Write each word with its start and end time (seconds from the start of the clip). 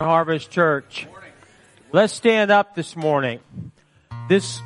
Harvest 0.00 0.48
Church. 0.52 1.08
Let's 1.90 2.12
stand 2.12 2.52
up 2.52 2.76
this 2.76 2.94
morning. 2.94 3.40
This 4.28 4.60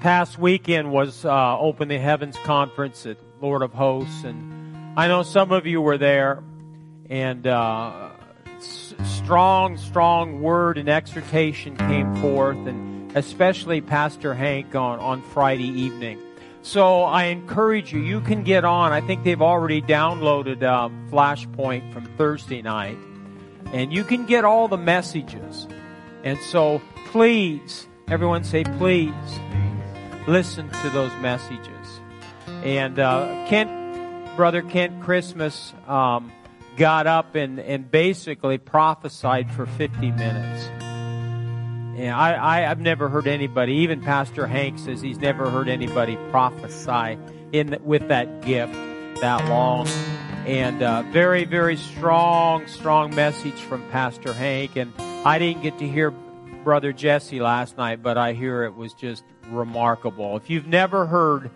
past 0.00 0.38
weekend 0.38 0.92
was 0.92 1.24
uh, 1.24 1.58
Open 1.58 1.88
the 1.88 1.98
Heavens 1.98 2.36
Conference 2.44 3.06
at 3.06 3.16
Lord 3.40 3.62
of 3.62 3.72
Hosts, 3.72 4.24
and 4.24 4.92
I 4.98 5.08
know 5.08 5.22
some 5.22 5.52
of 5.52 5.66
you 5.66 5.80
were 5.80 5.96
there, 5.96 6.42
and 7.08 7.46
uh, 7.46 8.10
s- 8.58 8.92
strong, 9.04 9.78
strong 9.78 10.42
word 10.42 10.76
and 10.76 10.90
exhortation 10.90 11.74
came 11.78 12.14
forth, 12.16 12.58
and 12.66 13.16
especially 13.16 13.80
Pastor 13.80 14.34
Hank 14.34 14.74
on, 14.74 14.98
on 14.98 15.22
Friday 15.22 15.68
evening. 15.68 16.20
So 16.60 17.04
I 17.04 17.24
encourage 17.24 17.90
you, 17.90 18.00
you 18.00 18.20
can 18.20 18.44
get 18.44 18.66
on. 18.66 18.92
I 18.92 19.00
think 19.00 19.24
they've 19.24 19.40
already 19.40 19.80
downloaded 19.80 20.62
uh, 20.62 20.90
Flashpoint 21.10 21.90
from 21.94 22.04
Thursday 22.18 22.60
night 22.60 22.98
and 23.72 23.92
you 23.92 24.04
can 24.04 24.26
get 24.26 24.44
all 24.44 24.68
the 24.68 24.76
messages. 24.76 25.66
And 26.24 26.38
so 26.38 26.82
please, 27.06 27.86
everyone 28.08 28.44
say 28.44 28.64
please, 28.64 29.14
listen 30.26 30.68
to 30.68 30.90
those 30.90 31.12
messages. 31.20 32.00
And 32.64 32.98
uh, 32.98 33.46
Kent, 33.48 34.36
brother 34.36 34.62
Kent 34.62 35.02
Christmas, 35.02 35.72
um, 35.86 36.32
got 36.76 37.06
up 37.06 37.34
and, 37.34 37.58
and 37.58 37.90
basically 37.90 38.58
prophesied 38.58 39.50
for 39.50 39.66
50 39.66 40.10
minutes. 40.12 40.66
And 41.96 42.10
I, 42.10 42.32
I, 42.32 42.70
I've 42.70 42.80
never 42.80 43.08
heard 43.08 43.26
anybody, 43.26 43.74
even 43.74 44.00
Pastor 44.00 44.46
Hank 44.46 44.78
says 44.78 45.00
he's 45.00 45.18
never 45.18 45.50
heard 45.50 45.68
anybody 45.68 46.16
prophesy 46.30 47.18
in 47.52 47.78
with 47.84 48.08
that 48.08 48.42
gift 48.42 48.72
that 49.20 49.46
long 49.48 49.86
and 50.50 50.82
uh, 50.82 51.02
very, 51.12 51.44
very 51.44 51.76
strong, 51.76 52.66
strong 52.66 53.14
message 53.14 53.54
from 53.54 53.88
Pastor 53.90 54.32
Hank. 54.32 54.74
And 54.74 54.92
I 54.98 55.38
didn't 55.38 55.62
get 55.62 55.78
to 55.78 55.86
hear 55.86 56.10
Brother 56.10 56.92
Jesse 56.92 57.38
last 57.38 57.78
night, 57.78 58.02
but 58.02 58.18
I 58.18 58.32
hear 58.32 58.64
it 58.64 58.74
was 58.74 58.92
just 58.92 59.22
remarkable. 59.48 60.36
If 60.36 60.50
you've 60.50 60.66
never 60.66 61.06
heard 61.06 61.52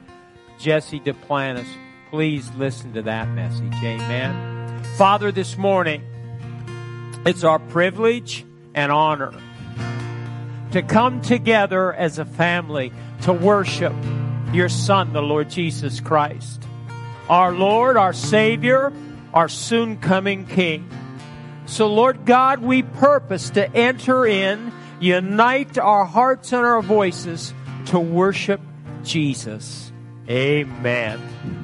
Jesse 0.61 1.01
Duplantis, 1.01 1.67
please 2.11 2.49
listen 2.55 2.93
to 2.93 3.03
that 3.03 3.29
message. 3.31 3.75
Amen. 3.83 4.85
Father, 4.97 5.33
this 5.33 5.59
morning, 5.59 6.05
it's 7.27 7.43
our 7.43 7.59
privilege 7.59 8.47
and 8.75 8.93
honor 8.93 9.35
to 10.71 10.83
come 10.83 11.21
together 11.21 11.93
as 11.93 12.21
a 12.21 12.25
family 12.25 12.93
to 13.23 13.33
worship 13.33 13.93
your 14.53 14.69
Son, 14.69 15.13
the 15.13 15.21
Lord 15.21 15.51
Jesus 15.51 15.99
Christ 15.99 16.64
our 17.29 17.53
Lord, 17.53 17.97
our 17.97 18.13
Savior, 18.13 18.93
our 19.33 19.49
soon 19.49 19.99
coming 19.99 20.47
King. 20.47 20.89
So 21.67 21.93
Lord 21.93 22.27
God, 22.27 22.61
we 22.61 22.83
purpose 22.83 23.51
to 23.51 23.75
enter 23.75 24.27
in, 24.27 24.73
unite 25.01 25.79
our 25.79 26.05
hearts 26.05 26.53
and 26.53 26.65
our 26.65 26.83
voices 26.83 27.55
to 27.87 27.99
worship 27.99 28.61
Jesus. 29.03 29.93
Amen. 30.29 31.64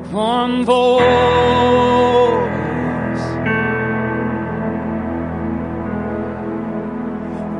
one 0.00 0.64
voice, 0.64 1.02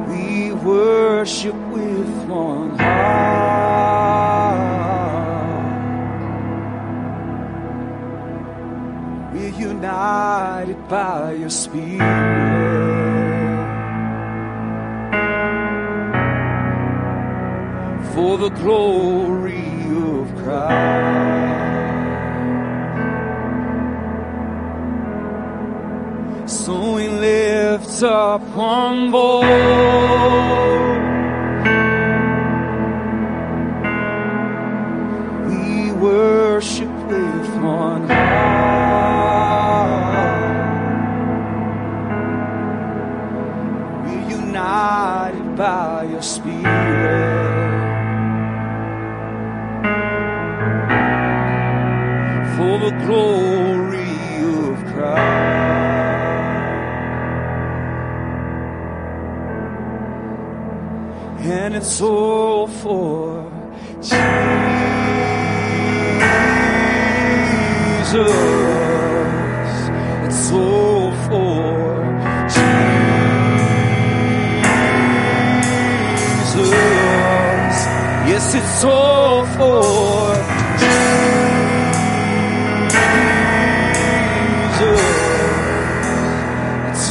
we 0.08 0.52
worship 0.52 1.54
with 1.54 2.08
one 2.28 2.78
heart. 2.78 3.72
We're 9.32 9.48
united 9.48 10.88
by 10.88 11.32
your 11.32 11.50
spirit 11.50 11.98
for 18.14 18.38
the 18.38 18.48
glory. 18.50 18.91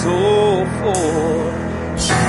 soul 0.02 0.66
for 0.80 1.02
Jesus. 1.96 2.22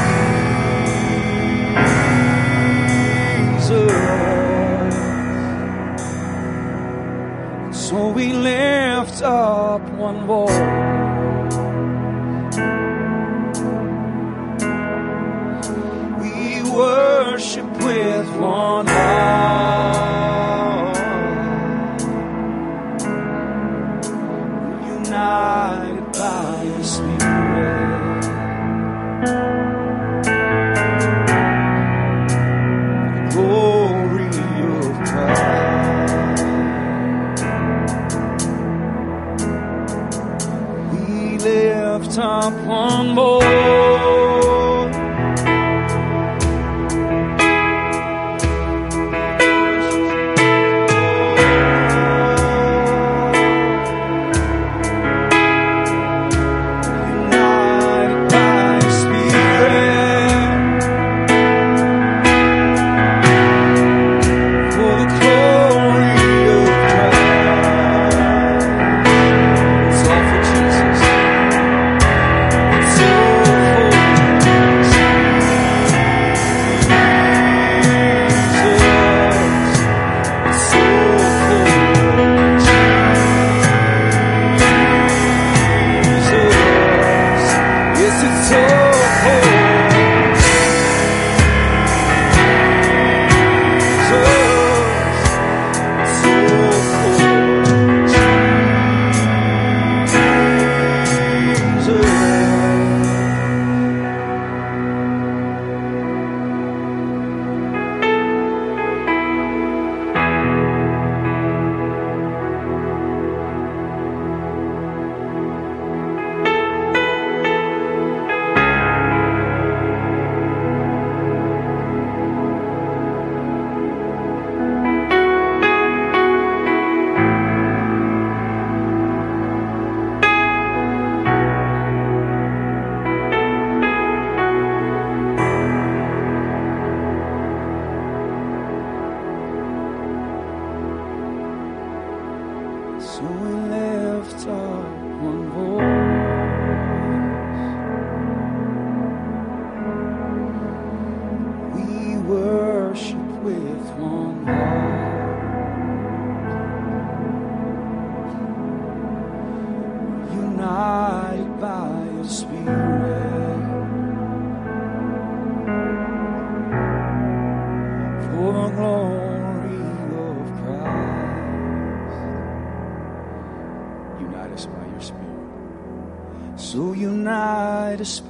So 7.73 8.09
we 8.09 8.33
lift 8.35 9.23
up 9.23 9.83
one 10.09 10.27
voice. 10.27 10.59
We 16.21 16.63
worship 16.71 17.71
with 17.85 18.29
one. 18.37 18.72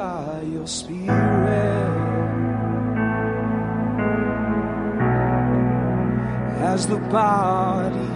by 0.03 0.43
your 0.51 0.67
spirit 0.67 1.13
as 6.73 6.89
the 6.89 6.97
body 7.19 8.11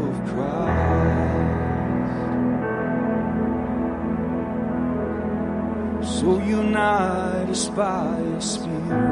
of 0.00 0.12
Christ. 0.30 0.98
So 6.18 6.28
unite 6.42 7.50
us 7.50 7.68
by 7.68 8.18
your 8.18 8.40
spirit. 8.40 9.07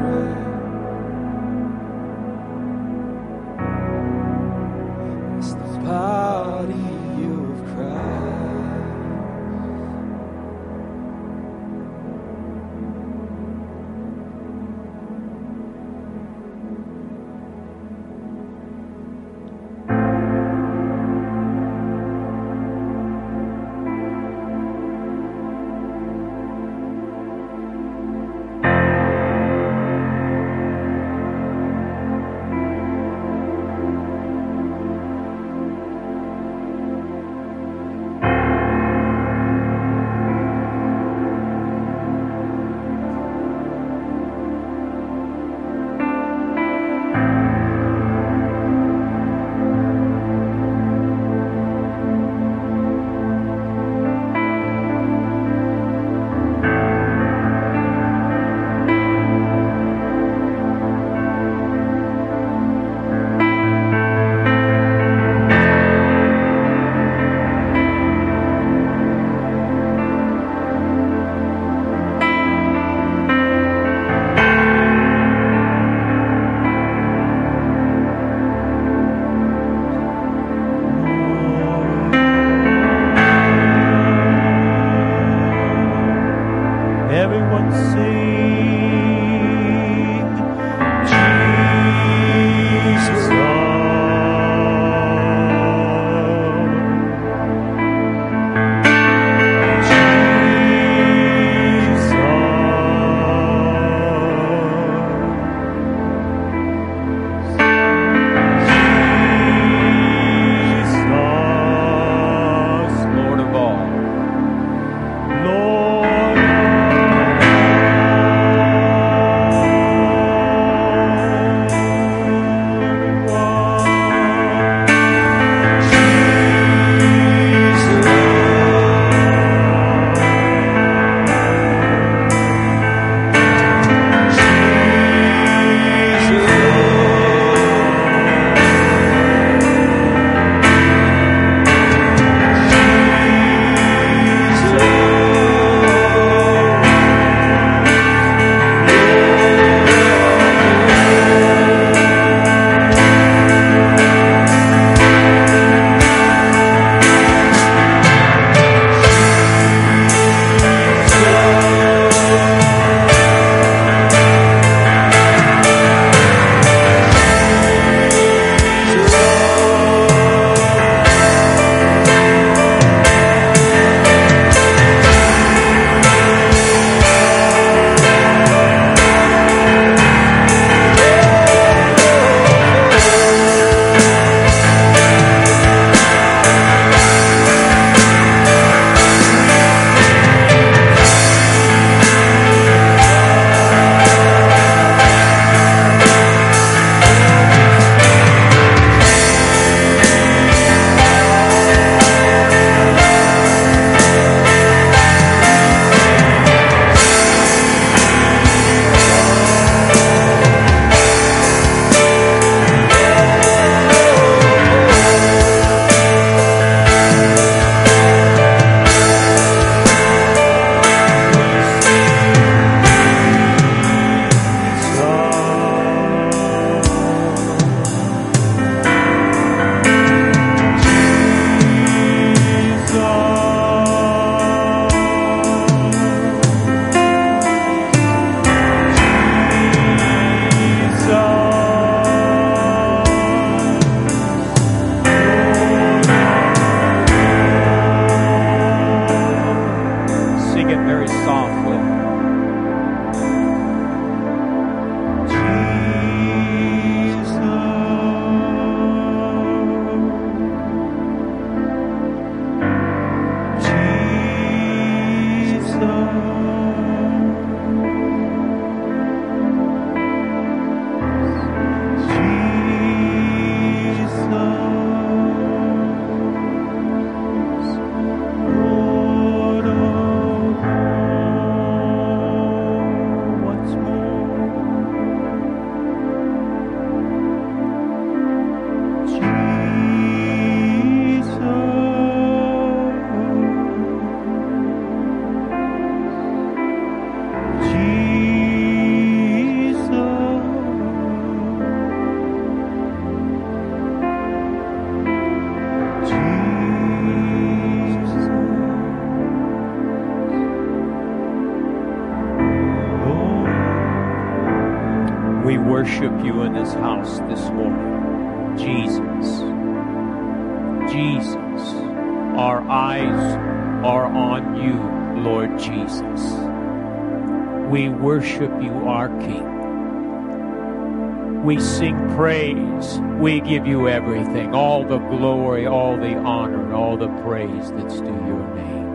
You 333.67 333.89
everything, 333.89 334.55
all 334.55 334.83
the 334.85 334.97
glory, 334.97 335.67
all 335.67 335.97
the 335.97 336.15
honor, 336.15 336.63
and 336.63 336.73
all 336.73 336.95
the 336.95 337.09
praise 337.21 337.71
that's 337.73 337.99
due 337.99 338.05
your 338.05 338.55
name. 338.55 338.87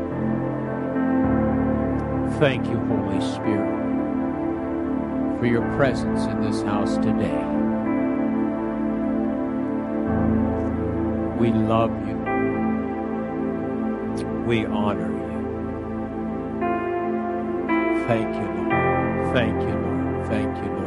Thank 2.38 2.66
you, 2.66 2.78
Holy 2.78 3.20
Spirit, 3.20 3.78
for 5.38 5.46
your 5.46 5.62
presence 5.76 6.24
in 6.24 6.40
this 6.40 6.62
house 6.62 6.96
today. 6.96 7.44
We 11.38 11.52
love 11.52 11.92
you. 12.08 12.16
We 14.46 14.64
honor 14.64 15.12
you. 15.12 15.22
Thank 18.06 18.34
you, 18.34 18.48
Lord. 18.58 19.34
Thank 19.34 19.62
you, 19.62 19.74
Lord. 19.74 20.26
Thank 20.26 20.56
you, 20.56 20.70
Lord 20.72 20.81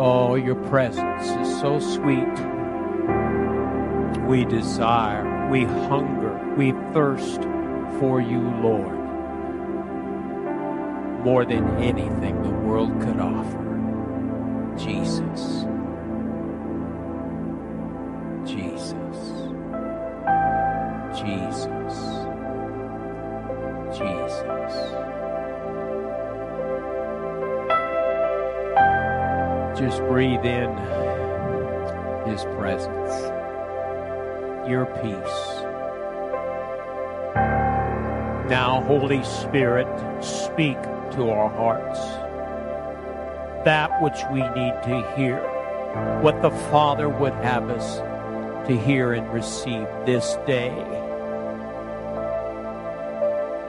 Oh, 0.00 0.36
your 0.36 0.54
presence 0.54 1.26
is 1.26 1.60
so 1.60 1.80
sweet. 1.80 2.38
We 4.28 4.44
desire, 4.44 5.48
we 5.50 5.64
hunger, 5.64 6.54
we 6.56 6.70
thirst 6.92 7.42
for 7.98 8.20
you, 8.20 8.38
Lord, 8.62 8.96
more 11.24 11.44
than 11.44 11.66
anything 11.78 12.40
the 12.42 12.48
world 12.48 12.92
could 13.00 13.18
offer. 13.18 14.76
Jesus. 14.78 15.64
Just 29.78 30.00
breathe 30.00 30.44
in 30.44 30.70
His 32.26 32.42
presence, 32.56 33.12
your 34.68 34.86
peace. 35.02 35.64
Now, 38.50 38.82
Holy 38.86 39.22
Spirit, 39.22 39.86
speak 40.20 40.82
to 41.12 41.30
our 41.30 41.48
hearts 41.48 42.00
that 43.64 44.02
which 44.02 44.18
we 44.32 44.40
need 44.40 44.74
to 44.82 45.14
hear, 45.16 45.38
what 46.22 46.40
the 46.42 46.50
Father 46.70 47.08
would 47.08 47.34
have 47.34 47.68
us 47.70 47.98
to 48.66 48.76
hear 48.76 49.12
and 49.12 49.32
receive 49.32 49.86
this 50.06 50.36
day. 50.46 50.72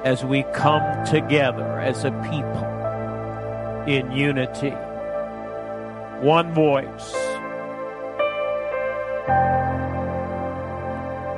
As 0.03 0.23
we 0.23 0.43
come 0.53 1.05
together 1.05 1.79
as 1.79 2.03
a 2.05 2.11
people 2.31 2.65
in 3.87 4.11
unity, 4.11 4.73
one 6.21 6.53
voice, 6.53 7.13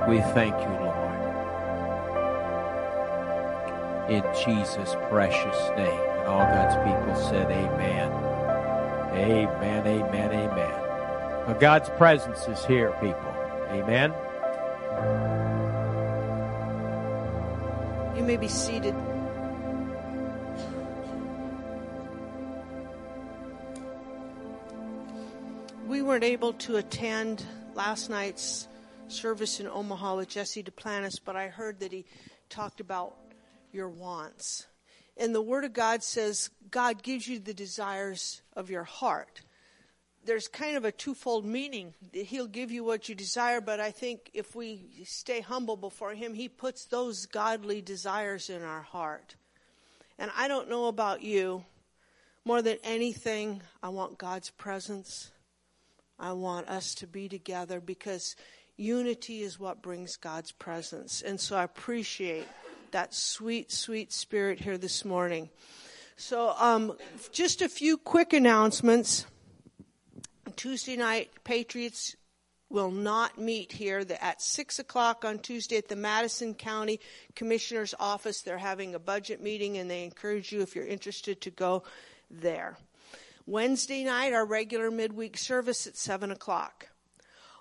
we 0.09 0.19
thank 0.33 0.55
you, 0.59 0.69
Lord. 0.79 0.91
In 4.09 4.23
Jesus' 4.43 4.95
precious 5.09 5.69
name. 5.77 5.87
And 5.87 6.27
all 6.27 6.45
God's 6.45 6.75
people 6.83 7.15
said, 7.29 7.51
Amen. 7.51 8.11
Amen, 9.13 9.87
amen, 9.87 10.31
amen. 10.31 10.71
Well, 11.45 11.57
God's 11.59 11.89
presence 11.89 12.47
is 12.47 12.65
here, 12.65 12.91
people. 13.01 13.33
Amen. 13.69 14.13
You 18.17 18.23
may 18.23 18.37
be 18.37 18.47
seated. 18.47 18.95
Weren't 26.11 26.23
able 26.25 26.51
to 26.51 26.75
attend 26.75 27.41
last 27.73 28.09
night's 28.09 28.67
service 29.07 29.61
in 29.61 29.67
Omaha 29.69 30.17
with 30.17 30.27
Jesse 30.27 30.61
Duplantis, 30.61 31.21
but 31.23 31.37
I 31.37 31.47
heard 31.47 31.79
that 31.79 31.93
he 31.93 32.03
talked 32.49 32.81
about 32.81 33.15
your 33.71 33.87
wants. 33.87 34.67
And 35.15 35.33
the 35.33 35.41
Word 35.41 35.63
of 35.63 35.71
God 35.71 36.03
says 36.03 36.49
God 36.69 37.01
gives 37.01 37.29
you 37.29 37.39
the 37.39 37.53
desires 37.53 38.41
of 38.57 38.69
your 38.69 38.83
heart. 38.83 39.39
There's 40.25 40.49
kind 40.49 40.75
of 40.75 40.83
a 40.83 40.91
twofold 40.91 41.45
meaning. 41.45 41.93
He'll 42.11 42.45
give 42.45 42.71
you 42.71 42.83
what 42.83 43.07
you 43.07 43.15
desire, 43.15 43.61
but 43.61 43.79
I 43.79 43.91
think 43.91 44.31
if 44.33 44.53
we 44.53 45.05
stay 45.05 45.39
humble 45.39 45.77
before 45.77 46.13
Him, 46.13 46.33
He 46.33 46.49
puts 46.49 46.83
those 46.83 47.25
godly 47.25 47.81
desires 47.81 48.49
in 48.49 48.63
our 48.63 48.81
heart. 48.81 49.35
And 50.19 50.29
I 50.35 50.49
don't 50.49 50.69
know 50.69 50.87
about 50.87 51.21
you, 51.21 51.63
more 52.43 52.61
than 52.61 52.79
anything, 52.83 53.61
I 53.81 53.87
want 53.87 54.17
God's 54.17 54.49
presence. 54.49 55.31
I 56.21 56.33
want 56.33 56.69
us 56.69 56.93
to 56.95 57.07
be 57.07 57.27
together 57.27 57.81
because 57.81 58.35
unity 58.77 59.41
is 59.41 59.59
what 59.59 59.81
brings 59.81 60.17
God's 60.17 60.51
presence. 60.51 61.23
And 61.23 61.39
so 61.39 61.57
I 61.57 61.63
appreciate 61.63 62.47
that 62.91 63.15
sweet, 63.15 63.71
sweet 63.71 64.13
spirit 64.13 64.59
here 64.59 64.77
this 64.77 65.03
morning. 65.03 65.49
So, 66.17 66.53
um, 66.59 66.95
just 67.31 67.63
a 67.63 67.67
few 67.67 67.97
quick 67.97 68.33
announcements. 68.33 69.25
Tuesday 70.55 70.95
night, 70.95 71.31
Patriots 71.43 72.15
will 72.69 72.91
not 72.91 73.39
meet 73.39 73.71
here 73.71 74.05
at 74.21 74.41
6 74.43 74.77
o'clock 74.77 75.25
on 75.25 75.39
Tuesday 75.39 75.77
at 75.77 75.87
the 75.87 75.95
Madison 75.95 76.53
County 76.53 76.99
Commissioner's 77.35 77.95
Office. 77.99 78.41
They're 78.41 78.59
having 78.59 78.93
a 78.93 78.99
budget 78.99 79.41
meeting 79.41 79.79
and 79.79 79.89
they 79.89 80.03
encourage 80.03 80.51
you, 80.51 80.61
if 80.61 80.75
you're 80.75 80.85
interested, 80.85 81.41
to 81.41 81.49
go 81.49 81.81
there. 82.29 82.77
Wednesday 83.45 84.03
night, 84.03 84.33
our 84.33 84.45
regular 84.45 84.91
midweek 84.91 85.37
service 85.37 85.87
at 85.87 85.97
7 85.97 86.31
o'clock. 86.31 86.89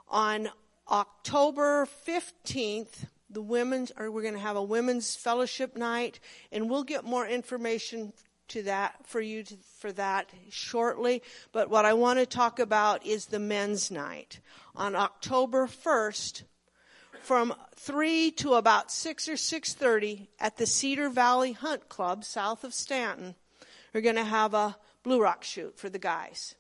On 0.08 0.50
October 0.90 1.86
15th, 2.06 3.06
the 3.28 3.42
women's, 3.42 3.92
or 3.96 4.10
we're 4.10 4.22
going 4.22 4.34
to 4.34 4.40
have 4.40 4.56
a 4.56 4.62
women's 4.62 5.14
fellowship 5.14 5.76
night, 5.76 6.20
and 6.50 6.68
we'll 6.68 6.82
get 6.82 7.04
more 7.04 7.26
information 7.26 8.12
to 8.48 8.62
that 8.64 9.06
for 9.06 9.20
you 9.20 9.44
to, 9.44 9.56
for 9.78 9.92
that 9.92 10.28
shortly. 10.50 11.22
But 11.52 11.70
what 11.70 11.84
I 11.84 11.92
want 11.92 12.18
to 12.18 12.26
talk 12.26 12.58
about 12.58 13.06
is 13.06 13.26
the 13.26 13.38
men's 13.38 13.90
night 13.90 14.40
on 14.74 14.96
October 14.96 15.66
1st 15.66 16.42
from 17.22 17.54
3 17.76 18.32
to 18.32 18.54
about 18.54 18.90
6 18.90 19.28
or 19.28 19.34
6:30 19.34 20.26
at 20.40 20.56
the 20.56 20.66
Cedar 20.66 21.08
Valley 21.08 21.52
Hunt 21.52 21.88
Club 21.88 22.24
south 22.24 22.64
of 22.64 22.74
Stanton. 22.74 23.36
We're 23.94 24.00
going 24.00 24.16
to 24.16 24.24
have 24.24 24.54
a 24.54 24.76
blue 25.02 25.20
rock 25.20 25.44
shoot 25.44 25.78
for 25.78 25.88
the 25.88 25.98
guys. 25.98 26.54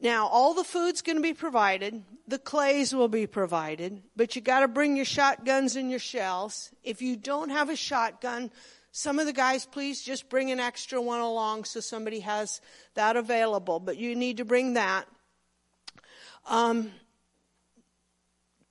Now, 0.00 0.26
all 0.26 0.52
the 0.52 0.64
food's 0.64 1.00
going 1.00 1.16
to 1.16 1.22
be 1.22 1.32
provided. 1.32 2.02
The 2.28 2.38
clays 2.38 2.94
will 2.94 3.08
be 3.08 3.26
provided, 3.26 4.02
but 4.14 4.36
you 4.36 4.42
got 4.42 4.60
to 4.60 4.68
bring 4.68 4.94
your 4.94 5.06
shotguns 5.06 5.74
and 5.74 5.90
your 5.90 5.98
shells. 5.98 6.70
If 6.82 7.00
you 7.00 7.16
don't 7.16 7.48
have 7.48 7.70
a 7.70 7.76
shotgun, 7.76 8.50
some 8.92 9.18
of 9.18 9.26
the 9.26 9.32
guys, 9.32 9.64
please 9.64 10.02
just 10.02 10.28
bring 10.28 10.50
an 10.50 10.60
extra 10.60 11.00
one 11.00 11.20
along 11.20 11.64
so 11.64 11.80
somebody 11.80 12.20
has 12.20 12.60
that 12.94 13.16
available, 13.16 13.80
but 13.80 13.96
you 13.96 14.14
need 14.14 14.36
to 14.36 14.44
bring 14.44 14.74
that. 14.74 15.06
Um, 16.46 16.92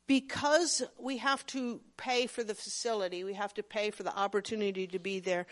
because 0.07 0.83
we 0.99 1.17
have 1.17 1.45
to 1.47 1.81
pay 1.97 2.27
for 2.27 2.43
the 2.43 2.53
facility, 2.53 3.23
we 3.23 3.33
have 3.33 3.53
to 3.55 3.63
pay 3.63 3.89
for 3.89 4.03
the 4.03 4.15
opportunity 4.15 4.85
to 4.87 4.99
be 4.99 5.19
there, 5.19 5.47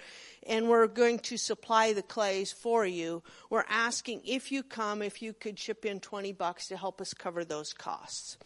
and 0.45 0.69
we're 0.69 0.87
going 0.87 1.19
to 1.19 1.37
supply 1.37 1.93
the 1.93 2.03
clays 2.03 2.51
for 2.51 2.85
you. 2.85 3.23
We're 3.49 3.65
asking 3.67 4.21
if 4.25 4.51
you 4.51 4.61
come, 4.61 5.01
if 5.01 5.21
you 5.21 5.33
could 5.33 5.57
chip 5.57 5.85
in 5.85 5.99
20 5.99 6.33
bucks 6.33 6.67
to 6.67 6.77
help 6.77 7.01
us 7.01 7.13
cover 7.13 7.43
those 7.43 7.73
costs. 7.73 8.37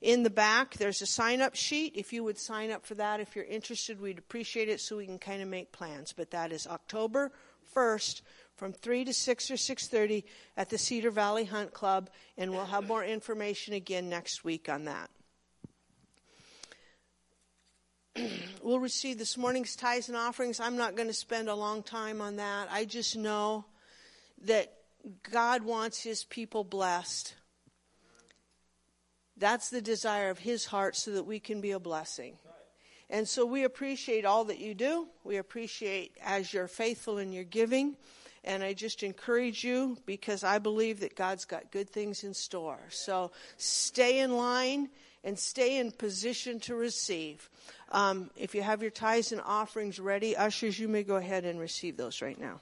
In 0.00 0.22
the 0.22 0.30
back, 0.30 0.74
there's 0.74 1.02
a 1.02 1.06
sign 1.06 1.40
up 1.40 1.56
sheet. 1.56 1.94
If 1.96 2.12
you 2.12 2.22
would 2.22 2.38
sign 2.38 2.70
up 2.70 2.86
for 2.86 2.94
that, 2.94 3.20
if 3.20 3.34
you're 3.34 3.44
interested, 3.44 4.00
we'd 4.00 4.18
appreciate 4.18 4.68
it 4.68 4.80
so 4.80 4.96
we 4.96 5.06
can 5.06 5.18
kind 5.18 5.42
of 5.42 5.48
make 5.48 5.72
plans. 5.72 6.12
But 6.12 6.30
that 6.30 6.52
is 6.52 6.66
October 6.66 7.32
1st 7.74 8.22
from 8.54 8.72
3 8.72 9.04
to 9.04 9.12
6 9.12 9.50
or 9.50 9.54
6.30 9.54 10.24
at 10.56 10.70
the 10.70 10.78
Cedar 10.78 11.10
Valley 11.10 11.44
Hunt 11.44 11.72
Club, 11.72 12.08
and 12.38 12.50
we'll 12.52 12.64
have 12.64 12.86
more 12.86 13.04
information 13.04 13.74
again 13.74 14.08
next 14.08 14.44
week 14.44 14.68
on 14.68 14.84
that. 14.84 15.10
we'll 18.62 18.80
receive 18.80 19.18
this 19.18 19.36
morning's 19.36 19.76
tithes 19.76 20.08
and 20.08 20.16
offerings. 20.16 20.60
I'm 20.60 20.76
not 20.76 20.96
going 20.96 21.08
to 21.08 21.14
spend 21.14 21.48
a 21.48 21.54
long 21.54 21.82
time 21.82 22.20
on 22.20 22.36
that. 22.36 22.68
I 22.70 22.84
just 22.84 23.16
know 23.16 23.64
that 24.44 24.72
God 25.30 25.62
wants 25.62 26.02
his 26.02 26.24
people 26.24 26.64
blessed. 26.64 27.34
That's 29.36 29.70
the 29.70 29.82
desire 29.82 30.30
of 30.30 30.38
his 30.38 30.64
heart 30.64 30.96
so 30.96 31.12
that 31.12 31.24
we 31.24 31.40
can 31.40 31.60
be 31.60 31.72
a 31.72 31.80
blessing. 31.80 32.36
And 33.08 33.28
so 33.28 33.46
we 33.46 33.64
appreciate 33.64 34.24
all 34.24 34.44
that 34.44 34.58
you 34.58 34.74
do. 34.74 35.06
We 35.22 35.36
appreciate 35.36 36.16
as 36.22 36.52
you're 36.52 36.68
faithful 36.68 37.18
in 37.18 37.32
your 37.32 37.44
giving. 37.44 37.96
And 38.42 38.62
I 38.62 38.72
just 38.72 39.02
encourage 39.02 39.62
you 39.62 39.98
because 40.06 40.42
I 40.42 40.58
believe 40.58 41.00
that 41.00 41.16
God's 41.16 41.44
got 41.44 41.70
good 41.70 41.90
things 41.90 42.24
in 42.24 42.34
store. 42.34 42.80
So 42.88 43.32
stay 43.56 44.20
in 44.20 44.36
line 44.36 44.88
and 45.26 45.36
stay 45.38 45.78
in 45.78 45.90
position 45.90 46.60
to 46.60 46.76
receive. 46.76 47.50
Um, 47.90 48.30
if 48.36 48.54
you 48.54 48.62
have 48.62 48.80
your 48.80 48.92
tithes 48.92 49.32
and 49.32 49.42
offerings 49.44 49.98
ready, 49.98 50.36
ushers, 50.36 50.78
you 50.78 50.86
may 50.86 51.02
go 51.02 51.16
ahead 51.16 51.44
and 51.44 51.58
receive 51.60 51.96
those 51.96 52.22
right 52.22 52.40
now. 52.40 52.60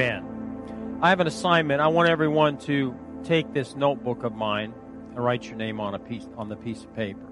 Amen. 0.00 0.98
I 1.02 1.08
have 1.08 1.18
an 1.18 1.26
assignment. 1.26 1.80
I 1.80 1.88
want 1.88 2.08
everyone 2.08 2.56
to 2.58 2.94
take 3.24 3.52
this 3.52 3.74
notebook 3.74 4.22
of 4.22 4.32
mine 4.32 4.72
and 5.10 5.24
write 5.24 5.42
your 5.46 5.56
name 5.56 5.80
on 5.80 5.96
a 5.96 5.98
piece 5.98 6.24
on 6.36 6.48
the 6.48 6.54
piece 6.54 6.84
of 6.84 6.94
paper. 6.94 7.26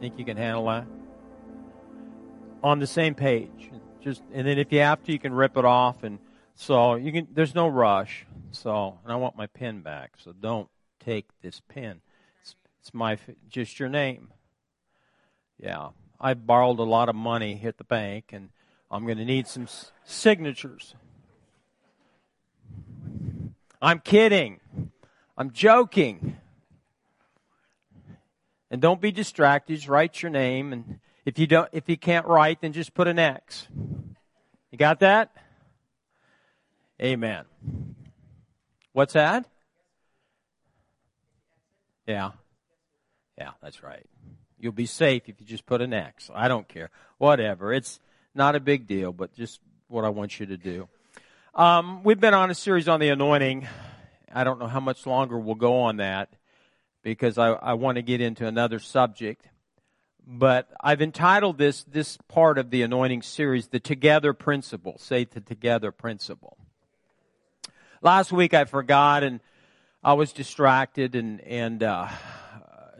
Think 0.00 0.18
you 0.18 0.24
can 0.24 0.36
handle 0.36 0.66
that? 0.66 0.88
On 2.64 2.80
the 2.80 2.86
same 2.88 3.14
page. 3.14 3.70
Just 4.00 4.24
and 4.32 4.44
then 4.44 4.58
if 4.58 4.72
you 4.72 4.80
have 4.80 5.04
to 5.04 5.12
you 5.12 5.20
can 5.20 5.32
rip 5.32 5.56
it 5.56 5.64
off 5.64 6.02
and 6.02 6.18
so 6.56 6.96
you 6.96 7.12
can 7.12 7.28
there's 7.32 7.54
no 7.54 7.68
rush. 7.68 8.26
So 8.50 8.98
and 9.04 9.12
I 9.12 9.14
want 9.14 9.36
my 9.36 9.46
pen 9.46 9.82
back. 9.82 10.14
So 10.18 10.32
don't 10.32 10.68
take 10.98 11.26
this 11.42 11.62
pen. 11.68 12.00
It's, 12.42 12.56
it's 12.80 12.92
my 12.92 13.18
just 13.48 13.78
your 13.78 13.88
name. 13.88 14.32
Yeah. 15.60 15.90
I 16.20 16.34
borrowed 16.34 16.80
a 16.80 16.82
lot 16.82 17.08
of 17.08 17.14
money 17.14 17.60
at 17.62 17.78
the 17.78 17.84
bank 17.84 18.30
and 18.32 18.48
I'm 18.90 19.04
going 19.04 19.18
to 19.18 19.24
need 19.24 19.46
some 19.46 19.62
s- 19.62 19.92
signatures. 20.02 20.96
I'm 23.80 24.00
kidding. 24.00 24.60
I'm 25.36 25.52
joking. 25.52 26.36
And 28.70 28.82
don't 28.82 29.00
be 29.00 29.12
distracted. 29.12 29.76
Just 29.76 29.88
write 29.88 30.20
your 30.22 30.30
name. 30.30 30.72
And 30.72 30.98
if 31.24 31.38
you 31.38 31.46
don't, 31.46 31.68
if 31.72 31.88
you 31.88 31.96
can't 31.96 32.26
write, 32.26 32.60
then 32.60 32.72
just 32.72 32.92
put 32.92 33.08
an 33.08 33.18
X. 33.18 33.68
You 34.70 34.78
got 34.78 35.00
that? 35.00 35.32
Amen. 37.00 37.44
What's 38.92 39.12
that? 39.12 39.46
Yeah. 42.06 42.32
Yeah, 43.38 43.52
that's 43.62 43.82
right. 43.82 44.04
You'll 44.58 44.72
be 44.72 44.86
safe 44.86 45.22
if 45.26 45.40
you 45.40 45.46
just 45.46 45.64
put 45.64 45.80
an 45.80 45.92
X. 45.92 46.30
I 46.34 46.48
don't 46.48 46.66
care. 46.66 46.90
Whatever. 47.18 47.72
It's 47.72 48.00
not 48.34 48.56
a 48.56 48.60
big 48.60 48.86
deal, 48.86 49.12
but 49.12 49.32
just 49.34 49.60
what 49.86 50.04
I 50.04 50.08
want 50.08 50.40
you 50.40 50.46
to 50.46 50.56
do. 50.56 50.88
Um, 51.54 52.02
we've 52.04 52.20
been 52.20 52.34
on 52.34 52.50
a 52.50 52.54
series 52.54 52.88
on 52.88 53.00
the 53.00 53.08
anointing. 53.08 53.66
I 54.32 54.44
don't 54.44 54.58
know 54.58 54.66
how 54.66 54.80
much 54.80 55.06
longer 55.06 55.38
we'll 55.38 55.54
go 55.54 55.80
on 55.80 55.96
that 55.96 56.34
because 57.02 57.38
I, 57.38 57.48
I 57.52 57.72
want 57.72 57.96
to 57.96 58.02
get 58.02 58.20
into 58.20 58.46
another 58.46 58.78
subject. 58.78 59.48
But 60.26 60.68
I've 60.78 61.00
entitled 61.00 61.56
this 61.56 61.84
this 61.84 62.18
part 62.28 62.58
of 62.58 62.68
the 62.68 62.82
anointing 62.82 63.22
series 63.22 63.68
the 63.68 63.80
Together 63.80 64.34
Principle. 64.34 64.98
Say 64.98 65.24
the 65.24 65.40
Together 65.40 65.90
Principle. 65.90 66.58
Last 68.02 68.30
week 68.30 68.52
I 68.52 68.66
forgot 68.66 69.22
and 69.22 69.40
I 70.04 70.12
was 70.12 70.34
distracted 70.34 71.14
and 71.14 71.40
and 71.40 71.82
uh, 71.82 72.08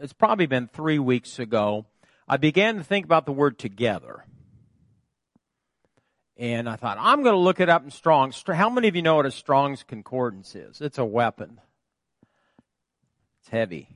it's 0.01 0.13
probably 0.13 0.47
been 0.47 0.67
three 0.67 0.99
weeks 0.99 1.37
ago. 1.37 1.85
I 2.27 2.37
began 2.37 2.77
to 2.77 2.83
think 2.83 3.05
about 3.05 3.27
the 3.27 3.31
word 3.31 3.59
together. 3.59 4.25
And 6.39 6.69
I 6.69 6.77
thought, 6.77 6.97
I'm 6.97 7.21
going 7.21 7.33
to 7.33 7.39
look 7.39 7.59
it 7.59 7.67
up 7.67 7.83
in 7.83 7.91
Strong's. 7.91 8.41
How 8.47 8.69
many 8.69 8.87
of 8.87 8.95
you 8.95 9.01
know 9.01 9.17
what 9.17 9.25
a 9.25 9.31
Strong's 9.31 9.83
Concordance 9.83 10.55
is? 10.55 10.79
It's 10.79 10.97
a 10.97 11.03
weapon. 11.03 11.59
It's 13.41 13.49
heavy. 13.49 13.89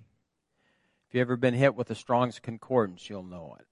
If 1.08 1.16
you've 1.16 1.22
ever 1.22 1.38
been 1.38 1.54
hit 1.54 1.74
with 1.74 1.90
a 1.90 1.96
Strong's 1.96 2.40
Concordance, 2.40 3.10
you'll 3.10 3.24
know 3.24 3.56
it. 3.58 3.66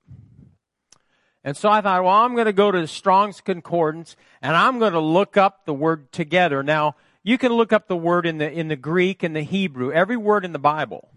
And 1.44 1.58
so 1.58 1.70
I 1.70 1.82
thought, 1.82 2.02
well, 2.04 2.14
I'm 2.14 2.34
going 2.34 2.46
to 2.46 2.54
go 2.54 2.72
to 2.72 2.80
the 2.80 2.88
Strong's 2.88 3.42
Concordance 3.42 4.16
and 4.42 4.56
I'm 4.56 4.80
going 4.80 4.94
to 4.94 5.02
look 5.02 5.36
up 5.36 5.66
the 5.66 5.74
word 5.74 6.10
together. 6.14 6.64
Now, 6.64 6.96
you 7.24 7.38
can 7.38 7.52
look 7.52 7.74
up 7.74 7.90
the 7.90 7.98
word 7.98 8.26
in 8.26 8.38
the, 8.38 8.50
in 8.50 8.70
the 8.70 8.78
Greek 8.78 9.22
and 9.22 9.36
the 9.36 9.42
Hebrew, 9.42 9.92
every 9.92 10.18
word 10.18 10.46
in 10.46 10.54
the 10.54 10.60
Bible. 10.60 11.10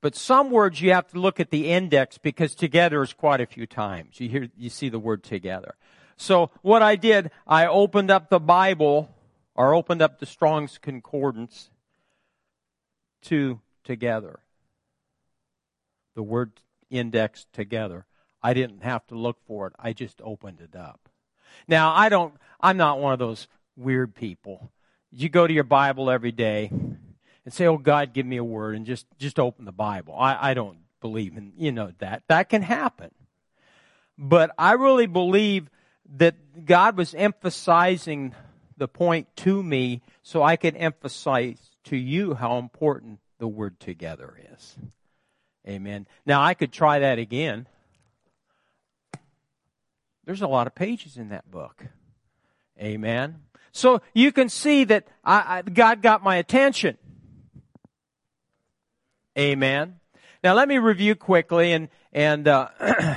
But 0.00 0.16
some 0.16 0.50
words 0.50 0.80
you 0.80 0.92
have 0.92 1.08
to 1.08 1.20
look 1.20 1.38
at 1.38 1.50
the 1.50 1.70
index 1.70 2.18
because 2.18 2.54
together 2.54 3.02
is 3.02 3.12
quite 3.12 3.40
a 3.40 3.46
few 3.46 3.66
times. 3.66 4.20
You 4.20 4.28
hear, 4.28 4.48
you 4.56 4.70
see 4.70 4.88
the 4.88 4.98
word 4.98 5.22
together. 5.22 5.74
So 6.22 6.50
what 6.62 6.82
I 6.82 6.94
did, 6.94 7.32
I 7.48 7.66
opened 7.66 8.08
up 8.08 8.30
the 8.30 8.38
Bible 8.38 9.12
or 9.56 9.74
opened 9.74 10.00
up 10.00 10.20
the 10.20 10.26
Strong's 10.26 10.78
Concordance 10.78 11.68
to 13.22 13.60
together. 13.82 14.38
The 16.14 16.22
word 16.22 16.52
index 16.90 17.46
together. 17.52 18.06
I 18.40 18.54
didn't 18.54 18.84
have 18.84 19.04
to 19.08 19.16
look 19.16 19.38
for 19.48 19.66
it. 19.66 19.72
I 19.80 19.92
just 19.92 20.20
opened 20.22 20.60
it 20.60 20.76
up. 20.76 21.08
Now, 21.66 21.92
I 21.92 22.08
don't, 22.08 22.34
I'm 22.60 22.76
not 22.76 23.00
one 23.00 23.12
of 23.12 23.18
those 23.18 23.48
weird 23.76 24.14
people. 24.14 24.70
You 25.10 25.28
go 25.28 25.48
to 25.48 25.52
your 25.52 25.64
Bible 25.64 26.08
every 26.08 26.32
day 26.32 26.70
and 26.70 27.52
say, 27.52 27.66
Oh 27.66 27.78
God, 27.78 28.12
give 28.12 28.26
me 28.26 28.36
a 28.36 28.44
word 28.44 28.76
and 28.76 28.86
just, 28.86 29.06
just 29.18 29.40
open 29.40 29.64
the 29.64 29.72
Bible. 29.72 30.14
I, 30.16 30.50
I 30.50 30.54
don't 30.54 30.78
believe 31.00 31.36
in, 31.36 31.52
you 31.56 31.72
know, 31.72 31.92
that. 31.98 32.22
That 32.28 32.48
can 32.48 32.62
happen. 32.62 33.10
But 34.16 34.52
I 34.56 34.74
really 34.74 35.06
believe 35.06 35.68
that 36.16 36.64
God 36.64 36.96
was 36.96 37.14
emphasizing 37.14 38.34
the 38.76 38.88
point 38.88 39.28
to 39.36 39.62
me 39.62 40.02
so 40.22 40.42
I 40.42 40.56
could 40.56 40.76
emphasize 40.76 41.58
to 41.84 41.96
you 41.96 42.34
how 42.34 42.58
important 42.58 43.20
the 43.38 43.48
word 43.48 43.78
together 43.80 44.36
is. 44.52 44.76
Amen. 45.66 46.06
Now 46.26 46.42
I 46.42 46.54
could 46.54 46.72
try 46.72 47.00
that 47.00 47.18
again. 47.18 47.66
There's 50.24 50.42
a 50.42 50.46
lot 50.46 50.66
of 50.66 50.74
pages 50.74 51.16
in 51.16 51.30
that 51.30 51.50
book. 51.50 51.84
Amen. 52.80 53.40
So 53.72 54.02
you 54.14 54.32
can 54.32 54.48
see 54.48 54.84
that 54.84 55.06
I, 55.24 55.58
I, 55.58 55.62
God 55.62 56.02
got 56.02 56.22
my 56.22 56.36
attention. 56.36 56.98
Amen. 59.38 60.00
Now 60.44 60.54
let 60.54 60.68
me 60.68 60.78
review 60.78 61.14
quickly 61.14 61.72
and, 61.72 61.88
and, 62.12 62.46
uh, 62.46 62.68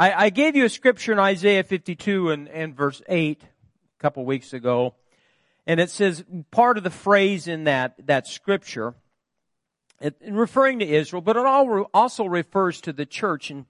I, 0.00 0.24
I, 0.24 0.30
gave 0.30 0.56
you 0.56 0.64
a 0.64 0.70
scripture 0.70 1.12
in 1.12 1.18
Isaiah 1.18 1.62
52 1.62 2.30
and, 2.30 2.48
and 2.48 2.74
verse 2.74 3.02
8 3.06 3.42
a 3.42 4.02
couple 4.02 4.24
weeks 4.24 4.54
ago. 4.54 4.94
And 5.66 5.78
it 5.78 5.90
says 5.90 6.24
part 6.50 6.78
of 6.78 6.84
the 6.84 6.90
phrase 6.90 7.46
in 7.46 7.64
that, 7.64 8.06
that 8.06 8.26
scripture, 8.26 8.94
it, 10.00 10.16
referring 10.26 10.78
to 10.78 10.88
Israel, 10.88 11.20
but 11.20 11.36
it 11.36 11.44
also 11.92 12.24
refers 12.24 12.80
to 12.80 12.94
the 12.94 13.04
church. 13.04 13.50
And 13.50 13.66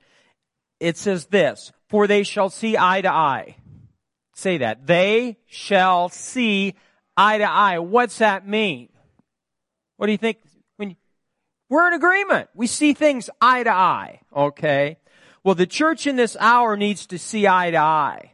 it 0.79 0.97
says 0.97 1.27
this, 1.27 1.73
for 1.89 2.07
they 2.07 2.23
shall 2.23 2.49
see 2.49 2.77
eye 2.79 3.01
to 3.01 3.13
eye. 3.13 3.57
Say 4.37 4.59
that. 4.59 4.87
They 4.87 5.37
shall 5.47 6.11
see 6.11 6.77
eye 7.17 7.39
to 7.39 7.51
eye. 7.51 7.81
What's 7.81 8.19
that 8.19 8.47
mean? 8.47 8.89
What 9.97 10.07
do 10.07 10.13
you 10.13 10.19
think? 10.19 10.39
When 10.77 10.91
you, 10.91 10.97
we're 11.69 11.89
in 11.89 11.95
agreement. 11.95 12.51
We 12.55 12.69
see 12.69 12.95
things 12.95 13.29
eye 13.41 13.65
to 13.65 13.73
eye. 13.73 14.21
Okay. 14.33 14.97
Well, 15.43 15.55
the 15.55 15.67
church 15.67 16.07
in 16.07 16.17
this 16.17 16.37
hour 16.39 16.77
needs 16.77 17.07
to 17.07 17.19
see 17.19 17.47
eye 17.47 17.71
to 17.71 17.79
eye. 17.79 18.33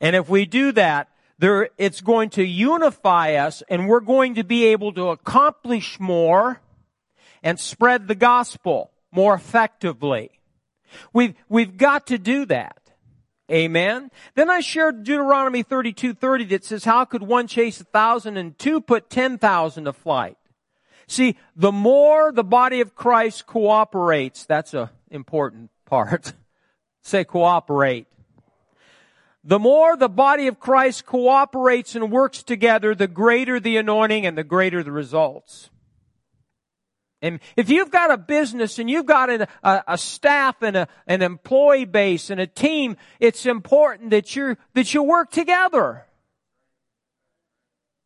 And 0.00 0.14
if 0.14 0.28
we 0.28 0.46
do 0.46 0.72
that, 0.72 1.08
there, 1.38 1.70
it's 1.76 2.00
going 2.00 2.30
to 2.30 2.44
unify 2.44 3.34
us 3.34 3.62
and 3.68 3.88
we're 3.88 4.00
going 4.00 4.36
to 4.36 4.44
be 4.44 4.66
able 4.66 4.92
to 4.92 5.08
accomplish 5.08 5.98
more 5.98 6.60
and 7.42 7.58
spread 7.58 8.06
the 8.06 8.14
gospel 8.14 8.92
more 9.10 9.34
effectively. 9.34 10.30
We've, 11.12 11.34
we've 11.48 11.76
got 11.76 12.06
to 12.08 12.18
do 12.18 12.44
that. 12.46 12.78
Amen. 13.50 14.10
Then 14.34 14.48
I 14.48 14.60
shared 14.60 15.02
Deuteronomy 15.02 15.62
32:30 15.62 16.48
that 16.50 16.64
says, 16.64 16.84
"How 16.84 17.04
could 17.04 17.22
one 17.22 17.46
chase 17.48 17.80
a 17.80 17.84
thousand 17.84 18.38
and 18.38 18.58
two 18.58 18.80
put 18.80 19.10
ten 19.10 19.36
thousand 19.36 19.84
to 19.84 19.92
flight?" 19.92 20.38
See, 21.06 21.36
the 21.54 21.72
more 21.72 22.32
the 22.32 22.44
body 22.44 22.80
of 22.80 22.94
Christ 22.94 23.46
cooperates, 23.46 24.46
that's 24.46 24.72
a 24.72 24.90
important 25.10 25.70
part. 25.92 26.32
Say 27.02 27.24
cooperate. 27.24 28.06
The 29.44 29.58
more 29.58 29.94
the 29.94 30.08
body 30.08 30.46
of 30.46 30.58
Christ 30.58 31.04
cooperates 31.04 31.94
and 31.94 32.10
works 32.10 32.42
together, 32.42 32.94
the 32.94 33.08
greater 33.08 33.60
the 33.60 33.76
anointing 33.76 34.24
and 34.24 34.38
the 34.38 34.44
greater 34.44 34.82
the 34.82 34.92
results. 34.92 35.68
And 37.20 37.40
if 37.56 37.68
you've 37.68 37.90
got 37.90 38.10
a 38.10 38.16
business 38.16 38.78
and 38.78 38.88
you've 38.88 39.04
got 39.04 39.28
a, 39.28 39.48
a, 39.86 39.98
staff 39.98 40.62
and 40.62 40.76
a, 40.76 40.88
an 41.06 41.20
employee 41.20 41.84
base 41.84 42.30
and 42.30 42.40
a 42.40 42.46
team, 42.46 42.96
it's 43.20 43.44
important 43.44 44.10
that 44.10 44.34
you 44.34 44.56
that 44.72 44.94
you 44.94 45.02
work 45.02 45.30
together. 45.30 46.06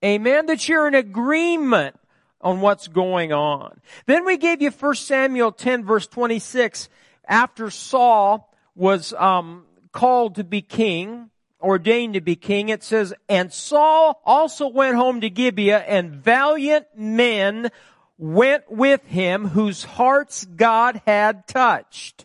Amen. 0.04 0.46
That 0.46 0.68
you're 0.68 0.88
in 0.88 0.94
agreement 0.94 2.00
on 2.40 2.60
what's 2.60 2.88
going 2.88 3.32
on. 3.32 3.80
Then 4.06 4.24
we 4.24 4.38
gave 4.38 4.60
you 4.60 4.70
1 4.70 4.94
Samuel 4.96 5.52
10 5.52 5.84
verse 5.84 6.06
26 6.08 6.88
after 7.26 7.70
Saul 7.70 8.52
was 8.74 9.12
um, 9.14 9.64
called 9.92 10.36
to 10.36 10.44
be 10.44 10.62
king, 10.62 11.30
ordained 11.60 12.14
to 12.14 12.20
be 12.20 12.36
king. 12.36 12.68
It 12.68 12.82
says, 12.82 13.14
and 13.28 13.52
Saul 13.52 14.20
also 14.24 14.68
went 14.68 14.96
home 14.96 15.20
to 15.20 15.30
Gibeah 15.30 15.78
and 15.78 16.12
valiant 16.12 16.86
men 16.96 17.70
went 18.18 18.64
with 18.70 19.04
him 19.06 19.48
whose 19.48 19.84
hearts 19.84 20.44
God 20.44 21.02
had 21.06 21.46
touched. 21.46 22.24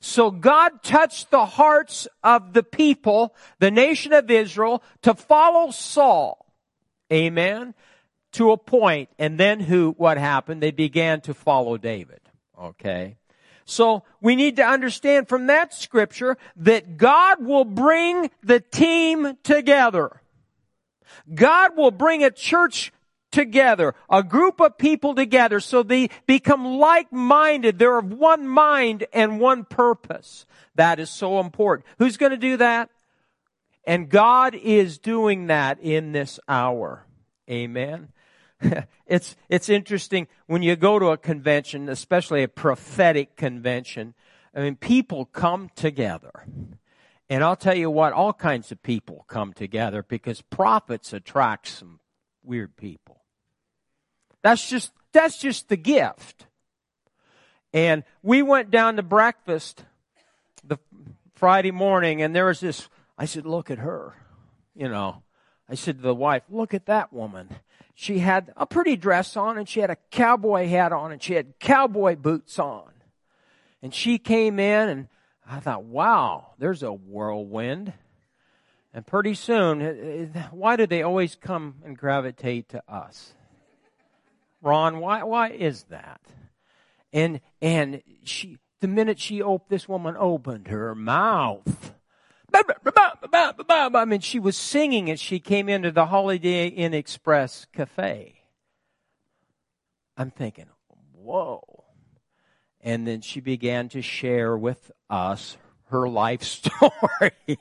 So 0.00 0.30
God 0.30 0.82
touched 0.82 1.30
the 1.30 1.44
hearts 1.44 2.06
of 2.22 2.52
the 2.52 2.62
people, 2.62 3.34
the 3.58 3.70
nation 3.70 4.12
of 4.12 4.30
Israel, 4.30 4.82
to 5.02 5.14
follow 5.14 5.70
Saul. 5.70 6.46
Amen. 7.12 7.74
To 8.32 8.52
a 8.52 8.56
point. 8.56 9.08
And 9.18 9.40
then 9.40 9.60
who, 9.60 9.94
what 9.96 10.18
happened? 10.18 10.62
They 10.62 10.70
began 10.70 11.20
to 11.22 11.34
follow 11.34 11.78
David. 11.78 12.20
Okay. 12.60 13.16
So 13.70 14.02
we 14.22 14.34
need 14.34 14.56
to 14.56 14.64
understand 14.64 15.28
from 15.28 15.48
that 15.48 15.74
scripture 15.74 16.38
that 16.56 16.96
God 16.96 17.44
will 17.44 17.66
bring 17.66 18.30
the 18.42 18.60
team 18.60 19.36
together. 19.42 20.22
God 21.34 21.76
will 21.76 21.90
bring 21.90 22.24
a 22.24 22.30
church 22.30 22.92
together, 23.30 23.94
a 24.08 24.22
group 24.22 24.60
of 24.62 24.78
people 24.78 25.14
together 25.14 25.60
so 25.60 25.82
they 25.82 26.08
become 26.26 26.64
like-minded. 26.64 27.78
They're 27.78 27.98
of 27.98 28.10
one 28.10 28.48
mind 28.48 29.06
and 29.12 29.38
one 29.38 29.66
purpose. 29.66 30.46
That 30.76 30.98
is 30.98 31.10
so 31.10 31.38
important. 31.38 31.86
Who's 31.98 32.16
going 32.16 32.32
to 32.32 32.38
do 32.38 32.56
that? 32.56 32.88
And 33.84 34.08
God 34.08 34.54
is 34.54 34.96
doing 34.96 35.48
that 35.48 35.78
in 35.80 36.12
this 36.12 36.40
hour. 36.48 37.04
Amen. 37.50 38.08
it's, 39.06 39.36
it's 39.48 39.68
interesting 39.68 40.26
when 40.46 40.62
you 40.62 40.76
go 40.76 40.98
to 40.98 41.06
a 41.06 41.16
convention, 41.16 41.88
especially 41.88 42.42
a 42.42 42.48
prophetic 42.48 43.36
convention. 43.36 44.14
I 44.54 44.60
mean, 44.60 44.76
people 44.76 45.26
come 45.26 45.70
together. 45.74 46.46
And 47.30 47.44
I'll 47.44 47.56
tell 47.56 47.76
you 47.76 47.90
what, 47.90 48.12
all 48.12 48.32
kinds 48.32 48.72
of 48.72 48.82
people 48.82 49.24
come 49.28 49.52
together 49.52 50.02
because 50.02 50.40
prophets 50.40 51.12
attract 51.12 51.68
some 51.68 52.00
weird 52.42 52.76
people. 52.76 53.22
That's 54.42 54.68
just, 54.68 54.92
that's 55.12 55.38
just 55.38 55.68
the 55.68 55.76
gift. 55.76 56.46
And 57.74 58.02
we 58.22 58.40
went 58.40 58.70
down 58.70 58.96
to 58.96 59.02
breakfast 59.02 59.84
the 60.64 60.78
Friday 61.34 61.70
morning 61.70 62.22
and 62.22 62.34
there 62.34 62.46
was 62.46 62.60
this, 62.60 62.88
I 63.18 63.26
said, 63.26 63.44
look 63.44 63.70
at 63.70 63.78
her. 63.78 64.14
You 64.74 64.88
know, 64.88 65.22
I 65.68 65.74
said 65.74 65.98
to 65.98 66.02
the 66.02 66.14
wife, 66.14 66.44
look 66.48 66.72
at 66.72 66.86
that 66.86 67.12
woman. 67.12 67.48
She 68.00 68.20
had 68.20 68.52
a 68.56 68.64
pretty 68.64 68.96
dress 68.96 69.36
on 69.36 69.58
and 69.58 69.68
she 69.68 69.80
had 69.80 69.90
a 69.90 69.96
cowboy 70.12 70.68
hat 70.68 70.92
on 70.92 71.10
and 71.10 71.20
she 71.20 71.34
had 71.34 71.58
cowboy 71.58 72.14
boots 72.14 72.56
on. 72.56 72.92
And 73.82 73.92
she 73.92 74.18
came 74.18 74.60
in 74.60 74.88
and 74.88 75.08
I 75.44 75.58
thought, 75.58 75.82
wow, 75.82 76.52
there's 76.58 76.84
a 76.84 76.92
whirlwind. 76.92 77.92
And 78.94 79.04
pretty 79.04 79.34
soon, 79.34 79.82
eh, 79.82 80.28
eh, 80.32 80.42
why 80.52 80.76
do 80.76 80.86
they 80.86 81.02
always 81.02 81.34
come 81.34 81.78
and 81.84 81.98
gravitate 81.98 82.68
to 82.68 82.84
us? 82.88 83.34
Ron, 84.62 85.00
why, 85.00 85.24
why 85.24 85.50
is 85.50 85.82
that? 85.90 86.20
And, 87.12 87.40
and 87.60 88.00
she, 88.22 88.58
the 88.78 88.86
minute 88.86 89.18
she 89.18 89.42
opened, 89.42 89.70
this 89.70 89.88
woman 89.88 90.14
opened 90.16 90.68
her 90.68 90.94
mouth. 90.94 91.94
I 93.98 94.04
mean, 94.04 94.20
she 94.20 94.38
was 94.38 94.56
singing 94.56 95.10
as 95.10 95.20
she 95.20 95.40
came 95.40 95.68
into 95.68 95.90
the 95.90 96.06
Holiday 96.06 96.68
Inn 96.68 96.94
Express 96.94 97.66
cafe. 97.72 98.42
I'm 100.16 100.30
thinking, 100.30 100.66
whoa. 101.12 101.84
And 102.80 103.06
then 103.06 103.20
she 103.20 103.40
began 103.40 103.88
to 103.90 104.02
share 104.02 104.56
with 104.56 104.90
us 105.10 105.56
her 105.86 106.08
life 106.08 106.42
story. 106.44 107.58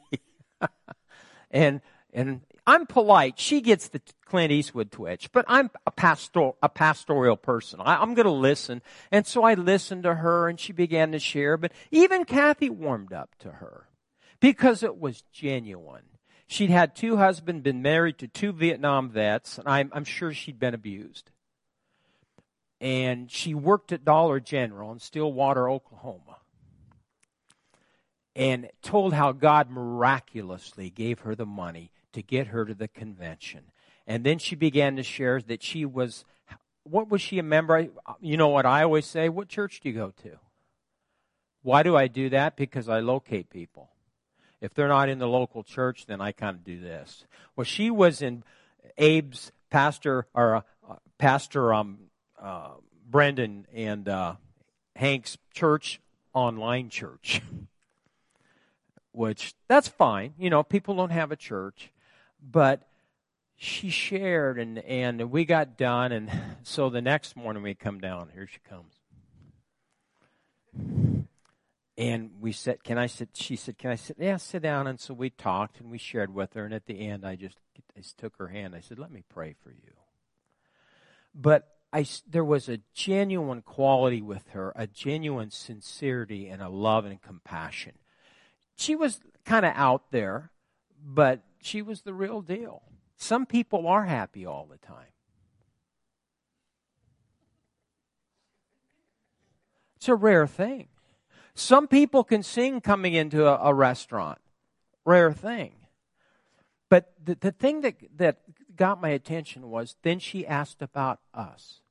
and, 1.52 1.82
and 2.14 2.42
I'm 2.66 2.86
polite. 2.86 3.40
She 3.40 3.62
gets 3.62 3.88
the 3.88 4.02
Clint 4.26 4.52
Eastwood 4.52 4.92
twitch, 4.92 5.32
but 5.32 5.46
I'm 5.48 5.72
a 5.86 5.92
pastoral, 5.92 6.58
a 6.62 6.70
pastoral 6.70 7.38
person. 7.38 7.80
I, 7.82 8.02
I'm 8.02 8.14
going 8.14 8.26
to 8.26 8.32
listen. 8.32 8.82
And 9.12 9.26
so 9.26 9.44
I 9.44 9.54
listened 9.54 10.04
to 10.04 10.16
her 10.16 10.50
and 10.50 10.60
she 10.60 10.74
began 10.74 11.12
to 11.14 11.20
share, 11.20 11.58
but 11.58 11.72
even 11.92 12.26
Kathy 12.26 12.70
warmed 12.70 13.14
up 13.14 13.36
to 13.40 13.54
her 13.54 13.88
because 14.40 14.84
it 14.84 15.00
was 15.00 15.24
genuine. 15.32 16.04
She'd 16.48 16.70
had 16.70 16.96
two 16.96 17.18
husbands, 17.18 17.64
been 17.64 17.82
married 17.82 18.18
to 18.20 18.28
two 18.28 18.54
Vietnam 18.54 19.10
vets, 19.10 19.58
and 19.58 19.68
I'm, 19.68 19.92
I'm 19.94 20.06
sure 20.06 20.34
she'd 20.34 20.60
been 20.60 20.74
abused. 20.74 21.32
And 22.80 23.30
she 23.32 23.54
worked 23.54 23.92
at 23.92 24.06
Dollar 24.06 24.40
General 24.40 24.92
in 24.92 25.00
Stillwater, 25.00 25.70
Oklahoma 25.70 26.38
and 28.38 28.70
told 28.84 29.14
how 29.14 29.32
God 29.32 29.72
miraculously 29.72 30.92
gave 30.92 31.22
her 31.22 31.34
the 31.34 31.46
money 31.46 31.90
to 32.14 32.22
get 32.22 32.48
her 32.48 32.66
to 32.66 32.76
the 32.76 32.88
convention. 32.88 33.72
And 34.06 34.24
then 34.24 34.38
she 34.38 34.56
began 34.56 34.96
to 34.96 35.04
share 35.04 35.42
that 35.42 35.64
she 35.64 35.86
was, 35.86 36.24
what 36.84 37.10
was 37.10 37.20
she 37.20 37.40
a 37.40 37.44
member? 37.44 37.88
You 38.22 38.38
know 38.38 38.50
what 38.50 38.68
I 38.68 38.84
always 38.84 39.08
say? 39.08 39.28
What 39.28 39.50
church 39.50 39.80
do 39.80 39.90
you 39.90 39.96
go 39.96 40.14
to? 40.22 40.38
Why 41.64 41.82
do 41.82 41.98
I 41.98 42.08
do 42.08 42.30
that? 42.30 42.56
Because 42.56 42.88
I 42.88 43.00
locate 43.00 43.50
people. 43.50 43.90
If 44.62 44.74
they're 44.74 44.88
not 44.88 45.10
in 45.10 45.20
the 45.20 45.28
local 45.28 45.64
church, 45.64 46.06
then 46.08 46.20
I 46.22 46.32
kind 46.32 46.56
of 46.56 46.64
do 46.64 46.80
this. 46.80 47.26
Well, 47.56 47.64
she 47.64 47.92
was 47.92 48.22
in 48.22 48.44
Abe's 48.98 49.52
pastor 49.70 50.28
or 50.34 50.56
uh, 50.56 50.96
pastor 51.18 51.74
um, 51.74 51.98
uh, 52.42 52.72
Brendan 53.10 53.68
and 53.74 54.10
uh, 54.10 54.36
Hank's 54.96 55.38
church 55.54 56.02
online 56.34 56.90
church, 56.90 57.42
which 59.12 59.54
that's 59.68 59.88
fine. 59.88 60.34
You 60.40 60.50
know, 60.50 60.64
people 60.64 60.96
don't 60.96 61.12
have 61.12 61.32
a 61.32 61.36
church, 61.36 61.92
but 62.42 62.88
she 63.58 63.90
shared 63.90 64.60
and 64.60 64.78
and 64.80 65.32
we 65.32 65.44
got 65.44 65.78
done 65.78 66.12
and 66.12 66.32
so 66.64 66.90
the 66.90 67.02
next 67.02 67.36
morning 67.36 67.64
we 67.64 67.74
come 67.74 68.00
down 68.00 68.30
here 68.34 68.48
she 68.48 68.60
comes 68.70 68.94
and 71.98 72.32
we 72.40 72.52
said 72.52 72.84
can 72.84 72.98
i 72.98 73.08
sit 73.08 73.30
she 73.34 73.56
said 73.56 73.78
can 73.78 73.92
i 73.92 73.96
sit 73.96 74.18
yeah 74.20 74.38
sit 74.38 74.62
down 74.62 74.88
and 74.88 75.00
so 75.00 75.14
we 75.14 75.30
talked 75.30 75.80
and 75.80 75.90
we 75.90 75.98
shared 75.98 76.34
with 76.34 76.54
her 76.54 76.66
and 76.66 76.74
at 76.74 76.86
the 76.86 77.08
end 77.08 77.26
i 77.26 77.36
just 77.36 77.58
I 77.96 78.02
just 78.02 78.18
took 78.18 78.38
her 78.38 78.48
hand 78.48 78.76
i 78.76 78.80
said 78.80 79.00
let 79.00 79.12
me 79.12 79.24
pray 79.28 79.56
for 79.64 79.72
you 79.72 79.94
but 81.34 81.78
I, 81.94 82.06
there 82.30 82.44
was 82.44 82.68
a 82.68 82.80
genuine 82.94 83.62
quality 83.62 84.22
with 84.22 84.50
her, 84.50 84.74
a 84.76 84.88
genuine 84.88 85.52
sincerity 85.52 86.48
and 86.50 86.62
a 86.62 86.70
love 86.70 87.06
and 87.06 87.22
compassion. 87.22 87.94
She 88.76 88.96
was 88.96 89.22
kind 89.46 89.66
of 89.66 89.74
out 89.76 90.12
there, 90.12 90.52
but 91.04 91.42
she 91.62 91.82
was 91.82 92.02
the 92.02 92.14
real 92.14 92.42
deal. 92.42 92.84
Some 93.16 93.46
people 93.46 93.88
are 93.88 94.04
happy 94.04 94.46
all 94.46 94.68
the 94.70 94.78
time. 94.78 95.14
It's 99.96 100.10
a 100.10 100.16
rare 100.16 100.46
thing. 100.46 100.90
Some 101.58 101.88
people 101.88 102.24
can 102.24 102.44
sing 102.44 102.82
coming 102.82 103.14
into 103.16 103.48
a, 103.48 103.70
a 103.70 103.74
restaurant. 103.74 104.38
Rare 105.06 105.34
thing. 105.34 105.74
But 106.88 107.14
the, 107.24 107.34
the 107.34 107.52
thing 107.52 107.82
that, 107.82 107.96
that 108.18 108.42
got 108.76 109.02
my 109.02 109.10
attention 109.10 109.72
was 109.72 109.96
then 110.04 110.20
she 110.20 110.46
asked 110.46 110.84
about 110.84 111.20
us. 111.34 111.82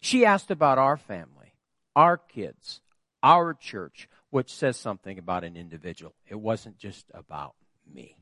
She 0.00 0.24
asked 0.24 0.50
about 0.50 0.78
our 0.78 0.96
family, 0.96 1.56
our 1.94 2.16
kids, 2.16 2.80
our 3.22 3.52
church, 3.52 4.08
which 4.30 4.50
says 4.50 4.78
something 4.78 5.18
about 5.18 5.44
an 5.44 5.54
individual. 5.54 6.14
It 6.26 6.40
wasn't 6.40 6.78
just 6.78 7.04
about 7.12 7.54
me. 7.92 8.16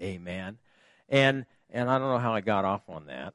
Amen. 0.00 0.56
And 1.10 1.44
and 1.68 1.90
I 1.90 1.98
don't 1.98 2.08
know 2.08 2.18
how 2.18 2.34
I 2.34 2.40
got 2.40 2.64
off 2.64 2.88
on 2.88 3.06
that. 3.06 3.34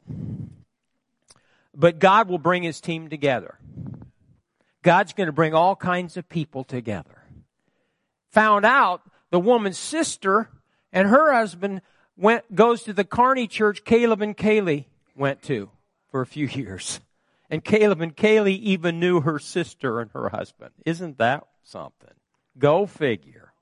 But 1.76 2.00
God 2.00 2.28
will 2.28 2.40
bring 2.40 2.64
his 2.64 2.82
team 2.82 3.10
together. 3.10 3.60
God's 4.84 5.14
going 5.14 5.28
to 5.28 5.34
bring 5.34 5.54
all 5.54 5.76
kinds 5.76 6.18
of 6.18 6.30
people 6.30 6.64
together. 6.64 7.24
Found 8.32 8.66
out 8.66 9.02
the 9.32 9.40
woman's 9.40 9.78
sister 9.78 10.50
and 10.92 11.08
her 11.08 11.34
husband 11.34 11.82
went 12.16 12.54
goes 12.56 12.84
to 12.84 12.94
the 12.94 13.04
Kearney 13.04 13.48
church 13.48 13.84
Caleb 13.84 14.22
and 14.22 14.36
Kaylee 14.36 14.86
went 15.16 15.42
to 15.44 15.70
for 16.10 16.22
a 16.22 16.26
few 16.26 16.48
years. 16.52 17.00
And 17.50 17.64
Caleb 17.64 18.02
and 18.02 18.16
Kaylee 18.16 18.60
even 18.60 19.00
knew 19.00 19.22
her 19.22 19.40
sister 19.40 20.02
and 20.02 20.12
her 20.12 20.30
husband. 20.30 20.72
Isn't 20.86 21.18
that 21.18 21.46
something? 21.64 22.14
Go 22.58 22.86
figure. 22.86 23.54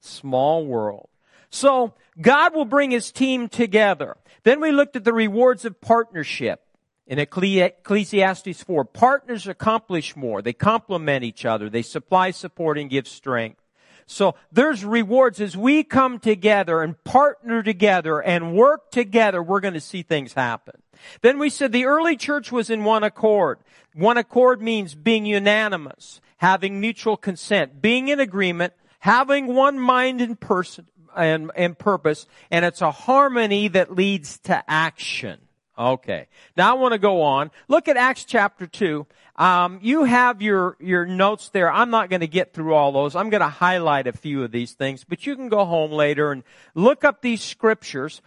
Small 0.00 0.66
world. 0.66 1.08
So 1.50 1.94
God 2.20 2.54
will 2.54 2.64
bring 2.64 2.90
his 2.90 3.10
team 3.10 3.48
together. 3.48 4.16
Then 4.44 4.60
we 4.60 4.70
looked 4.70 4.96
at 4.96 5.04
the 5.04 5.12
rewards 5.12 5.64
of 5.64 5.80
partnership 5.80 6.63
in 7.06 7.18
Ecclesiastes 7.18 8.62
4. 8.62 8.84
Partners 8.84 9.46
accomplish 9.46 10.16
more. 10.16 10.42
They 10.42 10.52
complement 10.52 11.24
each 11.24 11.44
other. 11.44 11.68
They 11.68 11.82
supply 11.82 12.30
support 12.30 12.78
and 12.78 12.90
give 12.90 13.06
strength. 13.06 13.60
So 14.06 14.34
there's 14.52 14.84
rewards 14.84 15.40
as 15.40 15.56
we 15.56 15.82
come 15.82 16.18
together 16.18 16.82
and 16.82 17.02
partner 17.04 17.62
together 17.62 18.20
and 18.20 18.54
work 18.54 18.90
together, 18.90 19.42
we're 19.42 19.60
going 19.60 19.74
to 19.74 19.80
see 19.80 20.02
things 20.02 20.34
happen. 20.34 20.82
Then 21.22 21.38
we 21.38 21.48
said 21.48 21.72
the 21.72 21.86
early 21.86 22.16
church 22.16 22.52
was 22.52 22.70
in 22.70 22.84
one 22.84 23.02
accord. 23.02 23.58
One 23.94 24.18
accord 24.18 24.60
means 24.60 24.94
being 24.94 25.24
unanimous, 25.24 26.20
having 26.38 26.80
mutual 26.80 27.16
consent, 27.16 27.80
being 27.80 28.08
in 28.08 28.20
agreement, 28.20 28.74
having 28.98 29.46
one 29.46 29.78
mind 29.78 30.20
and 30.20 30.38
person 30.38 30.86
and, 31.16 31.50
and 31.56 31.78
purpose, 31.78 32.26
and 32.50 32.64
it's 32.64 32.82
a 32.82 32.90
harmony 32.90 33.68
that 33.68 33.94
leads 33.94 34.38
to 34.40 34.62
action. 34.68 35.43
Okay. 35.76 36.28
Now 36.56 36.76
I 36.76 36.78
want 36.78 36.92
to 36.92 36.98
go 36.98 37.22
on. 37.22 37.50
Look 37.68 37.88
at 37.88 37.96
Acts 37.96 38.24
chapter 38.24 38.66
2. 38.66 39.06
Um, 39.36 39.80
you 39.82 40.04
have 40.04 40.40
your, 40.40 40.76
your 40.78 41.04
notes 41.04 41.48
there. 41.48 41.70
I'm 41.70 41.90
not 41.90 42.08
going 42.08 42.20
to 42.20 42.28
get 42.28 42.52
through 42.52 42.74
all 42.74 42.92
those. 42.92 43.16
I'm 43.16 43.30
going 43.30 43.40
to 43.40 43.48
highlight 43.48 44.06
a 44.06 44.12
few 44.12 44.44
of 44.44 44.52
these 44.52 44.72
things, 44.72 45.02
but 45.02 45.26
you 45.26 45.34
can 45.34 45.48
go 45.48 45.64
home 45.64 45.90
later 45.90 46.30
and 46.30 46.44
look 46.74 47.04
up 47.04 47.20
these 47.20 47.42
scriptures 47.42 48.22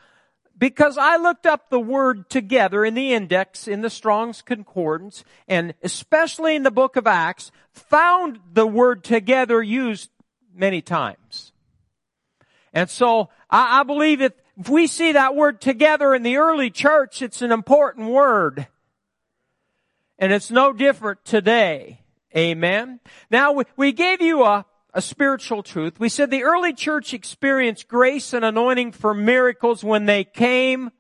because 0.57 0.97
I 0.97 1.15
looked 1.15 1.45
up 1.45 1.69
the 1.69 1.79
word 1.79 2.29
together 2.29 2.83
in 2.83 2.93
the 2.93 3.13
index 3.13 3.67
in 3.67 3.81
the 3.81 3.89
Strong's 3.89 4.41
Concordance 4.41 5.23
and 5.47 5.73
especially 5.81 6.55
in 6.55 6.63
the 6.63 6.71
book 6.71 6.97
of 6.97 7.07
Acts 7.07 7.51
found 7.71 8.39
the 8.51 8.67
word 8.67 9.03
together 9.03 9.61
used 9.61 10.09
many 10.53 10.81
times. 10.81 11.53
And 12.73 12.89
so 12.89 13.29
I, 13.49 13.79
I 13.79 13.83
believe 13.83 14.21
if, 14.21 14.33
if 14.59 14.69
we 14.69 14.87
see 14.87 15.11
that 15.11 15.35
word 15.35 15.61
together 15.61 16.15
in 16.15 16.23
the 16.23 16.37
early 16.37 16.69
church, 16.71 17.21
it's 17.21 17.41
an 17.41 17.51
important 17.51 18.09
word. 18.09 18.67
And 20.17 20.33
it's 20.33 20.49
no 20.49 20.73
different 20.73 21.23
today. 21.25 22.01
Amen. 22.35 22.99
Now 23.29 23.63
we, 23.75 23.91
gave 23.91 24.21
you 24.21 24.43
a, 24.43 24.65
a 24.93 25.01
spiritual 25.01 25.61
truth. 25.61 25.99
We 25.99 26.09
said 26.09 26.31
the 26.31 26.43
early 26.43 26.73
church 26.73 27.13
experienced 27.13 27.87
grace 27.87 28.33
and 28.33 28.43
anointing 28.43 28.93
for 28.93 29.13
miracles 29.13 29.83
when 29.83 30.05
they 30.05 30.23
came 30.23 30.91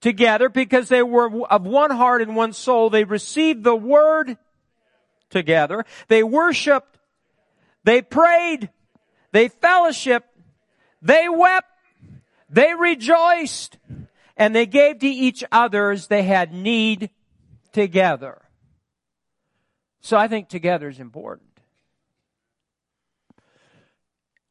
together 0.00 0.48
because 0.48 0.88
they 0.88 1.02
were 1.02 1.46
of 1.46 1.64
one 1.64 1.90
heart 1.90 2.22
and 2.22 2.34
one 2.34 2.54
soul. 2.54 2.88
They 2.88 3.04
received 3.04 3.64
the 3.64 3.76
word 3.76 4.38
together. 5.30 5.84
They 6.08 6.22
worshiped. 6.22 6.98
They 7.84 8.00
prayed. 8.00 8.70
They 9.32 9.48
fellowshiped. 9.48 10.22
They 11.02 11.28
wept. 11.28 11.71
They 12.52 12.72
rejoiced. 12.74 13.78
And 14.36 14.54
they 14.54 14.66
gave 14.66 15.00
to 15.00 15.06
each 15.06 15.42
other 15.50 15.90
as 15.90 16.06
they 16.06 16.22
had 16.22 16.54
need 16.54 17.10
together. 17.72 18.40
So 20.00 20.16
I 20.16 20.28
think 20.28 20.48
together 20.48 20.88
is 20.88 21.00
important 21.00 21.52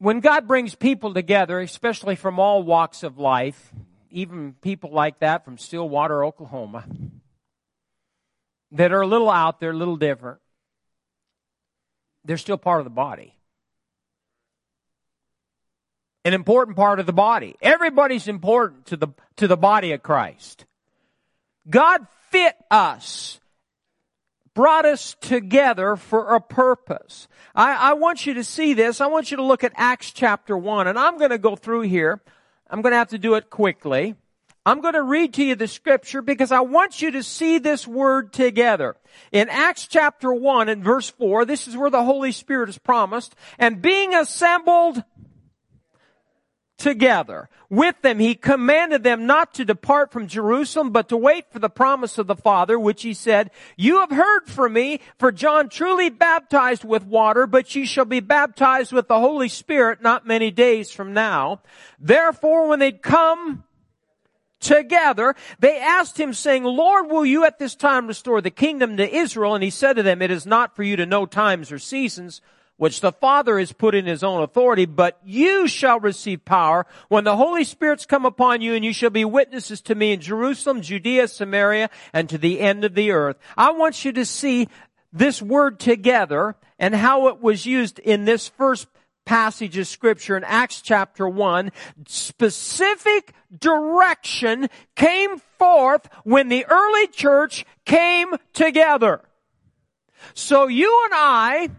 when 0.02 0.20
God 0.20 0.48
brings 0.48 0.74
people 0.74 1.14
together, 1.14 1.60
especially 1.60 2.16
from 2.16 2.40
all 2.40 2.64
walks 2.64 3.04
of 3.04 3.20
life, 3.20 3.72
even 4.10 4.54
people 4.54 4.92
like 4.92 5.20
that 5.20 5.46
from 5.46 5.60
Stillwater, 5.60 6.26
Oklahoma, 6.26 6.86
that 8.72 8.92
are 8.92 9.02
a 9.02 9.06
little 9.06 9.30
out 9.30 9.60
there, 9.60 9.70
a 9.70 9.78
little 9.78 9.98
different, 9.98 10.40
they're 12.26 12.38
still 12.38 12.58
part 12.58 12.80
of 12.80 12.86
the 12.86 12.90
body. 12.90 13.36
An 16.24 16.34
important 16.34 16.78
part 16.78 17.00
of 17.00 17.06
the 17.06 17.14
body. 17.14 17.56
Everybody's 17.62 18.28
important 18.28 18.86
to 18.88 18.98
the, 18.98 19.08
to 19.38 19.48
the 19.48 19.58
body 19.58 19.92
of 19.94 20.04
Christ. 20.04 20.66
God 21.70 22.06
fit 22.30 22.56
us 22.70 23.40
brought 24.54 24.86
us 24.86 25.16
together 25.22 25.96
for 25.96 26.36
a 26.36 26.42
purpose. 26.42 27.28
I, 27.56 27.92
I, 27.92 27.94
want 27.94 28.26
you 28.26 28.36
to 28.36 28.44
see 28.44 28.74
this. 28.74 29.02
I 29.02 29.08
want 29.08 29.32
you 29.32 29.38
to 29.38 29.44
look 29.44 29.64
at 29.64 29.74
Acts 29.76 30.12
chapter 30.12 30.58
1, 30.58 30.88
and 30.88 31.00
I'm 31.00 31.18
going 31.18 31.30
to 31.30 31.38
go 31.38 31.56
through 31.56 31.82
here. 31.82 32.22
I'm 32.70 32.82
going 32.82 32.92
to 32.92 32.98
have 32.98 33.10
to 33.10 33.18
do 33.18 33.36
it 33.36 33.50
quickly. 33.50 34.16
I'm 34.66 34.82
going 34.82 34.94
to 34.94 35.02
read 35.02 35.34
to 35.36 35.44
you 35.44 35.56
the 35.56 35.68
scripture 35.68 36.22
because 36.22 36.52
I 36.52 36.60
want 36.60 37.02
you 37.02 37.12
to 37.12 37.24
see 37.24 37.58
this 37.58 37.88
word 37.88 38.32
together. 38.32 38.96
In 39.32 39.50
Acts 39.50 39.88
chapter 39.88 40.32
1 40.32 40.70
and 40.70 40.84
verse 40.84 41.10
4, 41.10 41.46
this 41.46 41.68
is 41.68 41.76
where 41.76 41.90
the 41.90 42.04
Holy 42.04 42.32
Spirit 42.32 42.70
is 42.70 42.78
promised, 42.78 43.36
and 43.58 43.82
being 43.82 44.14
assembled 44.14 45.04
together. 46.82 47.48
With 47.70 48.02
them, 48.02 48.20
he 48.20 48.36
commanded 48.36 49.04
them 49.04 49.26
not 49.26 49.54
to 49.54 49.64
depart 49.64 50.12
from 50.12 50.28
Jerusalem, 50.28 50.92
but 50.92 51.08
to 51.10 51.18
wait 51.18 51.46
for 51.52 51.60
the 51.60 51.70
promise 51.70 52.18
of 52.18 52.28
the 52.28 52.36
Father, 52.36 52.78
which 52.78 53.04
he 53.04 53.14
said, 53.14 53.52
You 53.78 54.00
have 54.00 54.10
heard 54.10 54.48
from 54.48 54.74
me, 54.74 55.00
for 55.18 55.32
John 55.32 55.70
truly 55.70 56.10
baptized 56.10 56.84
with 56.84 57.06
water, 57.06 57.48
but 57.48 57.74
ye 57.76 57.86
shall 57.86 58.06
be 58.06 58.20
baptized 58.20 58.92
with 58.92 59.08
the 59.08 59.20
Holy 59.20 59.48
Spirit 59.48 60.02
not 60.02 60.28
many 60.28 60.52
days 60.52 60.92
from 60.92 61.14
now. 61.14 61.62
Therefore, 62.00 62.68
when 62.68 62.80
they'd 62.80 63.02
come 63.02 63.64
together, 64.60 65.36
they 65.60 65.80
asked 65.80 66.20
him 66.20 66.34
saying, 66.34 66.64
Lord, 66.64 67.10
will 67.10 67.26
you 67.26 67.46
at 67.46 67.60
this 67.60 67.76
time 67.76 68.08
restore 68.08 68.42
the 68.42 68.52
kingdom 68.52 68.98
to 68.98 69.16
Israel? 69.16 69.56
And 69.56 69.64
he 69.64 69.70
said 69.70 69.94
to 69.94 70.04
them, 70.04 70.22
It 70.22 70.32
is 70.32 70.46
not 70.46 70.76
for 70.76 70.84
you 70.84 70.96
to 70.96 71.06
know 71.06 71.26
times 71.26 71.72
or 71.72 71.80
seasons, 71.80 72.42
which 72.82 73.02
the 73.02 73.12
Father 73.12 73.60
has 73.60 73.72
put 73.72 73.94
in 73.94 74.08
His 74.08 74.24
own 74.24 74.42
authority, 74.42 74.86
but 74.86 75.20
you 75.24 75.68
shall 75.68 76.00
receive 76.00 76.44
power 76.44 76.88
when 77.10 77.24
the 77.24 77.38
Holy 77.38 77.64
Spirit's 77.64 78.08
come 78.08 78.26
upon 78.26 78.62
you 78.62 78.74
and 78.74 78.84
you 78.84 78.92
shall 78.92 79.12
be 79.12 79.24
witnesses 79.24 79.82
to 79.82 79.94
me 79.94 80.14
in 80.14 80.20
Jerusalem, 80.20 80.82
Judea, 80.82 81.28
Samaria, 81.28 81.92
and 82.12 82.28
to 82.28 82.40
the 82.40 82.60
end 82.60 82.84
of 82.84 82.96
the 82.96 83.12
earth. 83.12 83.38
I 83.56 83.70
want 83.74 84.04
you 84.04 84.12
to 84.14 84.26
see 84.26 84.68
this 85.14 85.44
word 85.44 85.80
together 85.80 86.56
and 86.80 86.96
how 86.96 87.28
it 87.28 87.40
was 87.40 87.68
used 87.68 88.00
in 88.00 88.26
this 88.26 88.48
first 88.48 88.88
passage 89.26 89.78
of 89.78 89.86
scripture 89.86 90.36
in 90.36 90.44
Acts 90.44 90.82
chapter 90.82 91.30
1. 91.30 91.72
Specific 92.08 93.36
direction 93.56 94.70
came 94.96 95.38
forth 95.60 96.10
when 96.24 96.50
the 96.50 96.66
early 96.66 97.06
church 97.10 97.64
came 97.86 98.34
together. 98.54 99.22
So 100.34 100.66
you 100.66 101.02
and 101.06 101.14
I 101.16 101.70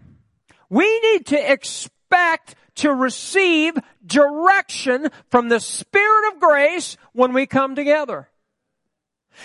we 0.73 1.01
need 1.01 1.27
to 1.27 1.53
expect 1.53 2.55
to 2.77 2.91
receive 2.95 3.75
direction 4.07 5.11
from 5.29 5.51
the 5.51 5.61
Spirit 5.61 6.33
of 6.33 6.41
grace 6.41 6.97
when 7.13 7.35
we 7.35 7.45
come 7.45 7.75
together. 7.75 8.31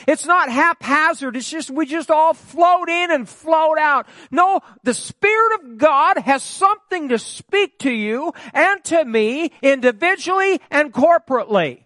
It's 0.07 0.25
not 0.25 0.49
haphazard. 0.49 1.35
It's 1.35 1.49
just, 1.49 1.69
we 1.69 1.85
just 1.85 2.09
all 2.09 2.33
float 2.33 2.87
in 2.87 3.11
and 3.11 3.27
float 3.27 3.77
out. 3.77 4.07
No, 4.31 4.61
the 4.83 4.93
Spirit 4.93 5.59
of 5.59 5.77
God 5.77 6.17
has 6.17 6.43
something 6.43 7.09
to 7.09 7.19
speak 7.19 7.77
to 7.79 7.91
you 7.91 8.31
and 8.53 8.81
to 8.85 9.03
me 9.03 9.51
individually 9.61 10.61
and 10.71 10.93
corporately. 10.93 11.83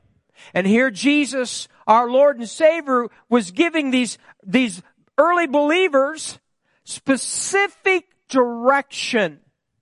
And 0.54 0.68
here 0.68 0.92
Jesus, 0.92 1.68
our 1.88 2.08
Lord 2.08 2.38
and 2.38 2.48
Savior, 2.48 3.08
was 3.28 3.50
giving 3.50 3.90
these, 3.90 4.20
these 4.46 4.84
early 5.18 5.48
believers 5.48 6.38
specific 6.84 8.11
direction. 8.32 9.42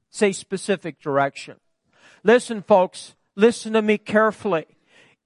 Say 0.10 0.34
specific 0.34 1.00
direction. 1.00 1.56
Listen, 2.24 2.62
folks, 2.62 3.16
listen 3.38 3.74
to 3.74 3.82
me 3.82 3.97
carefully. 3.97 4.66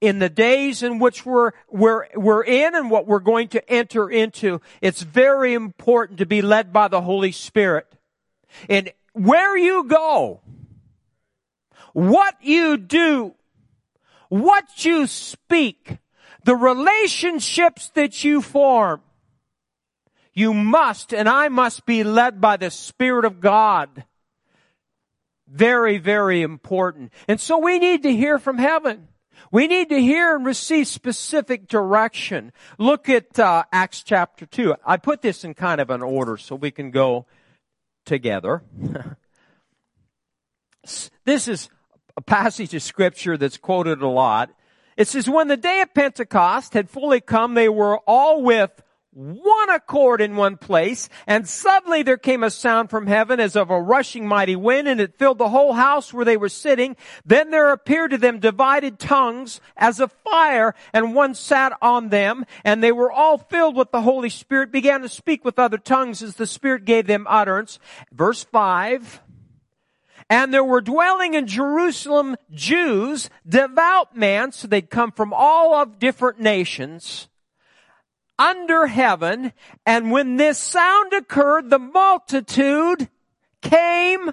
In 0.00 0.18
the 0.18 0.28
days 0.28 0.82
in 0.82 0.98
which 0.98 1.24
we're, 1.24 1.52
we're, 1.70 2.06
we're 2.14 2.44
in 2.44 2.74
and 2.74 2.90
what 2.90 3.06
we're 3.06 3.20
going 3.20 3.48
to 3.48 3.70
enter 3.70 4.10
into, 4.10 4.60
it's 4.82 5.02
very 5.02 5.54
important 5.54 6.18
to 6.18 6.26
be 6.26 6.42
led 6.42 6.72
by 6.72 6.88
the 6.88 7.00
Holy 7.00 7.32
Spirit. 7.32 7.86
And 8.68 8.92
where 9.14 9.56
you 9.56 9.84
go, 9.84 10.40
what 11.94 12.36
you 12.42 12.76
do, 12.76 13.34
what 14.28 14.84
you 14.84 15.06
speak, 15.06 15.98
the 16.44 16.56
relationships 16.56 17.88
that 17.94 18.22
you 18.24 18.42
form, 18.42 19.00
You 20.34 20.52
must 20.52 21.14
and 21.14 21.28
I 21.28 21.48
must 21.48 21.86
be 21.86 22.02
led 22.02 22.40
by 22.40 22.56
the 22.56 22.70
Spirit 22.70 23.24
of 23.24 23.40
God. 23.40 24.04
Very, 25.46 25.98
very 25.98 26.42
important. 26.42 27.12
And 27.28 27.40
so 27.40 27.58
we 27.58 27.78
need 27.78 28.02
to 28.02 28.12
hear 28.12 28.38
from 28.38 28.58
heaven. 28.58 29.08
We 29.52 29.68
need 29.68 29.90
to 29.90 30.00
hear 30.00 30.34
and 30.34 30.44
receive 30.44 30.88
specific 30.88 31.68
direction. 31.68 32.52
Look 32.78 33.08
at 33.08 33.38
uh, 33.38 33.64
Acts 33.72 34.02
chapter 34.02 34.46
2. 34.46 34.74
I 34.84 34.96
put 34.96 35.22
this 35.22 35.44
in 35.44 35.54
kind 35.54 35.80
of 35.80 35.90
an 35.90 36.02
order 36.02 36.36
so 36.36 36.56
we 36.56 36.72
can 36.72 36.90
go 36.90 37.26
together. 38.04 38.62
this 41.24 41.46
is 41.46 41.68
a 42.16 42.20
passage 42.20 42.74
of 42.74 42.82
scripture 42.82 43.36
that's 43.36 43.58
quoted 43.58 44.02
a 44.02 44.08
lot. 44.08 44.50
It 44.96 45.08
says, 45.08 45.28
when 45.28 45.48
the 45.48 45.56
day 45.56 45.80
of 45.80 45.92
Pentecost 45.94 46.74
had 46.74 46.88
fully 46.88 47.20
come, 47.20 47.54
they 47.54 47.68
were 47.68 47.98
all 48.06 48.42
with 48.42 48.70
one 49.14 49.70
accord 49.70 50.20
in 50.20 50.34
one 50.34 50.56
place, 50.56 51.08
and 51.26 51.48
suddenly 51.48 52.02
there 52.02 52.16
came 52.16 52.42
a 52.42 52.50
sound 52.50 52.90
from 52.90 53.06
heaven 53.06 53.38
as 53.38 53.54
of 53.54 53.70
a 53.70 53.80
rushing 53.80 54.26
mighty 54.26 54.56
wind, 54.56 54.88
and 54.88 55.00
it 55.00 55.18
filled 55.18 55.38
the 55.38 55.48
whole 55.48 55.74
house 55.74 56.12
where 56.12 56.24
they 56.24 56.36
were 56.36 56.48
sitting. 56.48 56.96
Then 57.24 57.50
there 57.50 57.70
appeared 57.70 58.10
to 58.10 58.18
them 58.18 58.40
divided 58.40 58.98
tongues 58.98 59.60
as 59.76 60.00
of 60.00 60.12
fire, 60.24 60.74
and 60.92 61.14
one 61.14 61.34
sat 61.34 61.72
on 61.80 62.08
them, 62.08 62.44
and 62.64 62.82
they 62.82 62.92
were 62.92 63.12
all 63.12 63.38
filled 63.38 63.76
with 63.76 63.92
the 63.92 64.02
Holy 64.02 64.28
Spirit, 64.28 64.72
began 64.72 65.02
to 65.02 65.08
speak 65.08 65.44
with 65.44 65.58
other 65.58 65.78
tongues 65.78 66.20
as 66.20 66.34
the 66.34 66.46
Spirit 66.46 66.84
gave 66.84 67.06
them 67.06 67.26
utterance. 67.28 67.78
Verse 68.12 68.42
5. 68.42 69.20
And 70.28 70.52
there 70.52 70.64
were 70.64 70.80
dwelling 70.80 71.34
in 71.34 71.46
Jerusalem 71.46 72.36
Jews, 72.50 73.30
devout 73.46 74.16
men, 74.16 74.50
so 74.52 74.66
they'd 74.66 74.90
come 74.90 75.12
from 75.12 75.32
all 75.32 75.74
of 75.74 75.98
different 75.98 76.40
nations 76.40 77.28
under 78.38 78.86
heaven. 78.86 79.52
And 79.86 80.10
when 80.10 80.36
this 80.36 80.58
sound 80.58 81.12
occurred, 81.12 81.70
the 81.70 81.78
multitude 81.78 83.08
came 83.62 84.30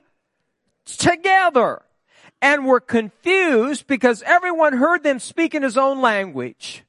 together 0.85 1.83
and 2.41 2.65
were 2.65 2.79
confused 2.79 3.87
because 3.87 4.23
everyone 4.23 4.73
heard 4.73 5.03
them 5.03 5.19
speak 5.19 5.53
in 5.53 5.63
his 5.63 5.77
own 5.77 6.01
language. 6.01 6.83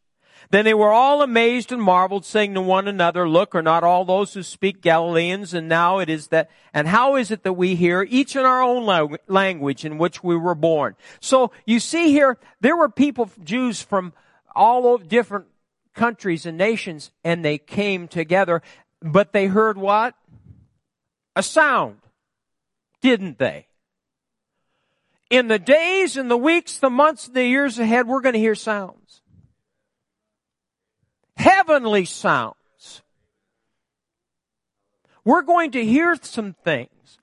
Then 0.50 0.66
they 0.66 0.74
were 0.74 0.92
all 0.92 1.22
amazed 1.22 1.72
and 1.72 1.80
marveled, 1.80 2.26
saying 2.26 2.52
to 2.54 2.60
one 2.60 2.86
another, 2.86 3.26
Look, 3.26 3.54
are 3.54 3.62
not 3.62 3.84
all 3.84 4.04
those 4.04 4.34
who 4.34 4.42
speak 4.42 4.82
Galileans? 4.82 5.54
And 5.54 5.66
now 5.66 5.98
it 5.98 6.10
is 6.10 6.28
that, 6.28 6.50
and 6.74 6.86
how 6.86 7.16
is 7.16 7.30
it 7.30 7.42
that 7.44 7.54
we 7.54 7.74
hear 7.74 8.06
each 8.06 8.36
in 8.36 8.44
our 8.44 8.62
own 8.62 9.16
language 9.28 9.86
in 9.86 9.96
which 9.96 10.22
we 10.22 10.36
were 10.36 10.54
born? 10.54 10.94
So 11.20 11.52
you 11.64 11.80
see 11.80 12.10
here, 12.10 12.36
there 12.60 12.76
were 12.76 12.90
people, 12.90 13.30
Jews 13.42 13.80
from 13.80 14.12
all 14.54 14.98
different 14.98 15.46
countries 15.94 16.46
and 16.46 16.56
nations 16.56 17.10
and 17.24 17.44
they 17.44 17.58
came 17.58 18.08
together, 18.08 18.62
but 19.00 19.32
they 19.32 19.46
heard 19.46 19.78
what? 19.78 20.14
A 21.34 21.42
sound, 21.42 21.98
didn't 23.00 23.38
they? 23.38 23.66
In 25.30 25.48
the 25.48 25.58
days 25.58 26.16
and 26.16 26.30
the 26.30 26.36
weeks, 26.36 26.78
the 26.78 26.90
months, 26.90 27.28
the 27.28 27.44
years 27.44 27.78
ahead, 27.78 28.06
we're 28.06 28.20
going 28.20 28.34
to 28.34 28.38
hear 28.38 28.54
sounds. 28.54 29.22
Heavenly 31.36 32.04
sounds. 32.04 33.02
We're 35.24 35.42
going 35.42 35.70
to 35.72 35.84
hear 35.84 36.16
some 36.20 36.54
things. 36.64 37.18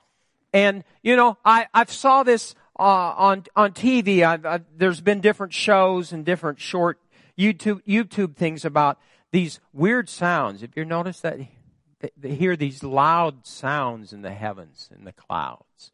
And, 0.53 0.83
you 1.03 1.15
know, 1.15 1.37
I, 1.45 1.67
I've 1.73 1.91
saw 1.91 2.23
this 2.23 2.55
uh, 2.79 2.83
on 2.83 3.43
on 3.55 3.73
TV. 3.73 4.23
I've, 4.23 4.45
I've, 4.45 4.65
there's 4.75 5.01
been 5.01 5.19
different 5.19 5.53
shows 5.53 6.11
and 6.11 6.25
different 6.25 6.59
short 6.59 6.99
YouTube, 7.39 7.81
YouTube 7.87 8.35
things 8.35 8.65
about 8.65 8.99
these 9.31 9.59
weird 9.71 10.09
sounds. 10.09 10.61
If 10.61 10.75
you 10.75 10.83
notice 10.83 11.21
that, 11.21 11.39
they 12.17 12.35
hear 12.35 12.55
these 12.55 12.83
loud 12.83 13.45
sounds 13.45 14.11
in 14.11 14.21
the 14.21 14.33
heavens, 14.33 14.89
in 14.95 15.05
the 15.05 15.13
clouds. 15.13 15.91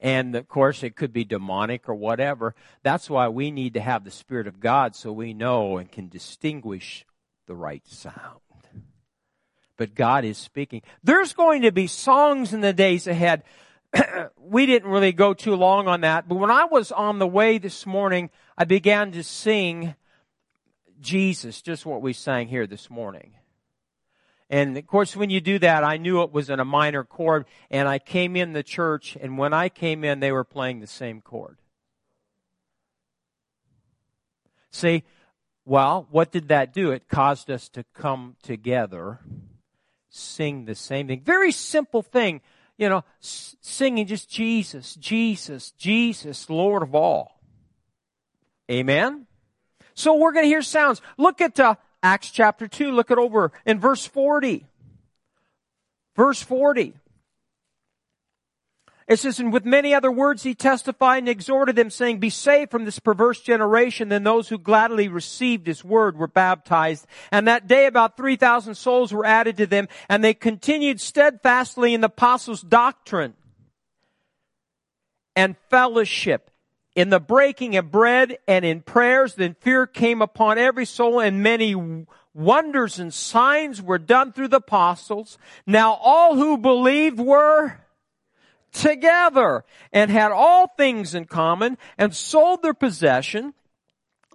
And 0.00 0.34
of 0.36 0.48
course, 0.48 0.82
it 0.82 0.96
could 0.96 1.12
be 1.12 1.24
demonic 1.24 1.88
or 1.88 1.94
whatever. 1.94 2.54
That's 2.82 3.10
why 3.10 3.28
we 3.28 3.50
need 3.50 3.74
to 3.74 3.80
have 3.80 4.04
the 4.04 4.10
Spirit 4.10 4.46
of 4.46 4.60
God 4.60 4.94
so 4.94 5.12
we 5.12 5.34
know 5.34 5.78
and 5.78 5.90
can 5.90 6.08
distinguish 6.08 7.04
the 7.46 7.54
right 7.54 7.86
sound. 7.86 8.40
But 9.76 9.94
God 9.94 10.24
is 10.24 10.38
speaking. 10.38 10.82
There's 11.04 11.32
going 11.32 11.62
to 11.62 11.72
be 11.72 11.86
songs 11.86 12.52
in 12.52 12.60
the 12.60 12.72
days 12.72 13.06
ahead. 13.06 13.44
we 14.40 14.66
didn't 14.66 14.90
really 14.90 15.12
go 15.12 15.34
too 15.34 15.54
long 15.54 15.86
on 15.86 16.02
that, 16.02 16.28
but 16.28 16.34
when 16.34 16.50
I 16.50 16.64
was 16.64 16.92
on 16.92 17.18
the 17.18 17.26
way 17.26 17.58
this 17.58 17.86
morning, 17.86 18.30
I 18.56 18.64
began 18.64 19.12
to 19.12 19.22
sing 19.22 19.94
Jesus, 21.00 21.62
just 21.62 21.86
what 21.86 22.02
we 22.02 22.12
sang 22.12 22.48
here 22.48 22.66
this 22.66 22.90
morning. 22.90 23.32
And 24.50 24.76
of 24.78 24.86
course, 24.86 25.14
when 25.14 25.30
you 25.30 25.40
do 25.40 25.58
that, 25.58 25.84
I 25.84 25.98
knew 25.98 26.22
it 26.22 26.32
was 26.32 26.48
in 26.50 26.58
a 26.58 26.64
minor 26.64 27.04
chord, 27.04 27.44
and 27.70 27.86
I 27.86 27.98
came 27.98 28.34
in 28.34 28.52
the 28.52 28.62
church, 28.62 29.16
and 29.20 29.36
when 29.36 29.52
I 29.52 29.68
came 29.68 30.04
in, 30.04 30.20
they 30.20 30.32
were 30.32 30.44
playing 30.44 30.80
the 30.80 30.86
same 30.86 31.20
chord. 31.20 31.58
See, 34.70 35.04
well, 35.64 36.08
what 36.10 36.32
did 36.32 36.48
that 36.48 36.72
do? 36.72 36.92
It 36.92 37.08
caused 37.08 37.50
us 37.50 37.68
to 37.70 37.84
come 37.92 38.36
together, 38.42 39.20
sing 40.08 40.64
the 40.64 40.74
same 40.74 41.08
thing. 41.08 41.20
Very 41.22 41.52
simple 41.52 42.00
thing, 42.00 42.40
you 42.78 42.88
know, 42.88 43.04
singing 43.20 44.06
just 44.06 44.30
Jesus, 44.30 44.94
Jesus, 44.94 45.72
Jesus, 45.72 46.48
Lord 46.48 46.82
of 46.82 46.94
all. 46.94 47.42
Amen? 48.70 49.27
So 49.98 50.14
we're 50.14 50.32
going 50.32 50.44
to 50.44 50.48
hear 50.48 50.62
sounds. 50.62 51.02
Look 51.16 51.40
at 51.40 51.58
uh, 51.58 51.74
Acts 52.04 52.30
chapter 52.30 52.68
2. 52.68 52.92
Look 52.92 53.10
it 53.10 53.18
over 53.18 53.50
in 53.66 53.80
verse 53.80 54.06
40. 54.06 54.64
Verse 56.14 56.40
40. 56.40 56.94
It 59.08 59.18
says, 59.18 59.40
and 59.40 59.52
with 59.52 59.64
many 59.64 59.94
other 59.94 60.12
words 60.12 60.44
he 60.44 60.54
testified 60.54 61.18
and 61.18 61.28
exhorted 61.28 61.74
them, 61.74 61.90
saying, 61.90 62.20
Be 62.20 62.30
saved 62.30 62.70
from 62.70 62.84
this 62.84 63.00
perverse 63.00 63.40
generation. 63.40 64.08
Then 64.08 64.22
those 64.22 64.48
who 64.48 64.58
gladly 64.58 65.08
received 65.08 65.66
his 65.66 65.82
word 65.82 66.16
were 66.16 66.28
baptized. 66.28 67.04
And 67.32 67.48
that 67.48 67.66
day 67.66 67.86
about 67.86 68.16
3,000 68.16 68.76
souls 68.76 69.12
were 69.12 69.26
added 69.26 69.56
to 69.56 69.66
them, 69.66 69.88
and 70.08 70.22
they 70.22 70.34
continued 70.34 71.00
steadfastly 71.00 71.92
in 71.92 72.02
the 72.02 72.06
apostles' 72.06 72.62
doctrine 72.62 73.34
and 75.34 75.56
fellowship 75.70 76.52
in 76.94 77.10
the 77.10 77.20
breaking 77.20 77.76
of 77.76 77.90
bread 77.90 78.38
and 78.46 78.64
in 78.64 78.80
prayers, 78.80 79.34
then 79.34 79.54
fear 79.60 79.86
came 79.86 80.22
upon 80.22 80.58
every 80.58 80.84
soul 80.84 81.20
and 81.20 81.42
many 81.42 81.74
wonders 82.34 82.98
and 82.98 83.12
signs 83.12 83.80
were 83.80 83.98
done 83.98 84.32
through 84.32 84.48
the 84.48 84.56
apostles. 84.58 85.38
Now 85.66 85.94
all 85.94 86.36
who 86.36 86.58
believed 86.58 87.18
were 87.18 87.78
together 88.72 89.64
and 89.92 90.10
had 90.10 90.32
all 90.32 90.68
things 90.76 91.14
in 91.14 91.24
common 91.24 91.78
and 91.96 92.14
sold 92.14 92.62
their 92.62 92.74
possession 92.74 93.54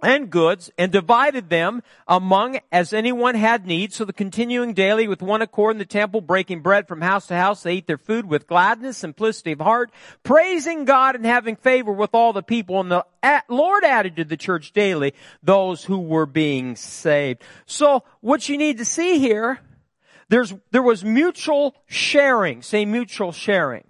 and 0.03 0.29
goods 0.29 0.69
and 0.77 0.91
divided 0.91 1.49
them 1.49 1.81
among 2.07 2.59
as 2.71 2.93
anyone 2.93 3.35
had 3.35 3.65
need. 3.65 3.93
So 3.93 4.05
the 4.05 4.13
continuing 4.13 4.73
daily 4.73 5.07
with 5.07 5.21
one 5.21 5.41
accord 5.41 5.75
in 5.75 5.79
the 5.79 5.85
temple, 5.85 6.21
breaking 6.21 6.61
bread 6.61 6.87
from 6.87 7.01
house 7.01 7.27
to 7.27 7.35
house, 7.35 7.63
they 7.63 7.77
ate 7.77 7.87
their 7.87 7.97
food 7.97 8.25
with 8.25 8.47
gladness, 8.47 8.97
simplicity 8.97 9.53
of 9.53 9.59
heart, 9.59 9.91
praising 10.23 10.85
God 10.85 11.15
and 11.15 11.25
having 11.25 11.55
favor 11.55 11.91
with 11.91 12.11
all 12.13 12.33
the 12.33 12.43
people. 12.43 12.79
And 12.79 12.91
the 12.91 13.05
Lord 13.49 13.83
added 13.83 14.17
to 14.17 14.25
the 14.25 14.37
church 14.37 14.73
daily 14.73 15.13
those 15.41 15.83
who 15.83 15.99
were 15.99 16.25
being 16.25 16.75
saved. 16.75 17.41
So 17.65 18.03
what 18.21 18.47
you 18.49 18.57
need 18.57 18.77
to 18.79 18.85
see 18.85 19.19
here, 19.19 19.59
there's, 20.29 20.53
there 20.71 20.83
was 20.83 21.03
mutual 21.03 21.75
sharing. 21.87 22.61
Say 22.61 22.85
mutual 22.85 23.31
sharing 23.31 23.83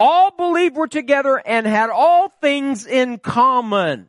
all 0.00 0.30
believed 0.30 0.76
were 0.76 0.88
together 0.88 1.42
and 1.44 1.66
had 1.66 1.90
all 1.90 2.28
things 2.40 2.86
in 2.86 3.18
common. 3.18 4.08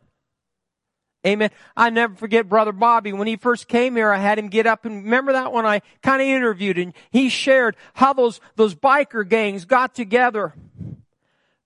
Amen. 1.27 1.49
I 1.75 1.89
never 1.89 2.15
forget 2.15 2.47
Brother 2.47 2.71
Bobby. 2.71 3.11
When 3.11 3.27
he 3.27 3.35
first 3.35 3.67
came 3.67 3.95
here, 3.95 4.11
I 4.11 4.17
had 4.17 4.39
him 4.39 4.47
get 4.47 4.65
up 4.65 4.85
and 4.85 5.03
remember 5.03 5.33
that 5.33 5.51
when 5.51 5.65
I 5.65 5.81
kind 6.01 6.21
of 6.21 6.27
interviewed 6.27 6.77
and 6.77 6.93
he 7.11 7.27
shared 7.27 7.75
how 7.93 8.13
those, 8.13 8.39
those 8.55 8.73
biker 8.73 9.27
gangs 9.27 9.65
got 9.65 9.93
together. 9.93 10.53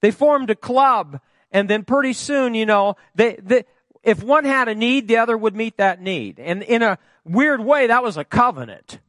They 0.01 0.10
formed 0.10 0.49
a 0.49 0.56
club 0.56 1.20
and 1.51 1.70
then 1.70 1.84
pretty 1.84 2.14
soon, 2.14 2.56
you 2.56 2.66
know, 2.66 2.95
they, 3.14 3.38
they, 3.41 3.66
if 4.01 4.24
one 4.24 4.43
had 4.43 4.68
a 4.68 4.76
need, 4.76 5.08
the 5.08 5.18
other 5.18 5.38
would 5.38 5.56
meet 5.56 5.78
that 5.78 6.01
need. 6.01 6.39
And 6.39 6.64
in 6.64 6.82
a 6.82 6.97
weird 7.24 7.64
way, 7.64 7.88
that 7.88 8.04
was 8.04 8.18
a 8.18 8.26
covenant. 8.26 8.99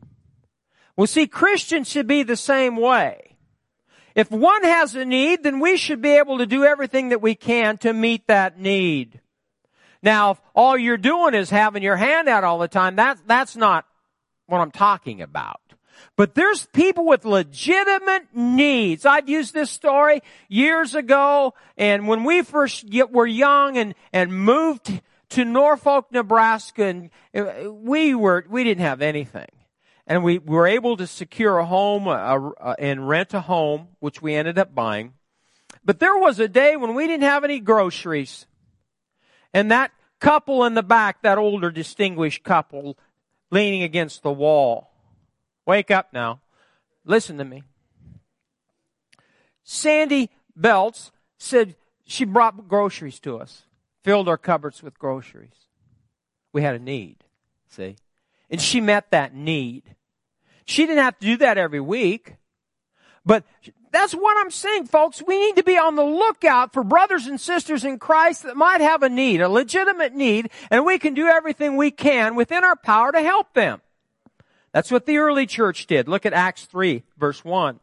Well, 0.94 1.06
see, 1.06 1.26
Christians 1.26 1.88
should 1.88 2.06
be 2.06 2.22
the 2.22 2.36
same 2.36 2.76
way. 2.76 3.36
If 4.14 4.30
one 4.30 4.62
has 4.62 4.94
a 4.94 5.04
need, 5.04 5.42
then 5.42 5.58
we 5.58 5.76
should 5.76 6.00
be 6.00 6.10
able 6.10 6.38
to 6.38 6.46
do 6.46 6.64
everything 6.64 7.08
that 7.08 7.22
we 7.22 7.34
can 7.34 7.78
to 7.78 7.92
meet 7.92 8.28
that 8.28 8.60
need. 8.60 9.20
Now, 10.04 10.32
if 10.32 10.40
all 10.54 10.76
you're 10.76 10.98
doing 10.98 11.34
is 11.34 11.48
having 11.48 11.82
your 11.82 11.96
hand 11.96 12.28
out 12.28 12.44
all 12.44 12.58
the 12.58 12.68
time, 12.68 12.94
that's, 12.94 13.22
that's 13.26 13.56
not 13.56 13.86
what 14.46 14.60
I'm 14.60 14.70
talking 14.70 15.22
about. 15.22 15.60
But 16.14 16.34
there's 16.34 16.66
people 16.66 17.06
with 17.06 17.24
legitimate 17.24 18.26
needs. 18.34 19.06
I've 19.06 19.28
used 19.28 19.54
this 19.54 19.70
story 19.70 20.20
years 20.48 20.94
ago, 20.94 21.54
and 21.78 22.06
when 22.06 22.24
we 22.24 22.42
first 22.42 22.88
get, 22.88 23.10
were 23.10 23.26
young 23.26 23.78
and, 23.78 23.94
and 24.12 24.32
moved 24.32 25.00
to 25.30 25.44
Norfolk, 25.44 26.12
Nebraska, 26.12 26.84
and 26.84 27.10
uh, 27.34 27.72
we 27.72 28.14
were, 28.14 28.44
we 28.48 28.62
didn't 28.62 28.82
have 28.82 29.00
anything. 29.00 29.48
and 30.06 30.22
we 30.22 30.38
were 30.38 30.66
able 30.66 30.96
to 30.96 31.06
secure 31.06 31.58
a 31.58 31.64
home 31.64 32.08
uh, 32.08 32.74
and 32.78 33.08
rent 33.08 33.32
a 33.34 33.40
home, 33.40 33.88
which 34.00 34.20
we 34.20 34.34
ended 34.34 34.58
up 34.58 34.74
buying. 34.74 35.14
But 35.84 35.98
there 35.98 36.16
was 36.16 36.38
a 36.38 36.48
day 36.48 36.76
when 36.76 36.94
we 36.94 37.06
didn't 37.06 37.24
have 37.24 37.44
any 37.44 37.60
groceries. 37.60 38.46
And 39.54 39.70
that 39.70 39.92
couple 40.18 40.64
in 40.64 40.74
the 40.74 40.82
back, 40.82 41.22
that 41.22 41.38
older 41.38 41.70
distinguished 41.70 42.42
couple, 42.42 42.98
leaning 43.50 43.82
against 43.82 44.22
the 44.22 44.32
wall. 44.32 44.90
Wake 45.64 45.90
up 45.90 46.12
now. 46.12 46.40
Listen 47.04 47.38
to 47.38 47.44
me. 47.44 47.62
Sandy 49.62 50.30
Belts 50.56 51.12
said 51.38 51.76
she 52.04 52.24
brought 52.24 52.68
groceries 52.68 53.20
to 53.20 53.38
us, 53.38 53.62
filled 54.02 54.28
our 54.28 54.36
cupboards 54.36 54.82
with 54.82 54.98
groceries. 54.98 55.68
We 56.52 56.62
had 56.62 56.74
a 56.74 56.78
need, 56.78 57.24
see? 57.68 57.96
And 58.50 58.60
she 58.60 58.80
met 58.80 59.10
that 59.10 59.34
need. 59.34 59.94
She 60.66 60.86
didn't 60.86 61.02
have 61.02 61.18
to 61.18 61.26
do 61.26 61.36
that 61.38 61.58
every 61.58 61.80
week. 61.80 62.34
But 63.26 63.44
that's 63.90 64.12
what 64.12 64.36
I'm 64.38 64.50
saying, 64.50 64.86
folks. 64.86 65.22
We 65.26 65.38
need 65.38 65.56
to 65.56 65.62
be 65.62 65.78
on 65.78 65.94
the 65.94 66.04
lookout 66.04 66.72
for 66.72 66.82
brothers 66.82 67.26
and 67.26 67.40
sisters 67.40 67.84
in 67.84 67.98
Christ 67.98 68.42
that 68.42 68.56
might 68.56 68.80
have 68.80 69.02
a 69.02 69.08
need, 69.08 69.40
a 69.40 69.48
legitimate 69.48 70.12
need, 70.12 70.50
and 70.70 70.84
we 70.84 70.98
can 70.98 71.14
do 71.14 71.26
everything 71.26 71.76
we 71.76 71.90
can 71.90 72.34
within 72.34 72.64
our 72.64 72.76
power 72.76 73.12
to 73.12 73.22
help 73.22 73.54
them. 73.54 73.80
That's 74.72 74.90
what 74.90 75.06
the 75.06 75.18
early 75.18 75.46
church 75.46 75.86
did. 75.86 76.08
Look 76.08 76.26
at 76.26 76.32
Acts 76.32 76.64
3, 76.64 77.04
verse 77.16 77.44
1. 77.44 77.78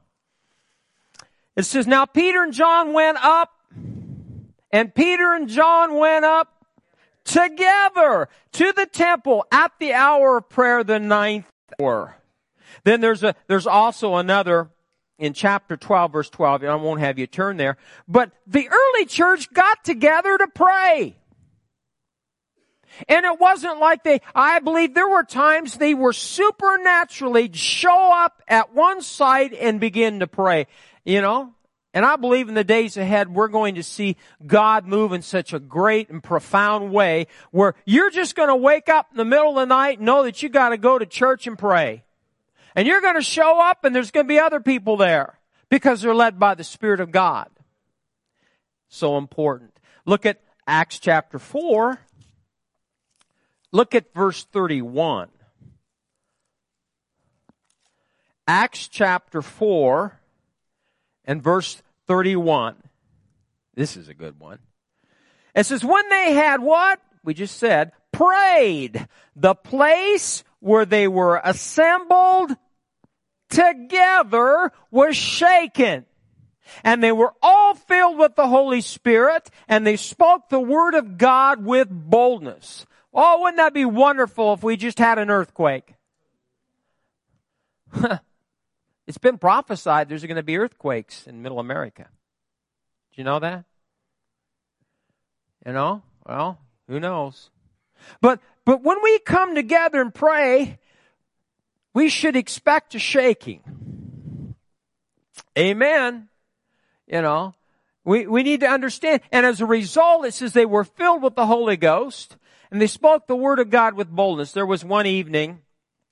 It 1.56 1.64
says, 1.64 1.88
Now 1.88 2.06
Peter 2.06 2.44
and 2.44 2.54
John 2.54 2.92
went 2.92 3.18
up, 3.24 3.54
and 4.72 4.94
Peter 4.94 5.34
and 5.34 5.48
John 5.48 5.98
went 5.98 6.26
up 6.26 6.66
together 7.24 8.28
to 8.52 8.74
the 8.74 8.86
temple 8.86 9.46
at 9.52 9.72
the 9.80 9.94
hour 9.94 10.38
of 10.38 10.50
prayer, 10.50 10.84
the 10.84 11.00
ninth 11.00 11.50
hour. 11.80 12.18
Then 12.84 13.00
there's 13.00 13.24
a, 13.24 13.36
there's 13.48 13.68
also 13.68 14.16
another 14.16 14.70
in 15.22 15.34
chapter 15.34 15.78
12 15.78 16.12
verse 16.12 16.30
12. 16.30 16.64
I 16.64 16.76
won't 16.76 17.00
have 17.00 17.20
you 17.20 17.28
turn 17.28 17.56
there. 17.56 17.78
But 18.08 18.32
the 18.48 18.68
early 18.68 19.06
church 19.06 19.54
got 19.54 19.86
together 19.86 20.38
to 20.38 20.48
pray. 20.48 21.16
And 23.08 23.26
it 23.26 23.40
wasn't 23.40 23.80
like 23.80 24.04
they, 24.04 24.20
I 24.36 24.60
believe 24.60 24.94
there 24.94 25.08
were 25.08 25.24
times 25.24 25.76
they 25.76 25.94
were 25.94 26.12
supernaturally 26.12 27.52
show 27.54 28.12
up 28.12 28.42
at 28.48 28.74
one 28.74 29.02
site 29.02 29.54
and 29.54 29.80
begin 29.80 30.20
to 30.20 30.28
pray. 30.28 30.68
You 31.06 31.22
know? 31.22 31.54
And 31.94 32.04
I 32.04 32.16
believe 32.16 32.50
in 32.50 32.56
the 32.56 32.64
days 32.64 32.98
ahead 32.98 33.30
we're 33.30 33.48
going 33.48 33.76
to 33.76 33.84
see 33.84 34.18
God 34.46 34.88
move 34.88 35.14
in 35.14 35.22
such 35.22 35.54
a 35.54 35.60
great 35.60 36.10
and 36.10 36.24
profound 36.24 36.92
way 36.92 37.28
where 37.52 37.76
you're 37.86 38.10
just 38.10 38.36
going 38.36 38.50
to 38.50 38.56
wake 38.56 38.90
up 38.90 39.10
in 39.12 39.18
the 39.18 39.26
middle 39.26 39.50
of 39.50 39.56
the 39.56 39.66
night 39.66 40.00
and 40.00 40.06
know 40.06 40.24
that 40.24 40.42
you 40.42 40.50
got 40.50 40.70
to 40.70 40.78
go 40.78 40.98
to 40.98 41.06
church 41.06 41.46
and 41.46 41.60
pray. 41.60 42.04
And 42.76 42.88
you're 42.88 43.02
going 43.02 43.16
to 43.16 43.22
show 43.22 43.60
up 43.60 43.84
and 43.84 43.96
there's 43.96 44.12
going 44.12 44.26
to 44.26 44.30
be 44.30 44.40
other 44.40 44.60
people 44.60 44.98
there 44.98 45.38
because 45.70 46.02
they're 46.02 46.16
led 46.16 46.40
by 46.40 46.56
the 46.56 46.64
Spirit 46.64 47.00
of 47.00 47.12
God. 47.12 47.50
So 48.88 49.18
important. 49.18 49.78
Look 50.06 50.26
at 50.26 50.42
Acts 50.68 51.00
chapter 51.00 51.40
4. 51.40 52.00
Look 53.72 53.96
at 53.96 54.14
verse 54.14 54.44
31. 54.46 55.30
Acts 58.48 58.88
chapter 58.88 59.42
4 59.42 60.20
and 61.26 61.42
verse 61.42 61.82
31. 62.08 62.76
This 63.76 63.96
is 63.96 64.10
a 64.10 64.14
good 64.14 64.40
one. 64.40 64.60
It 65.56 65.66
says, 65.66 65.84
when 65.84 66.08
they 66.10 66.34
had 66.34 66.62
what? 66.62 67.00
We 67.24 67.34
just 67.34 67.58
said, 67.58 67.92
prayed. 68.12 69.08
The 69.36 69.56
place 69.56 70.44
where 70.62 70.86
they 70.86 71.08
were 71.08 71.42
assembled 71.44 72.56
together 73.50 74.72
was 74.90 75.18
shaken. 75.18 76.06
And 76.84 77.04
they 77.04 77.12
were 77.12 77.34
all 77.42 77.76
filled 77.76 78.18
with 78.18 78.36
the 78.36 78.48
Holy 78.48 78.80
Spirit 78.80 79.50
and 79.68 79.86
they 79.86 79.98
spoke 79.98 80.48
the 80.48 80.60
word 80.60 80.94
of 80.94 81.18
God 81.18 81.66
with 81.66 81.90
boldness. 81.90 82.86
Oh, 83.14 83.42
wouldn't 83.42 83.58
that 83.58 83.74
be 83.74 83.84
wonderful 83.84 84.54
if 84.54 84.64
we 84.64 84.78
just 84.78 84.98
had 84.98 85.20
an 85.20 85.30
earthquake? 85.30 85.96
it's 89.06 89.18
been 89.18 89.38
prophesied 89.38 90.08
there's 90.08 90.24
going 90.24 90.38
to 90.38 90.44
be 90.44 90.58
earthquakes 90.58 91.28
in 91.28 91.42
middle 91.42 91.60
America. 91.60 92.04
Do 92.04 93.22
you 93.22 93.26
know 93.26 93.40
that? 93.40 93.66
You 95.66 95.74
know? 95.74 96.04
Well, 96.26 96.58
who 96.88 97.02
knows? 97.02 97.50
But 98.22 98.40
but 98.66 98.84
when 98.84 99.02
we 99.02 99.20
come 99.20 99.56
together 99.56 100.02
and 100.02 100.14
pray, 100.14 100.80
we 101.94 102.10
should 102.10 102.36
expect 102.36 102.96
a 102.96 103.00
shaking. 103.00 104.56
Amen. 105.58 106.30
You 107.08 107.22
know, 107.22 107.54
we, 108.06 108.26
we 108.26 108.44
need 108.44 108.62
to 108.62 108.68
understand. 108.68 109.22
And 109.32 109.46
as 109.46 109.62
a 109.62 109.66
result, 109.66 110.26
it 110.26 110.34
says 110.34 110.54
they 110.54 110.66
were 110.66 110.84
filled 110.84 111.22
with 111.22 111.36
the 111.36 111.46
Holy 111.46 111.78
Ghost 111.78 112.38
and 112.72 112.82
they 112.82 112.88
spoke 112.88 113.28
the 113.28 113.36
word 113.36 113.60
of 113.60 113.70
God 113.70 113.96
with 113.96 114.10
boldness. 114.10 114.54
There 114.54 114.66
was 114.66 114.86
one 114.86 115.06
evening, 115.06 115.60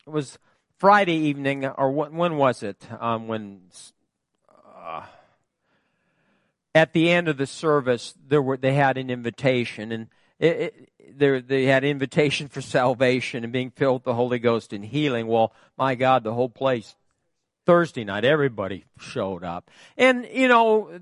it 0.05 0.09
was 0.09 0.37
Friday 0.77 1.15
evening, 1.15 1.65
or 1.65 1.91
when 1.91 2.37
was 2.37 2.63
it? 2.63 2.85
Um, 2.99 3.27
when, 3.27 3.61
uh, 4.77 5.03
at 6.75 6.93
the 6.93 7.09
end 7.09 7.27
of 7.27 7.37
the 7.37 7.47
service, 7.47 8.13
there 8.27 8.41
were, 8.41 8.57
they 8.57 8.73
had 8.73 8.97
an 8.97 9.09
invitation 9.09 9.91
and 9.91 10.07
it, 10.39 10.89
it, 11.19 11.47
they 11.47 11.65
had 11.65 11.83
invitation 11.83 12.47
for 12.47 12.61
salvation 12.61 13.43
and 13.43 13.51
being 13.51 13.71
filled 13.71 14.01
with 14.01 14.03
the 14.05 14.13
Holy 14.13 14.39
Ghost 14.39 14.73
and 14.73 14.85
healing. 14.85 15.27
Well, 15.27 15.53
my 15.77 15.95
God, 15.95 16.23
the 16.23 16.33
whole 16.33 16.49
place, 16.49 16.95
Thursday 17.65 18.03
night, 18.03 18.25
everybody 18.25 18.85
showed 18.99 19.43
up. 19.43 19.69
And, 19.97 20.27
you 20.31 20.47
know, 20.47 20.99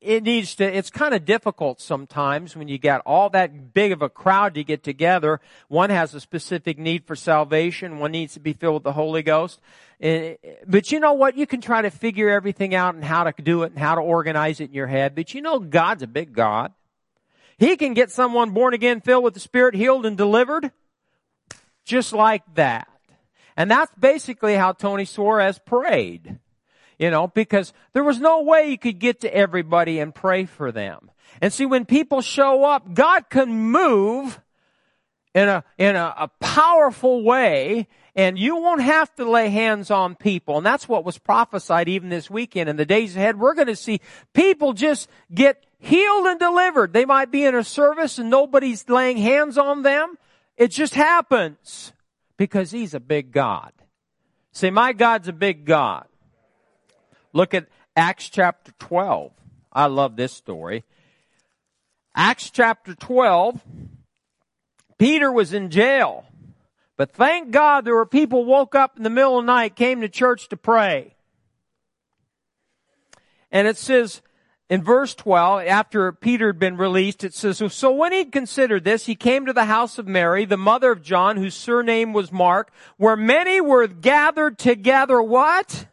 it 0.00 0.22
needs 0.22 0.54
to, 0.56 0.64
it's 0.64 0.90
kind 0.90 1.14
of 1.14 1.24
difficult 1.24 1.80
sometimes 1.80 2.56
when 2.56 2.68
you 2.68 2.76
got 2.76 3.00
all 3.06 3.30
that 3.30 3.72
big 3.72 3.92
of 3.92 4.02
a 4.02 4.10
crowd 4.10 4.54
to 4.54 4.64
get 4.64 4.82
together. 4.82 5.40
One 5.68 5.90
has 5.90 6.12
a 6.12 6.20
specific 6.20 6.78
need 6.78 7.06
for 7.06 7.16
salvation. 7.16 7.98
One 7.98 8.12
needs 8.12 8.34
to 8.34 8.40
be 8.40 8.52
filled 8.52 8.74
with 8.74 8.82
the 8.82 8.92
Holy 8.92 9.22
Ghost. 9.22 9.60
Eh, 10.00 10.34
but 10.66 10.92
you 10.92 11.00
know 11.00 11.14
what? 11.14 11.36
You 11.36 11.46
can 11.46 11.60
try 11.60 11.82
to 11.82 11.90
figure 11.90 12.28
everything 12.28 12.74
out 12.74 12.94
and 12.94 13.04
how 13.04 13.24
to 13.24 13.42
do 13.42 13.62
it 13.62 13.70
and 13.70 13.78
how 13.78 13.94
to 13.94 14.00
organize 14.00 14.60
it 14.60 14.70
in 14.70 14.74
your 14.74 14.88
head. 14.88 15.14
But 15.14 15.34
you 15.34 15.40
know 15.40 15.58
God's 15.60 16.02
a 16.02 16.08
big 16.08 16.32
God. 16.34 16.72
He 17.58 17.76
can 17.76 17.94
get 17.94 18.10
someone 18.10 18.50
born 18.50 18.74
again, 18.74 19.00
filled 19.00 19.24
with 19.24 19.34
the 19.34 19.40
Spirit, 19.40 19.74
healed 19.74 20.06
and 20.06 20.16
delivered, 20.16 20.72
just 21.84 22.12
like 22.12 22.42
that. 22.54 22.88
And 23.56 23.70
that's 23.70 23.92
basically 23.98 24.54
how 24.54 24.72
Tony 24.72 25.04
Suarez 25.04 25.58
prayed. 25.58 26.38
You 26.98 27.10
know, 27.10 27.26
because 27.26 27.72
there 27.92 28.04
was 28.04 28.20
no 28.20 28.42
way 28.42 28.70
you 28.70 28.78
could 28.78 29.00
get 29.00 29.22
to 29.22 29.34
everybody 29.34 29.98
and 29.98 30.14
pray 30.14 30.44
for 30.44 30.70
them. 30.70 31.10
And 31.40 31.52
see, 31.52 31.66
when 31.66 31.84
people 31.84 32.20
show 32.22 32.64
up, 32.64 32.94
God 32.94 33.28
can 33.28 33.52
move 33.52 34.40
in 35.34 35.48
a, 35.48 35.64
in 35.76 35.96
a, 35.96 36.14
a 36.16 36.28
powerful 36.40 37.24
way 37.24 37.88
and 38.14 38.38
you 38.38 38.56
won't 38.56 38.82
have 38.82 39.12
to 39.16 39.28
lay 39.28 39.48
hands 39.48 39.90
on 39.90 40.14
people. 40.14 40.56
And 40.56 40.64
that's 40.64 40.88
what 40.88 41.04
was 41.04 41.18
prophesied 41.18 41.88
even 41.88 42.08
this 42.08 42.30
weekend. 42.30 42.68
In 42.68 42.76
the 42.76 42.86
days 42.86 43.16
ahead, 43.16 43.38
we're 43.38 43.54
going 43.54 43.66
to 43.66 43.76
see 43.76 44.00
people 44.32 44.72
just 44.72 45.08
get 45.32 45.64
healed 45.84 46.26
and 46.26 46.40
delivered. 46.40 46.92
They 46.92 47.04
might 47.04 47.30
be 47.30 47.44
in 47.44 47.54
a 47.54 47.62
service 47.62 48.18
and 48.18 48.30
nobody's 48.30 48.88
laying 48.88 49.18
hands 49.18 49.58
on 49.58 49.82
them. 49.82 50.16
It 50.56 50.70
just 50.70 50.94
happens 50.94 51.92
because 52.36 52.70
he's 52.70 52.94
a 52.94 53.00
big 53.00 53.32
God. 53.32 53.72
Say, 54.52 54.70
my 54.70 54.92
God's 54.92 55.28
a 55.28 55.32
big 55.32 55.66
God. 55.66 56.06
Look 57.32 57.52
at 57.52 57.66
Acts 57.96 58.30
chapter 58.30 58.72
12. 58.78 59.32
I 59.72 59.86
love 59.86 60.16
this 60.16 60.32
story. 60.32 60.84
Acts 62.14 62.50
chapter 62.50 62.94
12, 62.94 63.60
Peter 64.98 65.32
was 65.32 65.52
in 65.52 65.70
jail. 65.70 66.24
But 66.96 67.10
thank 67.12 67.50
God 67.50 67.84
there 67.84 67.96
were 67.96 68.06
people 68.06 68.44
woke 68.44 68.76
up 68.76 68.96
in 68.96 69.02
the 69.02 69.10
middle 69.10 69.38
of 69.38 69.44
the 69.44 69.52
night, 69.52 69.74
came 69.74 70.00
to 70.00 70.08
church 70.08 70.48
to 70.48 70.56
pray. 70.56 71.16
And 73.50 73.66
it 73.66 73.76
says 73.76 74.22
in 74.70 74.82
verse 74.82 75.14
12, 75.14 75.66
after 75.66 76.10
Peter 76.12 76.46
had 76.46 76.58
been 76.58 76.76
released, 76.78 77.22
it 77.22 77.34
says, 77.34 77.62
So 77.72 77.92
when 77.92 78.12
he'd 78.12 78.32
considered 78.32 78.84
this, 78.84 79.06
he 79.06 79.14
came 79.14 79.44
to 79.46 79.52
the 79.52 79.66
house 79.66 79.98
of 79.98 80.06
Mary, 80.06 80.46
the 80.46 80.56
mother 80.56 80.90
of 80.90 81.02
John, 81.02 81.36
whose 81.36 81.54
surname 81.54 82.12
was 82.14 82.32
Mark, 82.32 82.72
where 82.96 83.16
many 83.16 83.60
were 83.60 83.86
gathered 83.86 84.58
together, 84.58 85.20
what? 85.20 85.86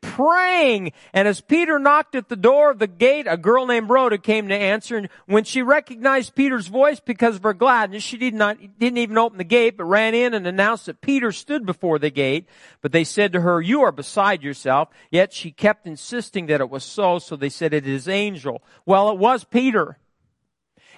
Praying. 0.00 0.92
And 1.12 1.28
as 1.28 1.40
Peter 1.40 1.78
knocked 1.78 2.14
at 2.14 2.28
the 2.28 2.36
door 2.36 2.70
of 2.70 2.78
the 2.78 2.86
gate, 2.86 3.26
a 3.28 3.36
girl 3.36 3.66
named 3.66 3.90
Rhoda 3.90 4.18
came 4.18 4.48
to 4.48 4.54
answer. 4.54 4.96
And 4.96 5.08
when 5.26 5.44
she 5.44 5.62
recognized 5.62 6.34
Peter's 6.34 6.66
voice 6.66 7.00
because 7.00 7.36
of 7.36 7.42
her 7.42 7.54
gladness, 7.54 8.02
she 8.02 8.16
did 8.16 8.34
not, 8.34 8.58
didn't 8.78 8.98
even 8.98 9.18
open 9.18 9.38
the 9.38 9.44
gate, 9.44 9.76
but 9.76 9.84
ran 9.84 10.14
in 10.14 10.34
and 10.34 10.46
announced 10.46 10.86
that 10.86 11.00
Peter 11.00 11.32
stood 11.32 11.66
before 11.66 11.98
the 11.98 12.10
gate. 12.10 12.46
But 12.80 12.92
they 12.92 13.04
said 13.04 13.32
to 13.32 13.40
her, 13.40 13.60
you 13.60 13.82
are 13.82 13.92
beside 13.92 14.42
yourself. 14.42 14.88
Yet 15.10 15.32
she 15.32 15.50
kept 15.50 15.86
insisting 15.86 16.46
that 16.46 16.60
it 16.60 16.70
was 16.70 16.84
so. 16.84 17.18
So 17.18 17.36
they 17.36 17.48
said, 17.48 17.74
it 17.74 17.86
is 17.86 18.08
angel. 18.08 18.62
Well, 18.86 19.10
it 19.10 19.18
was 19.18 19.44
Peter. 19.44 19.98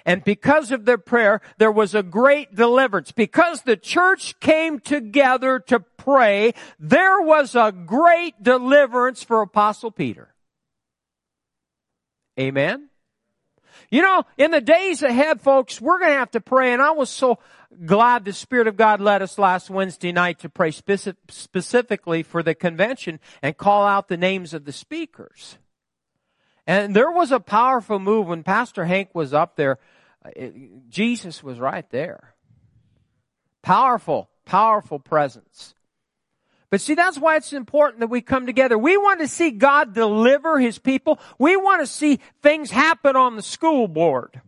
And 0.05 0.23
because 0.23 0.71
of 0.71 0.85
their 0.85 0.97
prayer, 0.97 1.41
there 1.57 1.71
was 1.71 1.95
a 1.95 2.03
great 2.03 2.55
deliverance. 2.55 3.11
Because 3.11 3.61
the 3.61 3.77
church 3.77 4.39
came 4.39 4.79
together 4.79 5.59
to 5.67 5.79
pray, 5.79 6.53
there 6.79 7.21
was 7.21 7.55
a 7.55 7.71
great 7.71 8.41
deliverance 8.41 9.23
for 9.23 9.41
Apostle 9.41 9.91
Peter. 9.91 10.33
Amen? 12.39 12.89
You 13.89 14.01
know, 14.01 14.23
in 14.37 14.51
the 14.51 14.61
days 14.61 15.03
ahead, 15.03 15.41
folks, 15.41 15.79
we're 15.79 15.99
going 15.99 16.11
to 16.11 16.17
have 16.17 16.31
to 16.31 16.41
pray, 16.41 16.73
and 16.73 16.81
I 16.81 16.91
was 16.91 17.09
so 17.09 17.39
glad 17.85 18.25
the 18.25 18.33
Spirit 18.33 18.67
of 18.67 18.75
God 18.75 18.99
led 18.99 19.21
us 19.21 19.37
last 19.37 19.69
Wednesday 19.69 20.11
night 20.11 20.39
to 20.39 20.49
pray 20.49 20.71
specific, 20.71 21.21
specifically 21.29 22.23
for 22.23 22.43
the 22.43 22.55
convention 22.55 23.19
and 23.41 23.55
call 23.55 23.85
out 23.85 24.07
the 24.07 24.17
names 24.17 24.53
of 24.53 24.65
the 24.65 24.71
speakers. 24.71 25.57
And 26.65 26.95
there 26.95 27.11
was 27.11 27.31
a 27.31 27.39
powerful 27.39 27.99
move 27.99 28.27
when 28.27 28.43
Pastor 28.43 28.85
Hank 28.85 29.09
was 29.13 29.33
up 29.33 29.57
there. 29.57 29.79
Uh, 30.23 30.29
it, 30.35 30.89
Jesus 30.89 31.43
was 31.43 31.59
right 31.59 31.89
there. 31.89 32.33
Powerful, 33.61 34.29
powerful 34.45 34.99
presence. 34.99 35.73
But 36.69 36.81
see, 36.81 36.95
that's 36.95 37.19
why 37.19 37.35
it's 37.35 37.53
important 37.53 37.99
that 37.99 38.09
we 38.09 38.21
come 38.21 38.45
together. 38.45 38.77
We 38.77 38.97
want 38.97 39.19
to 39.19 39.27
see 39.27 39.51
God 39.51 39.93
deliver 39.93 40.59
His 40.59 40.79
people. 40.79 41.19
We 41.37 41.55
want 41.55 41.81
to 41.81 41.87
see 41.87 42.19
things 42.41 42.71
happen 42.71 43.15
on 43.15 43.35
the 43.35 43.43
school 43.43 43.87
board. 43.87 44.41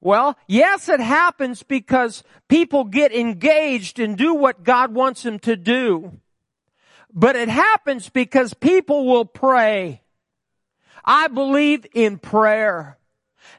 Well, 0.00 0.38
yes, 0.46 0.88
it 0.88 1.00
happens 1.00 1.64
because 1.64 2.22
people 2.48 2.84
get 2.84 3.12
engaged 3.12 3.98
and 3.98 4.16
do 4.16 4.34
what 4.34 4.62
God 4.62 4.94
wants 4.94 5.24
them 5.24 5.40
to 5.40 5.56
do. 5.56 6.20
But 7.12 7.34
it 7.34 7.48
happens 7.48 8.08
because 8.08 8.54
people 8.54 9.06
will 9.06 9.24
pray. 9.24 10.02
I 11.04 11.28
believe 11.28 11.86
in 11.94 12.18
prayer. 12.18 12.97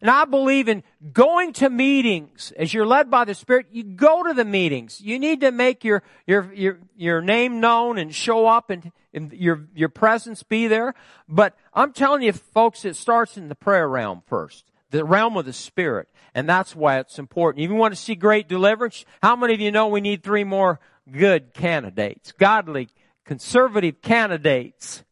And 0.01 0.09
I 0.09 0.25
believe 0.25 0.67
in 0.67 0.83
going 1.13 1.53
to 1.53 1.69
meetings. 1.69 2.53
As 2.57 2.73
you're 2.73 2.85
led 2.85 3.09
by 3.09 3.25
the 3.25 3.33
Spirit, 3.33 3.67
you 3.71 3.83
go 3.83 4.23
to 4.23 4.33
the 4.33 4.45
meetings. 4.45 5.01
You 5.01 5.19
need 5.19 5.41
to 5.41 5.51
make 5.51 5.83
your, 5.83 6.03
your, 6.25 6.51
your, 6.53 6.79
your 6.95 7.21
name 7.21 7.59
known 7.59 7.97
and 7.97 8.13
show 8.13 8.47
up 8.47 8.69
and, 8.69 8.91
and 9.13 9.33
your, 9.33 9.67
your 9.75 9.89
presence 9.89 10.43
be 10.43 10.67
there. 10.67 10.93
But 11.27 11.55
I'm 11.73 11.93
telling 11.93 12.21
you 12.21 12.33
folks, 12.33 12.85
it 12.85 12.95
starts 12.95 13.37
in 13.37 13.49
the 13.49 13.55
prayer 13.55 13.87
realm 13.87 14.23
first. 14.27 14.65
The 14.91 15.05
realm 15.05 15.37
of 15.37 15.45
the 15.45 15.53
Spirit. 15.53 16.07
And 16.33 16.47
that's 16.47 16.75
why 16.75 16.99
it's 16.99 17.19
important. 17.19 17.63
If 17.63 17.69
you 17.69 17.75
want 17.75 17.93
to 17.93 17.99
see 17.99 18.15
great 18.15 18.47
deliverance, 18.47 19.05
how 19.21 19.35
many 19.35 19.53
of 19.53 19.59
you 19.59 19.71
know 19.71 19.87
we 19.87 20.01
need 20.01 20.23
three 20.23 20.43
more 20.43 20.79
good 21.11 21.53
candidates? 21.53 22.31
Godly, 22.31 22.89
conservative 23.25 24.01
candidates. 24.01 25.03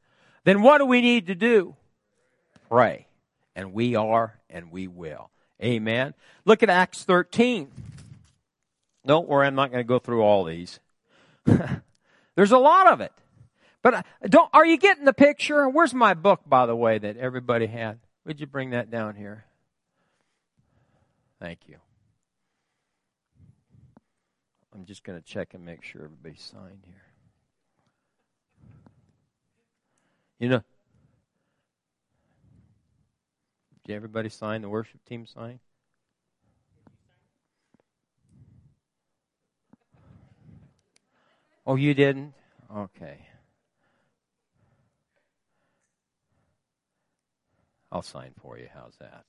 Then 0.43 0.61
what 0.61 0.77
do 0.77 0.85
we 0.85 1.01
need 1.01 1.27
to 1.27 1.35
do? 1.35 1.75
Pray. 2.69 3.06
And 3.57 3.73
we 3.73 3.95
are 3.95 4.39
and 4.51 4.71
we 4.71 4.87
will. 4.87 5.31
Amen. 5.61 6.13
Look 6.45 6.61
at 6.61 6.69
Acts 6.69 7.03
13. 7.03 7.71
Don't 9.03 9.27
worry, 9.27 9.47
I'm 9.47 9.55
not 9.55 9.71
going 9.71 9.83
to 9.83 9.87
go 9.87 9.97
through 9.97 10.21
all 10.21 10.43
these. 10.43 10.79
There's 12.35 12.51
a 12.51 12.59
lot 12.59 12.85
of 12.87 13.01
it. 13.01 13.11
But 13.81 13.93
uh, 13.95 14.01
don't, 14.29 14.47
are 14.53 14.65
you 14.65 14.77
getting 14.77 15.05
the 15.05 15.13
picture? 15.13 15.67
Where's 15.67 15.95
my 15.95 16.13
book, 16.13 16.41
by 16.45 16.67
the 16.67 16.75
way, 16.75 16.99
that 16.99 17.17
everybody 17.17 17.65
had? 17.65 17.97
Would 18.25 18.39
you 18.39 18.45
bring 18.45 18.69
that 18.69 18.91
down 18.91 19.15
here? 19.15 19.45
Thank 21.39 21.61
you. 21.67 21.77
I'm 24.71 24.85
just 24.85 25.03
going 25.03 25.19
to 25.19 25.25
check 25.25 25.55
and 25.55 25.65
make 25.65 25.83
sure 25.83 26.03
everybody's 26.03 26.43
signed 26.43 26.83
here. 26.85 27.07
You 30.37 30.49
know, 30.49 30.63
did 33.87 33.95
everybody 33.95 34.27
sign? 34.27 34.61
The 34.61 34.69
worship 34.69 35.03
team 35.05 35.25
sign? 35.25 35.59
Oh, 41.65 41.75
you 41.75 41.93
didn't? 41.93 42.33
Okay. 42.75 43.27
I'll 47.91 48.01
sign 48.01 48.33
for 48.41 48.57
you. 48.57 48.67
How's 48.73 48.95
that? 48.99 49.23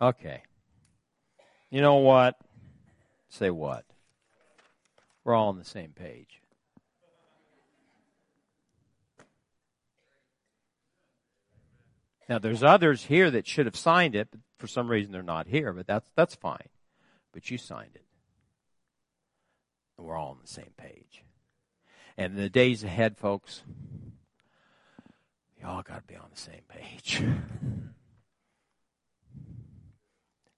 Okay. 0.00 0.42
You 1.70 1.80
know 1.80 1.96
what? 1.96 2.36
Say 3.28 3.50
what? 3.50 3.84
We're 5.24 5.34
all 5.34 5.48
on 5.48 5.58
the 5.58 5.64
same 5.64 5.90
page. 5.90 6.41
Now, 12.32 12.38
there's 12.38 12.62
others 12.62 13.04
here 13.04 13.30
that 13.30 13.46
should 13.46 13.66
have 13.66 13.76
signed 13.76 14.16
it, 14.16 14.28
but 14.30 14.40
for 14.56 14.66
some 14.66 14.90
reason 14.90 15.12
they're 15.12 15.22
not 15.22 15.48
here, 15.48 15.70
but 15.74 15.86
that's, 15.86 16.08
that's 16.16 16.34
fine. 16.34 16.70
But 17.30 17.50
you 17.50 17.58
signed 17.58 17.90
it. 17.94 18.06
And 19.98 20.06
we're 20.06 20.16
all 20.16 20.30
on 20.30 20.38
the 20.40 20.48
same 20.48 20.72
page. 20.78 21.24
And 22.16 22.32
in 22.32 22.42
the 22.42 22.48
days 22.48 22.84
ahead, 22.84 23.18
folks, 23.18 23.62
you 25.60 25.66
all 25.66 25.82
got 25.82 25.96
to 25.96 26.02
be 26.06 26.16
on 26.16 26.30
the 26.32 26.40
same 26.40 26.62
page. 26.68 27.22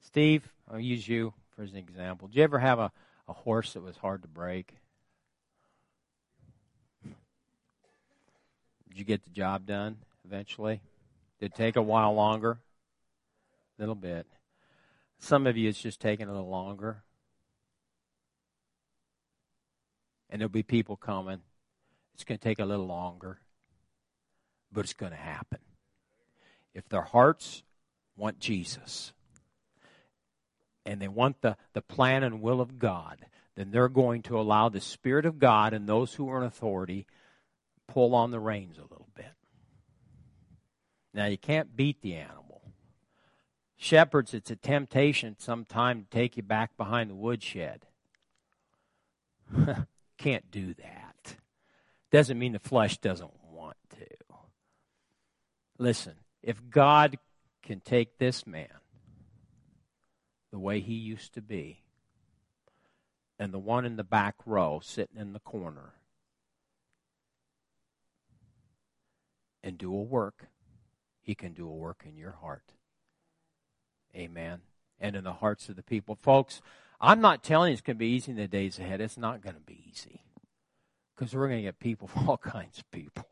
Steve, 0.01 0.49
I'll 0.71 0.79
use 0.79 1.09
you 1.09 1.35
for 1.57 1.63
an 1.63 1.75
example. 1.75 2.29
Did 2.29 2.37
you 2.37 2.45
ever 2.45 2.61
have 2.61 2.79
a, 2.79 2.93
a 3.27 3.33
horse 3.33 3.73
that 3.73 3.83
was 3.83 3.97
hard 3.97 4.23
to 4.23 4.29
break? 4.29 4.77
Did 7.03 7.17
you 8.95 9.05
get 9.05 9.25
the 9.25 9.31
job 9.31 9.67
done 9.67 9.97
eventually? 10.25 10.81
It 11.45 11.55
take 11.55 11.77
a 11.77 11.83
while 11.83 12.15
longer? 12.15 12.59
A 13.79 13.83
little 13.83 13.95
bit. 13.95 14.27
Some 15.19 15.47
of 15.47 15.59
you, 15.59 15.69
it's 15.69 15.81
just 15.81 16.01
taking 16.01 16.27
a 16.27 16.33
little 16.33 16.49
longer. 16.49 17.03
And 20.31 20.41
there'll 20.41 20.49
be 20.49 20.63
people 20.63 20.97
coming. 20.97 21.41
It's 22.15 22.25
going 22.25 22.39
to 22.39 22.43
take 22.43 22.61
a 22.61 22.65
little 22.65 22.87
longer, 22.87 23.41
but 24.73 24.85
it's 24.85 24.95
going 24.95 25.13
to 25.13 25.19
happen. 25.19 25.59
If 26.73 26.89
their 26.89 27.03
hearts 27.03 27.63
want 28.17 28.39
Jesus 28.39 29.13
and 30.87 31.01
they 31.01 31.09
want 31.09 31.43
the, 31.43 31.57
the 31.75 31.83
plan 31.83 32.23
and 32.23 32.41
will 32.41 32.61
of 32.63 32.79
God, 32.79 33.27
then 33.55 33.71
they're 33.71 33.89
going 33.89 34.23
to 34.23 34.41
allow 34.41 34.71
the 34.71 34.81
Spirit 34.81 35.27
of 35.27 35.39
God 35.39 35.75
and 35.75 35.87
those 35.87 36.15
who 36.15 36.31
are 36.31 36.41
in 36.41 36.47
authority 36.47 37.07
pull 37.87 38.15
on 38.15 38.31
the 38.31 38.41
reins 38.41 38.79
a 38.79 38.83
little. 38.83 39.04
Now, 41.15 41.27
you 41.27 41.39
can't 41.39 41.77
beat 41.77 42.03
the 42.03 42.17
animal. 42.17 42.61
Shepherds, 43.77 44.35
it's 44.35 44.51
a 44.51 44.57
temptation 44.57 45.37
sometime 45.39 46.03
to 46.03 46.11
take 46.11 46.37
you 46.37 46.43
back 46.43 46.77
behind 46.77 47.09
the 47.09 47.15
woodshed. 47.15 47.87
can't 50.19 50.51
do 50.51 50.75
that. 50.75 51.37
Doesn't 52.11 52.39
mean 52.39 52.53
the 52.53 52.59
flesh 52.59 52.99
doesn't 52.99 53.31
want 53.53 53.77
to. 53.91 54.07
Listen, 55.79 56.15
if 56.43 56.59
God 56.69 57.17
can 57.63 57.81
take 57.81 58.19
this 58.19 58.47
man 58.47 58.69
the 60.51 60.59
way 60.59 60.81
he 60.81 60.95
used 60.95 61.35
to 61.35 61.43
be, 61.43 61.83
and 63.39 63.53
the 63.53 63.59
one 63.59 63.85
in 63.85 63.97
the 63.97 64.05
back 64.05 64.37
row 64.47 64.81
sitting 64.83 65.19
in 65.19 65.33
the 65.33 65.41
corner, 65.41 65.95
and 69.63 69.79
do 69.79 69.93
a 69.93 70.03
work 70.03 70.49
he 71.25 71.35
can 71.35 71.55
do 71.55 71.67
a 71.67 71.73
work 71.73 72.05
in 72.07 72.17
your 72.17 72.33
heart. 72.33 72.73
Amen. 74.15 74.61
And 75.01 75.17
in 75.17 75.25
the 75.25 75.33
hearts 75.33 75.69
of 75.69 75.77
the 75.77 75.83
people. 75.83 76.17
Folks, 76.21 76.61
I'm 77.01 77.21
not 77.21 77.43
telling 77.43 77.71
you 77.71 77.73
it's 77.73 77.83
going 77.83 77.97
to 77.97 77.99
be 77.99 78.09
easy 78.09 78.31
in 78.31 78.37
the 78.37 78.47
days 78.47 78.79
ahead. 78.79 79.01
It's 79.01 79.17
not 79.17 79.41
going 79.41 79.57
to 79.57 79.61
be 79.61 79.83
easy. 79.91 80.21
Because 81.17 81.35
we're 81.35 81.49
going 81.49 81.61
to 81.61 81.65
get 81.65 81.81
people, 81.81 82.09
from 82.09 82.29
all 82.29 82.37
kinds 82.39 82.79
of 82.79 82.91
people 82.91 83.27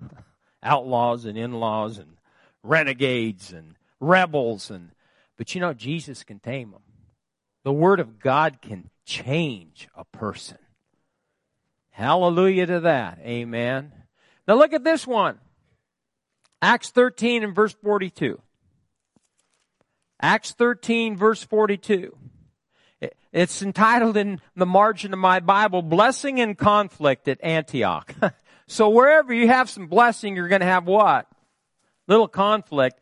outlaws 0.62 1.24
and 1.24 1.36
in 1.36 1.52
laws 1.52 1.98
and 1.98 2.16
renegades 2.62 3.52
and 3.52 3.74
rebels. 3.98 4.70
and 4.70 4.90
But 5.36 5.54
you 5.54 5.60
know, 5.60 5.74
Jesus 5.74 6.22
can 6.22 6.38
tame 6.38 6.70
them. 6.70 6.82
The 7.64 7.72
Word 7.72 7.98
of 7.98 8.20
God 8.20 8.60
can 8.62 8.90
change 9.04 9.88
a 9.96 10.04
person. 10.04 10.58
Hallelujah 11.90 12.66
to 12.66 12.80
that. 12.80 13.18
Amen. 13.20 13.92
Now 14.46 14.54
look 14.54 14.72
at 14.72 14.84
this 14.84 15.06
one. 15.06 15.38
Acts 16.64 16.88
13 16.88 17.44
and 17.44 17.54
verse 17.54 17.74
42. 17.82 18.40
Acts 20.22 20.52
13 20.52 21.14
verse 21.14 21.44
42. 21.44 22.16
It's 23.34 23.60
entitled 23.60 24.16
in 24.16 24.40
the 24.56 24.64
margin 24.64 25.12
of 25.12 25.18
my 25.18 25.40
Bible, 25.40 25.82
Blessing 25.82 26.40
and 26.40 26.56
Conflict 26.56 27.28
at 27.28 27.44
Antioch. 27.44 28.14
so 28.66 28.88
wherever 28.88 29.34
you 29.34 29.46
have 29.46 29.68
some 29.68 29.88
blessing, 29.88 30.36
you're 30.36 30.48
going 30.48 30.62
to 30.62 30.66
have 30.66 30.86
what? 30.86 31.26
Little 32.08 32.28
conflict. 32.28 32.98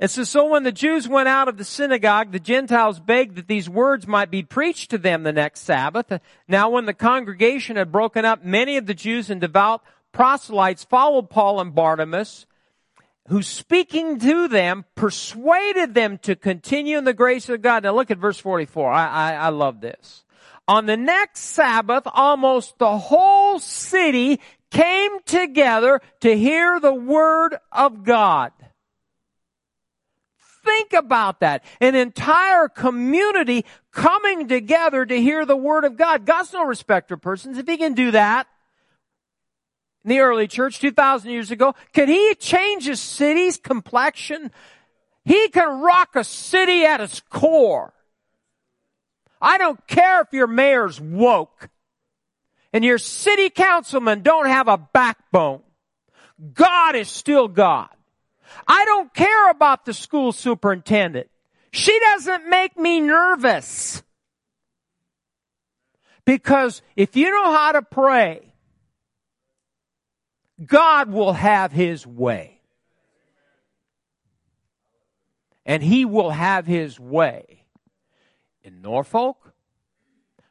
It 0.00 0.08
says, 0.08 0.30
so 0.30 0.46
when 0.46 0.62
the 0.62 0.72
Jews 0.72 1.06
went 1.06 1.28
out 1.28 1.48
of 1.48 1.58
the 1.58 1.64
synagogue, 1.64 2.32
the 2.32 2.40
Gentiles 2.40 2.98
begged 2.98 3.36
that 3.36 3.46
these 3.46 3.68
words 3.68 4.06
might 4.06 4.30
be 4.30 4.42
preached 4.42 4.88
to 4.92 4.96
them 4.96 5.22
the 5.22 5.34
next 5.34 5.60
Sabbath. 5.64 6.18
Now 6.48 6.70
when 6.70 6.86
the 6.86 6.94
congregation 6.94 7.76
had 7.76 7.92
broken 7.92 8.24
up, 8.24 8.42
many 8.42 8.78
of 8.78 8.86
the 8.86 8.94
Jews 8.94 9.28
and 9.28 9.38
devout 9.38 9.82
proselytes 10.12 10.84
followed 10.84 11.28
Paul 11.28 11.60
and 11.60 11.74
Barnabas 11.74 12.46
who 13.28 13.42
speaking 13.42 14.18
to 14.20 14.48
them 14.48 14.84
persuaded 14.94 15.94
them 15.94 16.18
to 16.18 16.36
continue 16.36 16.98
in 16.98 17.04
the 17.04 17.14
grace 17.14 17.48
of 17.48 17.62
God. 17.62 17.82
Now 17.82 17.94
look 17.94 18.10
at 18.10 18.18
verse 18.18 18.38
44. 18.38 18.90
I, 18.90 19.06
I, 19.06 19.32
I 19.34 19.48
love 19.48 19.80
this. 19.80 20.24
On 20.68 20.86
the 20.86 20.96
next 20.96 21.40
Sabbath, 21.40 22.04
almost 22.06 22.78
the 22.78 22.98
whole 22.98 23.58
city 23.58 24.40
came 24.70 25.20
together 25.24 26.00
to 26.20 26.36
hear 26.36 26.80
the 26.80 26.94
word 26.94 27.56
of 27.70 28.04
God. 28.04 28.52
Think 30.64 30.92
about 30.92 31.40
that. 31.40 31.64
An 31.80 31.94
entire 31.94 32.68
community 32.68 33.64
coming 33.92 34.48
together 34.48 35.06
to 35.06 35.20
hear 35.20 35.46
the 35.46 35.56
word 35.56 35.84
of 35.84 35.96
God. 35.96 36.26
God's 36.26 36.52
no 36.52 36.64
respecter 36.64 37.14
of 37.14 37.22
persons. 37.22 37.56
If 37.56 37.68
he 37.68 37.76
can 37.76 37.94
do 37.94 38.10
that, 38.10 38.48
in 40.06 40.10
the 40.10 40.20
early 40.20 40.46
church 40.46 40.78
2,000 40.78 41.32
years 41.32 41.50
ago, 41.50 41.74
can 41.92 42.06
he 42.06 42.36
change 42.36 42.86
a 42.86 42.94
city's 42.94 43.56
complexion? 43.56 44.52
He 45.24 45.48
can 45.48 45.80
rock 45.80 46.14
a 46.14 46.22
city 46.22 46.84
at 46.84 47.00
its 47.00 47.18
core. 47.28 47.92
I 49.42 49.58
don't 49.58 49.84
care 49.88 50.20
if 50.20 50.28
your 50.32 50.46
mayor's 50.46 51.00
woke 51.00 51.70
and 52.72 52.84
your 52.84 52.98
city 52.98 53.50
councilmen 53.50 54.22
don't 54.22 54.46
have 54.46 54.68
a 54.68 54.78
backbone. 54.78 55.62
God 56.54 56.94
is 56.94 57.08
still 57.08 57.48
God. 57.48 57.88
I 58.68 58.84
don't 58.84 59.12
care 59.12 59.50
about 59.50 59.86
the 59.86 59.92
school 59.92 60.30
superintendent. 60.30 61.28
She 61.72 61.98
doesn't 61.98 62.48
make 62.48 62.78
me 62.78 63.00
nervous. 63.00 64.04
Because 66.24 66.80
if 66.94 67.16
you 67.16 67.28
know 67.30 67.52
how 67.52 67.72
to 67.72 67.82
pray, 67.82 68.52
God 70.64 71.10
will 71.10 71.34
have 71.34 71.72
His 71.72 72.06
way. 72.06 72.60
And 75.64 75.82
He 75.82 76.04
will 76.04 76.30
have 76.30 76.66
His 76.66 76.98
way 76.98 77.64
in 78.62 78.80
Norfolk, 78.80 79.52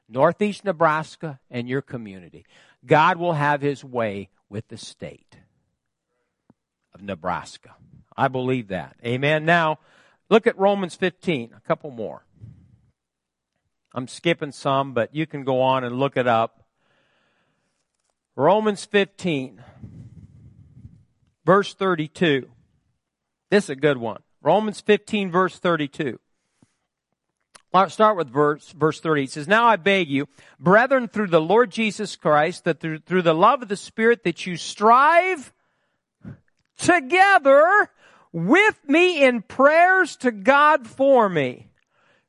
Northeast 0.08 0.64
Nebraska, 0.64 1.40
and 1.50 1.68
your 1.68 1.82
community. 1.82 2.46
God 2.86 3.18
will 3.18 3.34
have 3.34 3.62
His 3.62 3.84
way 3.84 4.30
with 4.50 4.68
the 4.68 4.78
state 4.78 5.38
of 6.94 7.02
Nebraska. 7.02 7.76
I 8.16 8.28
believe 8.28 8.70
that. 8.70 8.96
Amen. 9.06 9.46
Now, 9.46 9.80
look 10.30 10.48
at 10.48 10.58
Romans 10.58 10.96
15, 10.96 11.52
a 11.56 11.68
couple 11.68 11.92
more. 11.92 12.26
I'm 13.94 14.08
skipping 14.08 14.52
some, 14.52 14.94
but 14.94 15.16
you 15.16 15.26
can 15.26 15.44
go 15.44 15.62
on 15.62 15.84
and 15.84 15.98
look 15.98 16.18
it 16.18 16.28
up. 16.28 16.64
Romans 18.36 18.84
15, 18.84 19.64
verse 21.46 21.74
32. 21.74 22.50
This 23.50 23.66
is 23.66 23.70
a 23.70 23.76
good 23.76 23.98
one. 23.98 24.22
Romans 24.42 24.82
15, 24.82 25.32
verse 25.32 25.58
32. 25.58 26.20
I'll 27.74 27.90
start 27.90 28.16
with 28.16 28.30
verse, 28.30 28.72
verse 28.72 29.02
30. 29.02 29.24
It 29.24 29.32
says, 29.32 29.48
Now 29.48 29.66
I 29.66 29.76
beg 29.76 30.10
you, 30.10 30.28
brethren, 30.60 31.08
through 31.08 31.28
the 31.28 31.42
Lord 31.42 31.72
Jesus 31.72 32.16
Christ, 32.16 32.64
that 32.64 32.80
through, 32.80 33.00
through 33.00 33.24
the 33.24 33.34
love 33.34 33.62
of 33.62 33.68
the 33.68 33.76
Spirit, 33.76 34.24
that 34.24 34.46
you 34.46 34.56
strive 34.56 35.52
together 36.78 37.90
with 38.32 38.80
me 38.88 39.24
in 39.24 39.42
prayers 39.42 40.16
to 40.18 40.32
God 40.32 40.88
for 40.88 41.28
me. 41.28 41.68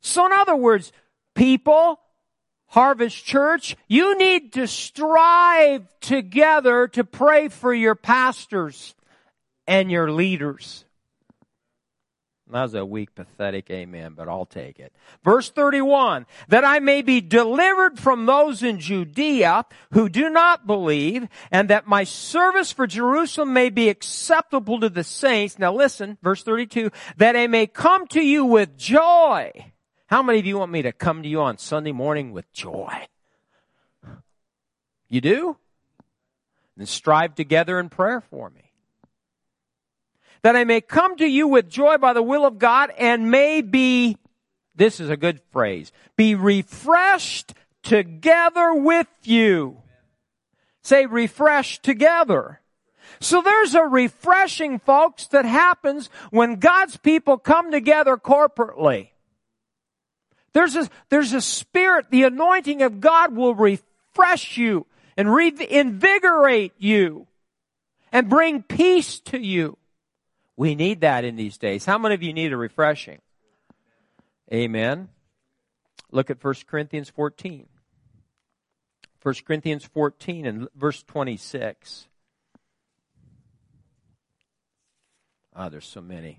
So 0.01 0.27
in 0.27 0.33
other 0.33 0.57
words, 0.57 0.93
people, 1.35 2.01
Harvest 2.67 3.25
Church, 3.25 3.77
you 3.87 4.19
need 4.19 4.53
to 4.55 4.67
strive 4.67 5.87
together 6.01 6.89
to 6.89 7.05
pray 7.05 7.49
for 7.49 7.73
your 7.73 7.95
pastors 7.95 8.97
and 9.67 9.91
your 9.91 10.11
leaders. 10.11 10.85
That 12.49 12.63
was 12.63 12.75
a 12.75 12.85
weak, 12.85 13.13
pathetic 13.17 13.71
amen, 13.71 14.15
but 14.17 14.29
I'll 14.29 14.47
take 14.47 14.79
it. 14.79 14.93
Verse 15.25 15.51
31, 15.51 16.27
that 16.47 16.65
I 16.65 16.79
may 16.79 17.03
be 17.03 17.21
delivered 17.21 17.99
from 17.99 18.27
those 18.27 18.63
in 18.63 18.79
Judea 18.79 19.65
who 19.91 20.09
do 20.09 20.31
not 20.31 20.65
believe, 20.65 21.27
and 21.51 21.69
that 21.71 21.89
my 21.89 22.05
service 22.05 22.71
for 22.71 22.87
Jerusalem 22.87 23.53
may 23.53 23.69
be 23.69 23.89
acceptable 23.89 24.79
to 24.79 24.89
the 24.89 25.03
saints. 25.03 25.59
Now 25.59 25.75
listen, 25.75 26.19
verse 26.23 26.45
32, 26.45 26.93
that 27.17 27.35
I 27.35 27.49
may 27.49 27.67
come 27.67 28.07
to 28.09 28.23
you 28.23 28.45
with 28.45 28.77
joy. 28.77 29.51
How 30.07 30.23
many 30.23 30.39
of 30.39 30.47
you 30.47 30.57
want 30.57 30.71
me 30.71 30.83
to 30.83 30.93
come 30.93 31.25
to 31.25 31.29
you 31.29 31.41
on 31.41 31.59
Sunday 31.59 31.91
morning 31.91 32.31
with 32.31 32.53
joy? 32.53 33.09
You 35.09 35.21
do? 35.21 35.57
Then 36.77 36.87
strive 36.87 37.35
together 37.35 37.81
in 37.81 37.89
prayer 37.89 38.21
for 38.21 38.51
me 38.51 38.66
that 40.47 40.55
I 40.55 40.63
may 40.63 40.81
come 40.81 41.17
to 41.17 41.27
you 41.27 41.49
with 41.49 41.69
joy 41.69 41.99
by 41.99 42.13
the 42.13 42.23
will 42.23 42.47
of 42.47 42.61
God 42.61 42.93
and 42.97 43.33
may 43.33 43.63
be, 43.63 44.17
this 44.77 45.01
is 45.01 45.11
a 45.11 45.17
good 45.17 45.41
phrase, 45.51 45.91
be 46.17 46.37
refreshed 46.37 47.53
together 47.83 48.73
with 48.73 49.09
you. 49.25 49.79
Say 50.83 51.07
refreshed 51.07 51.83
together. 51.83 52.61
So 53.19 53.43
there's 53.43 53.75
a 53.75 53.83
refreshing, 53.83 54.79
folks, 54.79 55.27
that 55.27 55.45
happens 55.45 56.11
when 56.31 56.61
God's 56.61 56.97
people 56.97 57.39
come 57.39 57.73
together 57.73 58.17
corporately. 58.17 59.09
There's 60.53 60.77
a, 60.77 60.89
there's 61.09 61.33
a 61.33 61.41
spirit, 61.41 62.13
the 62.13 62.23
anointing 62.23 62.83
of 62.83 63.01
God 63.01 63.35
will 63.35 63.57
refresh 63.57 64.57
you 64.57 64.87
and 65.17 65.35
reinvigorate 65.35 66.75
you 66.79 67.27
and 68.13 68.29
bring 68.29 68.63
peace 68.63 69.19
to 69.19 69.41
you. 69.41 69.77
We 70.57 70.75
need 70.75 71.03
that 71.03 71.25
in 71.25 71.37
these 71.37 71.59
days. 71.59 71.85
How 71.85 71.99
many 71.99 72.15
of 72.15 72.23
you 72.23 72.33
need 72.33 72.53
a 72.53 72.57
refreshing? 72.57 73.21
Amen. 74.53 75.09
Look 76.11 76.31
at 76.31 76.43
1 76.43 76.55
Corinthians 76.67 77.11
14. 77.11 77.67
1 79.23 79.35
Corinthians 79.47 79.85
14 79.85 80.47
and 80.47 80.69
verse 80.75 81.03
26. 81.03 82.07
Ah, 85.55 85.67
oh, 85.67 85.69
there's 85.69 85.87
so 85.87 86.01
many. 86.01 86.39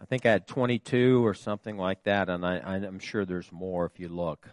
I 0.00 0.06
think 0.06 0.26
I 0.26 0.32
had 0.32 0.46
22 0.46 1.24
or 1.24 1.34
something 1.34 1.76
like 1.76 2.02
that, 2.04 2.28
and 2.28 2.44
I, 2.44 2.56
I'm 2.56 2.98
sure 2.98 3.24
there's 3.24 3.52
more 3.52 3.84
if 3.86 4.00
you 4.00 4.08
look. 4.08 4.48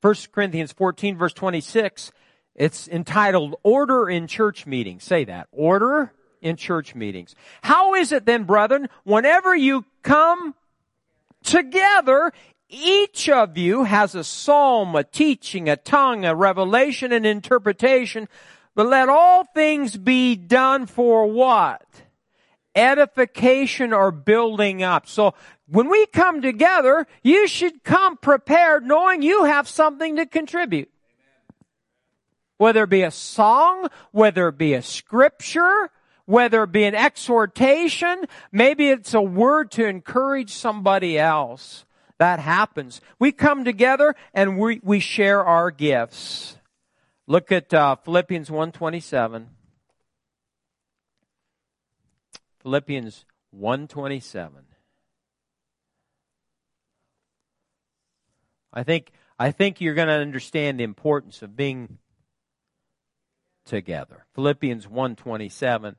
1 0.00 0.14
Corinthians 0.32 0.72
14, 0.72 1.18
verse 1.18 1.34
26, 1.34 2.12
it's 2.54 2.88
entitled 2.88 3.56
Order 3.62 4.08
in 4.08 4.26
Church 4.26 4.64
Meetings. 4.64 5.04
Say 5.04 5.24
that. 5.24 5.48
Order 5.52 6.12
in 6.40 6.56
church 6.56 6.94
meetings. 6.94 7.34
How 7.62 7.94
is 7.94 8.12
it 8.12 8.26
then, 8.26 8.44
brethren, 8.44 8.88
whenever 9.04 9.54
you 9.54 9.84
come 10.02 10.54
together, 11.42 12.32
each 12.68 13.28
of 13.28 13.58
you 13.58 13.84
has 13.84 14.14
a 14.14 14.24
psalm, 14.24 14.94
a 14.94 15.04
teaching, 15.04 15.68
a 15.68 15.76
tongue, 15.76 16.24
a 16.24 16.34
revelation, 16.34 17.12
an 17.12 17.24
interpretation, 17.24 18.28
but 18.74 18.86
let 18.86 19.08
all 19.08 19.44
things 19.44 19.96
be 19.96 20.36
done 20.36 20.86
for 20.86 21.26
what? 21.26 21.82
Edification 22.74 23.92
or 23.92 24.12
building 24.12 24.82
up. 24.82 25.08
So 25.08 25.34
when 25.66 25.88
we 25.88 26.06
come 26.06 26.40
together, 26.40 27.06
you 27.22 27.48
should 27.48 27.82
come 27.82 28.16
prepared 28.16 28.84
knowing 28.84 29.22
you 29.22 29.44
have 29.44 29.68
something 29.68 30.16
to 30.16 30.26
contribute. 30.26 30.90
Whether 32.58 32.84
it 32.84 32.90
be 32.90 33.02
a 33.02 33.10
song, 33.10 33.88
whether 34.12 34.48
it 34.48 34.58
be 34.58 34.74
a 34.74 34.82
scripture, 34.82 35.90
whether 36.30 36.62
it 36.62 36.70
be 36.70 36.84
an 36.84 36.94
exhortation, 36.94 38.24
maybe 38.52 38.88
it's 38.88 39.14
a 39.14 39.20
word 39.20 39.72
to 39.72 39.84
encourage 39.84 40.52
somebody 40.52 41.18
else. 41.18 41.84
That 42.18 42.38
happens. 42.38 43.00
We 43.18 43.32
come 43.32 43.64
together 43.64 44.14
and 44.32 44.56
we, 44.56 44.80
we 44.84 45.00
share 45.00 45.44
our 45.44 45.72
gifts. 45.72 46.56
Look 47.26 47.50
at 47.50 47.74
uh, 47.74 47.96
Philippians 47.96 48.48
127. 48.48 49.48
Philippians 52.62 53.24
127. 53.50 54.64
I 58.72 58.82
think 58.84 59.10
I 59.36 59.50
think 59.50 59.80
you're 59.80 59.94
going 59.94 60.08
to 60.08 60.14
understand 60.14 60.78
the 60.78 60.84
importance 60.84 61.42
of 61.42 61.56
being 61.56 61.98
together. 63.64 64.26
Philippians 64.34 64.86
127. 64.86 65.96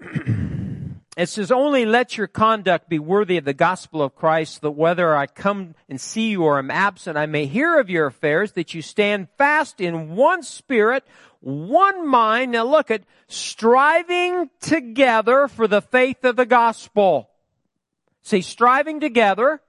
it 1.16 1.28
says, 1.28 1.50
only 1.50 1.86
let 1.86 2.16
your 2.16 2.26
conduct 2.26 2.88
be 2.88 2.98
worthy 2.98 3.36
of 3.36 3.44
the 3.44 3.54
gospel 3.54 4.02
of 4.02 4.14
Christ, 4.14 4.60
that 4.60 4.72
whether 4.72 5.16
I 5.16 5.26
come 5.26 5.74
and 5.88 6.00
see 6.00 6.30
you 6.30 6.44
or 6.44 6.58
am 6.58 6.70
absent, 6.70 7.16
I 7.16 7.26
may 7.26 7.46
hear 7.46 7.78
of 7.78 7.88
your 7.88 8.06
affairs, 8.06 8.52
that 8.52 8.74
you 8.74 8.82
stand 8.82 9.28
fast 9.38 9.80
in 9.80 10.16
one 10.16 10.42
spirit, 10.42 11.04
one 11.40 12.06
mind. 12.06 12.52
Now 12.52 12.64
look 12.64 12.90
at 12.90 13.04
striving 13.28 14.50
together 14.60 15.48
for 15.48 15.66
the 15.66 15.82
faith 15.82 16.24
of 16.24 16.36
the 16.36 16.46
gospel. 16.46 17.30
See, 18.22 18.42
striving 18.42 19.00
together 19.00 19.60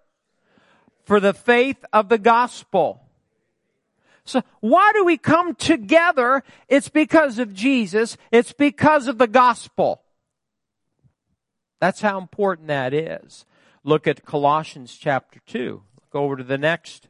for 1.05 1.19
the 1.19 1.33
faith 1.33 1.83
of 1.93 2.09
the 2.09 2.17
gospel. 2.17 3.01
So 4.25 4.41
why 4.59 4.91
do 4.93 5.05
we 5.05 5.17
come 5.17 5.55
together? 5.55 6.43
It's 6.67 6.89
because 6.89 7.39
of 7.39 7.53
Jesus. 7.53 8.17
It's 8.29 8.51
because 8.51 9.07
of 9.07 9.17
the 9.17 9.27
gospel. 9.27 10.01
That's 11.79 12.01
how 12.01 12.17
important 12.17 12.67
that 12.67 12.93
is. 12.93 13.45
Look 13.83 14.07
at 14.07 14.25
Colossians 14.25 14.95
chapter 14.95 15.39
2. 15.45 15.81
Go 16.11 16.23
over 16.23 16.37
to 16.37 16.43
the 16.43 16.57
next 16.57 17.07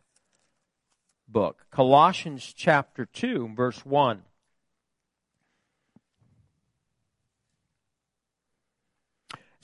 book. 1.27 1.65
Colossians 1.71 2.53
chapter 2.55 3.05
2, 3.05 3.53
verse 3.55 3.85
1. 3.85 4.23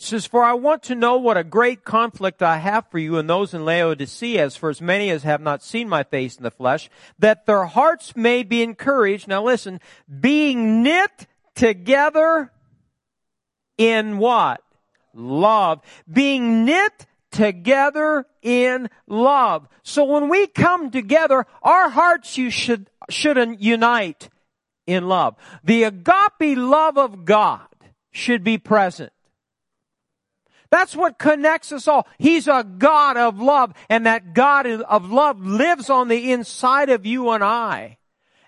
says, 0.04 0.26
For 0.26 0.44
I 0.44 0.54
want 0.54 0.84
to 0.84 0.96
know 0.96 1.18
what 1.18 1.38
a 1.38 1.44
great 1.44 1.84
conflict 1.84 2.44
I 2.44 2.58
have 2.58 2.88
for 2.90 3.00
you 3.00 3.18
and 3.18 3.30
those 3.30 3.54
in 3.54 3.66
Laodicea, 3.66 4.44
as 4.44 4.56
for 4.56 4.70
as 4.70 4.82
many 4.82 5.10
as 5.10 5.24
have 5.24 5.42
not 5.42 5.64
seen 5.64 5.90
my 5.90 6.04
face 6.04 6.36
in 6.36 6.44
the 6.44 6.52
flesh, 6.52 6.90
that 7.20 7.46
their 7.46 7.66
hearts 7.66 8.16
may 8.16 8.44
be 8.44 8.62
encouraged. 8.62 9.28
Now 9.28 9.44
listen, 9.44 9.80
being 10.20 10.84
knit 10.84 11.28
together 11.56 12.52
in 13.78 14.18
what? 14.18 14.62
Love. 15.14 15.82
Being 16.12 16.66
knit 16.66 17.06
together 17.32 18.26
in 18.42 18.90
love. 19.08 19.68
So 19.84 20.06
when 20.06 20.30
we 20.30 20.48
come 20.48 20.92
together, 20.92 21.46
our 21.62 21.90
hearts 21.90 22.38
you 22.38 22.50
should, 22.50 22.90
should 23.10 23.38
unite 23.60 24.30
in 24.86 25.08
love. 25.08 25.36
The 25.64 25.84
agape 25.84 26.58
love 26.58 26.98
of 26.98 27.26
God 27.26 27.68
should 28.12 28.44
be 28.44 28.58
present. 28.58 29.12
That's 30.70 30.96
what 30.96 31.20
connects 31.20 31.72
us 31.72 31.88
all. 31.88 32.08
He's 32.18 32.48
a 32.48 32.64
God 32.64 33.16
of 33.16 33.40
love, 33.40 33.74
and 33.90 34.08
that 34.08 34.34
God 34.34 34.66
of 34.66 35.12
love 35.12 35.40
lives 35.40 35.90
on 35.90 36.08
the 36.08 36.32
inside 36.32 36.90
of 36.90 37.06
you 37.06 37.30
and 37.30 37.44
I. 37.44 38.00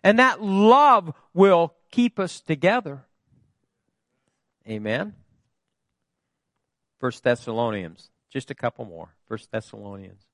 And 0.03 0.17
that 0.17 0.41
love 0.41 1.13
will 1.35 1.75
keep 1.91 2.19
us 2.19 2.41
together. 2.41 3.05
Amen. 4.67 5.13
First 7.05 7.23
Thessalonians. 7.23 8.09
Just 8.31 8.49
a 8.49 8.55
couple 8.55 8.83
more. 8.83 9.09
First 9.27 9.51
Thessalonians. 9.51 10.25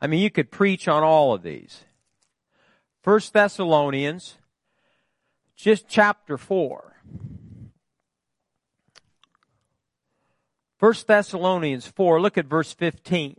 I 0.00 0.08
mean, 0.08 0.18
you 0.18 0.28
could 0.28 0.50
preach 0.50 0.88
on 0.88 1.04
all 1.04 1.32
of 1.32 1.44
these. 1.44 1.84
First 3.00 3.32
Thessalonians, 3.32 4.34
just 5.54 5.86
chapter 5.86 6.36
4. 6.36 6.96
1 10.80 10.94
Thessalonians 11.06 11.86
4, 11.86 12.20
look 12.20 12.36
at 12.36 12.46
verse 12.46 12.72
15. 12.72 13.36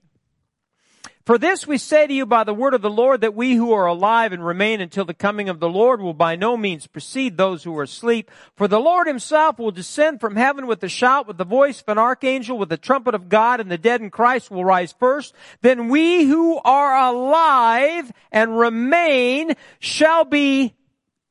For 1.28 1.38
this 1.38 1.67
we 1.67 1.78
say 1.78 2.07
to 2.07 2.13
you 2.13 2.25
by 2.25 2.45
the 2.45 2.53
word 2.53 2.73
of 2.73 2.82
the 2.82 2.89
Lord 2.89 3.19
that 3.19 3.36
we 3.36 3.55
who 3.55 3.73
are 3.73 3.86
alive 3.86 4.32
and 4.32 4.45
remain 4.45 4.80
until 4.80 5.03
the 5.03 5.13
coming 5.13 5.49
of 5.49 5.59
the 5.59 5.67
Lord 5.67 5.99
will 5.99 6.13
by 6.13 6.38
no 6.38 6.55
means 6.55 6.88
precede 6.88 7.36
those 7.36 7.65
who 7.65 7.78
are 7.78 7.84
asleep. 7.84 8.32
For 8.55 8.69
the 8.69 8.80
Lord 8.80 9.07
himself 9.07 9.59
will 9.59 9.71
descend 9.71 10.21
from 10.21 10.38
heaven 10.38 10.67
with 10.67 10.82
a 10.86 10.88
shout, 10.88 11.28
with 11.28 11.38
the 11.38 11.43
voice 11.43 11.82
of 11.82 11.89
an 11.89 11.97
archangel, 11.97 12.57
with 12.57 12.69
the 12.69 12.78
trumpet 12.78 13.13
of 13.13 13.28
God, 13.28 13.59
and 13.59 13.69
the 13.69 13.78
dead 13.78 13.99
in 13.99 14.09
Christ 14.09 14.49
will 14.49 14.63
rise 14.63 14.93
first. 14.93 15.36
Then 15.59 15.89
we 15.89 16.23
who 16.23 16.59
are 16.59 16.95
alive 16.95 18.09
and 18.32 18.57
remain 18.57 19.57
shall 19.80 20.23
be 20.23 20.75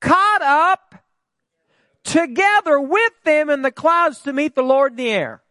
caught 0.03 0.43
up 0.43 0.95
together 2.05 2.79
with 2.79 3.15
them 3.25 3.49
in 3.49 3.63
the 3.63 3.73
clouds 3.73 4.21
to 4.25 4.35
meet 4.35 4.55
the 4.55 4.63
Lord 4.63 4.93
in 4.93 4.97
the 4.99 5.09
air. 5.09 5.43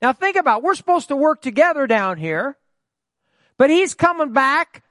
Now 0.00 0.12
think 0.12 0.36
about, 0.36 0.58
it. 0.58 0.64
we're 0.64 0.76
supposed 0.76 1.08
to 1.08 1.16
work 1.16 1.42
together 1.42 1.88
down 1.88 2.18
here, 2.18 2.56
but 3.56 3.70
he's 3.70 3.94
coming 3.94 4.32
back 4.32 4.82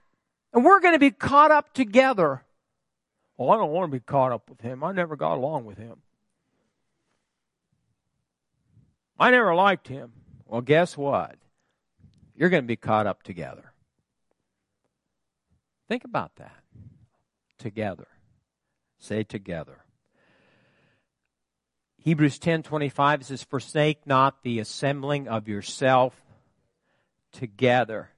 and 0.53 0.63
we're 0.63 0.79
going 0.79 0.93
to 0.93 0.99
be 0.99 1.11
caught 1.11 1.51
up 1.51 1.73
together. 1.73 2.43
Well, 3.37 3.51
I 3.51 3.57
don't 3.57 3.71
want 3.71 3.91
to 3.91 3.97
be 3.97 4.03
caught 4.03 4.31
up 4.31 4.49
with 4.49 4.61
him. 4.61 4.83
I 4.83 4.91
never 4.91 5.15
got 5.15 5.35
along 5.35 5.65
with 5.65 5.77
him. 5.77 6.01
I 9.19 9.31
never 9.31 9.55
liked 9.55 9.87
him. 9.87 10.13
Well, 10.45 10.61
guess 10.61 10.97
what? 10.97 11.35
You're 12.35 12.49
going 12.49 12.63
to 12.63 12.67
be 12.67 12.75
caught 12.75 13.07
up 13.07 13.23
together. 13.23 13.73
Think 15.87 16.03
about 16.03 16.35
that. 16.37 16.63
Together. 17.57 18.07
Say 18.99 19.23
together. 19.23 19.79
Hebrews 21.97 22.37
10:25 22.39 23.23
says 23.23 23.43
forsake 23.43 24.05
not 24.05 24.43
the 24.43 24.59
assembling 24.59 25.27
of 25.27 25.47
yourself 25.47 26.21
together. 27.31 28.09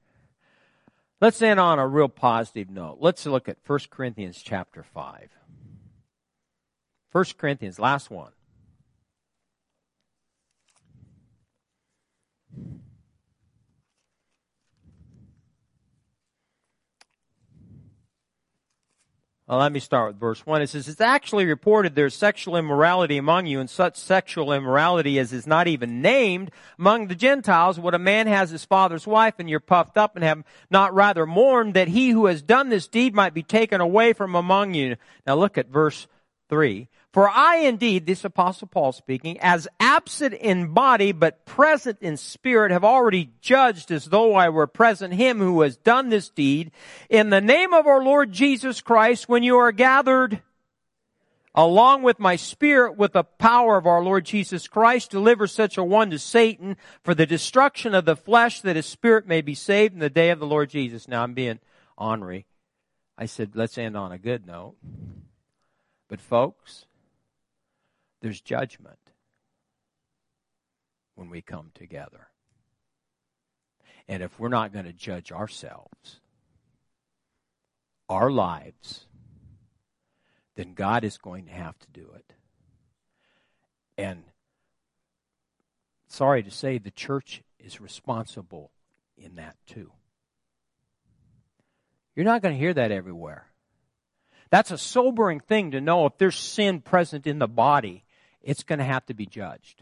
Let's 1.25 1.41
end 1.41 1.59
on 1.59 1.79
a 1.79 1.87
real 1.87 2.07
positive 2.07 2.69
note. 2.69 2.97
Let's 2.99 3.25
look 3.25 3.49
at 3.49 3.57
1 3.65 3.79
Corinthians 3.89 4.43
chapter 4.43 4.83
5. 4.83 5.29
1 7.11 7.25
Corinthians 7.35 7.79
last 7.79 8.11
one. 8.11 8.31
Well, 19.47 19.59
let 19.59 19.71
me 19.71 19.79
start 19.79 20.07
with 20.07 20.19
verse 20.19 20.43
1. 20.43 20.63
It 20.63 20.69
says, 20.69 20.87
It's 20.87 20.99
actually 20.99 21.45
reported 21.45 21.93
there's 21.93 22.15
sexual 22.15 22.55
immorality 22.55 23.17
among 23.17 23.45
you, 23.45 23.59
and 23.59 23.69
such 23.69 23.95
sexual 23.95 24.51
immorality 24.51 25.19
as 25.19 25.31
is 25.31 25.45
not 25.45 25.67
even 25.67 26.01
named 26.01 26.49
among 26.79 27.07
the 27.07 27.15
Gentiles. 27.15 27.79
What 27.79 27.93
a 27.93 27.99
man 27.99 28.25
has 28.25 28.49
his 28.49 28.65
father's 28.65 29.05
wife, 29.05 29.35
and 29.37 29.47
you're 29.47 29.59
puffed 29.59 29.97
up 29.97 30.15
and 30.15 30.23
have 30.23 30.43
not 30.71 30.95
rather 30.95 31.27
mourned 31.27 31.75
that 31.75 31.89
he 31.89 32.09
who 32.09 32.25
has 32.25 32.41
done 32.41 32.69
this 32.69 32.87
deed 32.87 33.13
might 33.13 33.35
be 33.35 33.43
taken 33.43 33.81
away 33.81 34.13
from 34.13 34.33
among 34.33 34.73
you. 34.73 34.95
Now 35.27 35.35
look 35.35 35.59
at 35.59 35.69
verse 35.69 36.07
3. 36.49 36.87
For 37.15 37.29
I 37.29 37.59
indeed, 37.59 38.05
this 38.05 38.25
apostle 38.25 38.67
Paul 38.67 38.91
speaking, 38.91 39.39
as 39.39 39.69
absent 39.79 40.33
in 40.33 40.73
body 40.73 41.13
but 41.13 41.45
present 41.45 41.99
in 42.01 42.17
spirit, 42.17 42.73
have 42.73 42.83
already 42.83 43.31
judged 43.39 43.89
as 43.89 44.03
though 44.03 44.35
I 44.35 44.49
were 44.49 44.67
present 44.67 45.13
him 45.13 45.39
who 45.39 45.61
has 45.61 45.77
done 45.77 46.09
this 46.09 46.27
deed 46.27 46.73
in 47.09 47.29
the 47.29 47.39
name 47.39 47.73
of 47.73 47.87
our 47.87 48.03
Lord 48.03 48.33
Jesus 48.33 48.81
Christ 48.81 49.29
when 49.29 49.43
you 49.43 49.55
are 49.55 49.71
gathered 49.71 50.41
along 51.55 52.03
with 52.03 52.19
my 52.19 52.35
spirit 52.35 52.97
with 52.97 53.13
the 53.13 53.23
power 53.23 53.77
of 53.77 53.87
our 53.87 54.03
Lord 54.03 54.25
Jesus 54.25 54.67
Christ, 54.67 55.09
deliver 55.09 55.47
such 55.47 55.77
a 55.77 55.85
one 55.85 56.09
to 56.09 56.19
Satan 56.19 56.75
for 57.01 57.15
the 57.15 57.25
destruction 57.25 57.95
of 57.95 58.03
the 58.03 58.17
flesh 58.17 58.59
that 58.59 58.75
his 58.75 58.87
spirit 58.87 59.25
may 59.25 59.39
be 59.39 59.55
saved 59.55 59.93
in 59.93 60.01
the 60.01 60.09
day 60.09 60.31
of 60.31 60.39
the 60.39 60.45
Lord 60.45 60.69
Jesus. 60.69 61.07
Now 61.07 61.23
I'm 61.23 61.33
being 61.33 61.61
ornery. 61.97 62.45
I 63.17 63.25
said, 63.25 63.51
let's 63.55 63.77
end 63.77 63.95
on 63.95 64.11
a 64.11 64.17
good 64.17 64.45
note. 64.45 64.75
But 66.09 66.19
folks, 66.19 66.87
there's 68.25 68.41
judgment 68.41 68.97
when 71.13 71.29
we 71.29 71.43
come 71.43 71.69
together. 71.75 72.27
And 74.07 74.23
if 74.23 74.39
we're 74.39 74.49
not 74.49 74.73
going 74.73 74.85
to 74.85 74.93
judge 74.93 75.31
ourselves, 75.31 76.21
our 78.09 78.31
lives, 78.31 79.05
then 80.55 80.73
God 80.73 81.03
is 81.03 81.19
going 81.19 81.45
to 81.45 81.51
have 81.51 81.77
to 81.77 81.87
do 81.91 82.09
it. 82.15 82.33
And 83.95 84.23
sorry 86.07 86.41
to 86.41 86.51
say, 86.51 86.79
the 86.79 86.89
church 86.89 87.43
is 87.59 87.79
responsible 87.79 88.71
in 89.19 89.35
that 89.35 89.55
too. 89.67 89.91
You're 92.15 92.25
not 92.25 92.41
going 92.41 92.55
to 92.55 92.59
hear 92.59 92.73
that 92.73 92.89
everywhere. 92.89 93.45
That's 94.49 94.71
a 94.71 94.79
sobering 94.79 95.41
thing 95.41 95.69
to 95.71 95.79
know 95.79 96.07
if 96.07 96.17
there's 96.17 96.35
sin 96.35 96.81
present 96.81 97.27
in 97.27 97.37
the 97.37 97.47
body 97.47 98.04
it's 98.45 98.63
going 98.63 98.79
to 98.79 98.85
have 98.85 99.05
to 99.07 99.13
be 99.13 99.25
judged. 99.25 99.81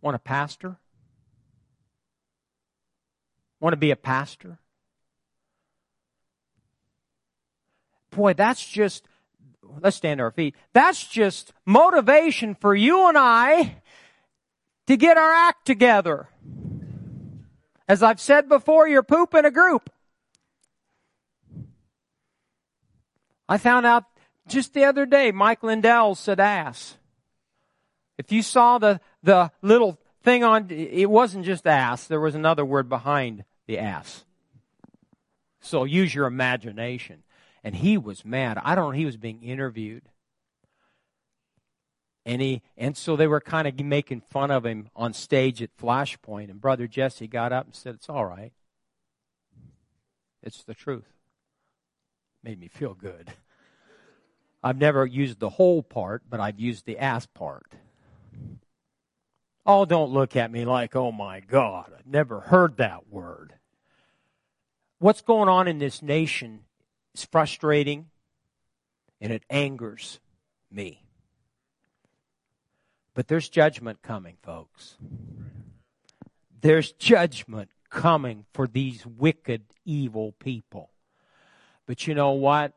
Want 0.00 0.16
a 0.16 0.18
pastor? 0.18 0.76
Want 3.60 3.74
to 3.74 3.76
be 3.76 3.90
a 3.90 3.96
pastor? 3.96 4.58
Boy, 8.10 8.32
that's 8.32 8.66
just, 8.66 9.06
let's 9.82 9.96
stand 9.96 10.18
to 10.18 10.24
our 10.24 10.30
feet. 10.30 10.54
That's 10.72 11.06
just 11.06 11.52
motivation 11.66 12.54
for 12.54 12.74
you 12.74 13.08
and 13.08 13.18
I 13.18 13.82
to 14.86 14.96
get 14.96 15.18
our 15.18 15.32
act 15.32 15.66
together. 15.66 16.28
As 17.86 18.02
I've 18.02 18.20
said 18.20 18.48
before, 18.48 18.88
you're 18.88 19.02
pooping 19.02 19.44
a 19.44 19.50
group. 19.50 19.90
I 23.48 23.58
found 23.58 23.84
out 23.84 24.04
just 24.48 24.74
the 24.74 24.84
other 24.84 25.06
day, 25.06 25.32
Mike 25.32 25.62
Lindell 25.62 26.14
said 26.14 26.40
ass. 26.40 26.96
If 28.18 28.32
you 28.32 28.42
saw 28.42 28.78
the, 28.78 29.00
the 29.22 29.50
little 29.62 29.98
thing 30.22 30.42
on, 30.44 30.70
it 30.70 31.10
wasn't 31.10 31.44
just 31.44 31.66
ass, 31.66 32.06
there 32.06 32.20
was 32.20 32.34
another 32.34 32.64
word 32.64 32.88
behind 32.88 33.44
the 33.66 33.78
ass. 33.78 34.24
So 35.60 35.84
use 35.84 36.14
your 36.14 36.26
imagination. 36.26 37.22
And 37.64 37.74
he 37.74 37.98
was 37.98 38.24
mad. 38.24 38.58
I 38.62 38.74
don't 38.74 38.92
know, 38.92 38.98
he 38.98 39.04
was 39.04 39.16
being 39.16 39.42
interviewed. 39.42 40.04
And 42.24 42.42
he, 42.42 42.62
and 42.76 42.96
so 42.96 43.14
they 43.14 43.26
were 43.26 43.40
kind 43.40 43.68
of 43.68 43.78
making 43.78 44.20
fun 44.30 44.50
of 44.50 44.66
him 44.66 44.88
on 44.96 45.12
stage 45.12 45.62
at 45.62 45.76
Flashpoint. 45.76 46.50
And 46.50 46.60
Brother 46.60 46.88
Jesse 46.88 47.28
got 47.28 47.52
up 47.52 47.66
and 47.66 47.74
said, 47.74 47.94
It's 47.94 48.08
all 48.08 48.24
right. 48.24 48.52
It's 50.42 50.64
the 50.64 50.74
truth. 50.74 51.12
Made 52.42 52.60
me 52.60 52.68
feel 52.68 52.94
good. 52.94 53.32
I've 54.66 54.78
never 54.78 55.06
used 55.06 55.38
the 55.38 55.48
whole 55.48 55.80
part, 55.80 56.24
but 56.28 56.40
I've 56.40 56.58
used 56.58 56.86
the 56.86 56.98
ass 56.98 57.24
part. 57.24 57.72
Oh, 59.64 59.84
don't 59.84 60.10
look 60.10 60.34
at 60.34 60.50
me 60.50 60.64
like, 60.64 60.96
oh 60.96 61.12
my 61.12 61.38
God, 61.38 61.92
I've 61.96 62.08
never 62.08 62.40
heard 62.40 62.78
that 62.78 63.08
word. 63.08 63.54
What's 64.98 65.20
going 65.20 65.48
on 65.48 65.68
in 65.68 65.78
this 65.78 66.02
nation 66.02 66.62
is 67.14 67.24
frustrating 67.24 68.06
and 69.20 69.32
it 69.32 69.44
angers 69.48 70.18
me. 70.68 71.04
But 73.14 73.28
there's 73.28 73.48
judgment 73.48 74.02
coming, 74.02 74.36
folks. 74.42 74.96
There's 76.60 76.90
judgment 76.90 77.70
coming 77.88 78.46
for 78.52 78.66
these 78.66 79.06
wicked, 79.06 79.62
evil 79.84 80.32
people. 80.40 80.90
But 81.86 82.08
you 82.08 82.16
know 82.16 82.32
what? 82.32 82.72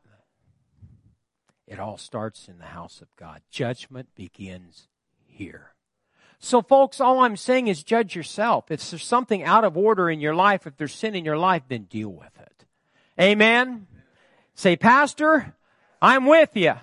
It 1.70 1.80
all 1.80 2.00
starts 2.00 2.48
in 2.48 2.58
the 2.58 2.66
house 2.66 3.00
of 3.00 3.16
God. 3.16 3.42
Judgment 3.52 4.10
begins 4.16 4.88
here. 5.28 5.74
So, 6.40 6.64
folks, 6.64 7.00
all 7.00 7.20
I'm 7.20 7.38
saying 7.38 7.68
is 7.68 7.84
judge 7.84 8.16
yourself. 8.16 8.72
If 8.72 8.90
there's 8.90 9.04
something 9.04 9.44
out 9.44 9.64
of 9.64 9.78
order 9.78 10.10
in 10.10 10.20
your 10.20 10.34
life, 10.34 10.66
if 10.66 10.76
there's 10.78 10.96
sin 10.96 11.14
in 11.14 11.24
your 11.24 11.38
life, 11.38 11.62
then 11.70 11.84
deal 11.84 12.10
with 12.10 12.32
it. 12.40 12.66
Amen? 13.22 13.86
Say, 14.56 14.78
Pastor, 14.78 15.56
I'm 16.02 16.26
with 16.26 16.56
you. 16.56 16.74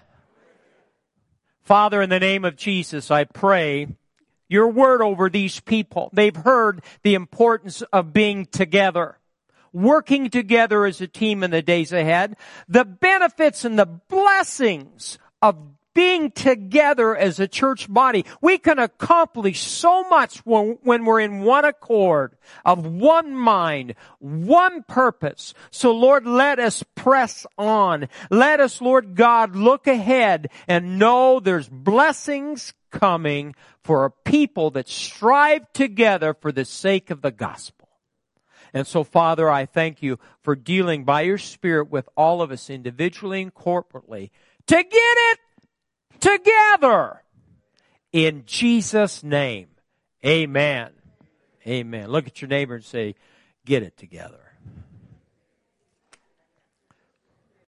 Father, 1.62 2.00
in 2.00 2.08
the 2.08 2.20
name 2.20 2.44
of 2.44 2.54
Jesus, 2.54 3.10
I 3.10 3.24
pray 3.24 3.88
your 4.48 4.68
word 4.68 5.02
over 5.02 5.28
these 5.28 5.58
people. 5.58 6.10
They've 6.12 6.36
heard 6.36 6.80
the 7.02 7.14
importance 7.14 7.82
of 7.92 8.12
being 8.12 8.46
together, 8.46 9.18
working 9.76 10.30
together 10.30 10.86
as 10.86 11.02
a 11.02 11.06
team 11.06 11.42
in 11.42 11.50
the 11.50 11.60
days 11.60 11.92
ahead, 11.92 12.34
the 12.66 12.84
benefits 12.84 13.64
and 13.66 13.78
the 13.78 13.84
blessings 13.84 15.18
of 15.42 15.56
being 15.92 16.30
together 16.30 17.14
as 17.14 17.40
a 17.40 17.48
church 17.48 17.90
body, 17.92 18.24
we 18.40 18.56
can 18.56 18.78
accomplish 18.78 19.60
so 19.60 20.08
much 20.08 20.38
when, 20.44 20.78
we're 20.82 21.20
in 21.20 21.40
one 21.40 21.64
accord, 21.66 22.36
of 22.64 22.86
one 22.86 23.34
mind, 23.34 23.94
one 24.18 24.82
purpose. 24.82 25.52
So 25.70 25.92
Lord, 25.92 26.26
let 26.26 26.58
us 26.58 26.82
press 26.94 27.46
on. 27.58 28.08
Let 28.30 28.60
us, 28.60 28.80
Lord 28.80 29.14
God, 29.14 29.56
look 29.56 29.86
ahead 29.86 30.48
and 30.66 30.98
know 30.98 31.38
there's 31.40 31.68
blessings 31.68 32.72
coming 32.90 33.54
for 33.84 34.06
a 34.06 34.10
people 34.10 34.70
that 34.70 34.88
strive 34.88 35.70
together 35.72 36.34
for 36.34 36.50
the 36.50 36.64
sake 36.64 37.10
of 37.10 37.20
the 37.20 37.30
gospel. 37.30 37.75
And 38.72 38.86
so, 38.86 39.04
Father, 39.04 39.50
I 39.50 39.66
thank 39.66 40.02
you 40.02 40.18
for 40.42 40.56
dealing 40.56 41.04
by 41.04 41.22
your 41.22 41.38
Spirit 41.38 41.90
with 41.90 42.08
all 42.16 42.42
of 42.42 42.50
us 42.50 42.70
individually 42.70 43.42
and 43.42 43.54
corporately 43.54 44.30
to 44.66 44.76
get 44.76 44.88
it 44.92 45.38
together. 46.20 47.22
In 48.12 48.44
Jesus' 48.46 49.22
name, 49.22 49.68
amen. 50.24 50.90
Amen. 51.66 52.08
Look 52.08 52.26
at 52.26 52.40
your 52.40 52.48
neighbor 52.48 52.76
and 52.76 52.84
say, 52.84 53.14
get 53.64 53.82
it 53.82 53.96
together. 53.96 54.45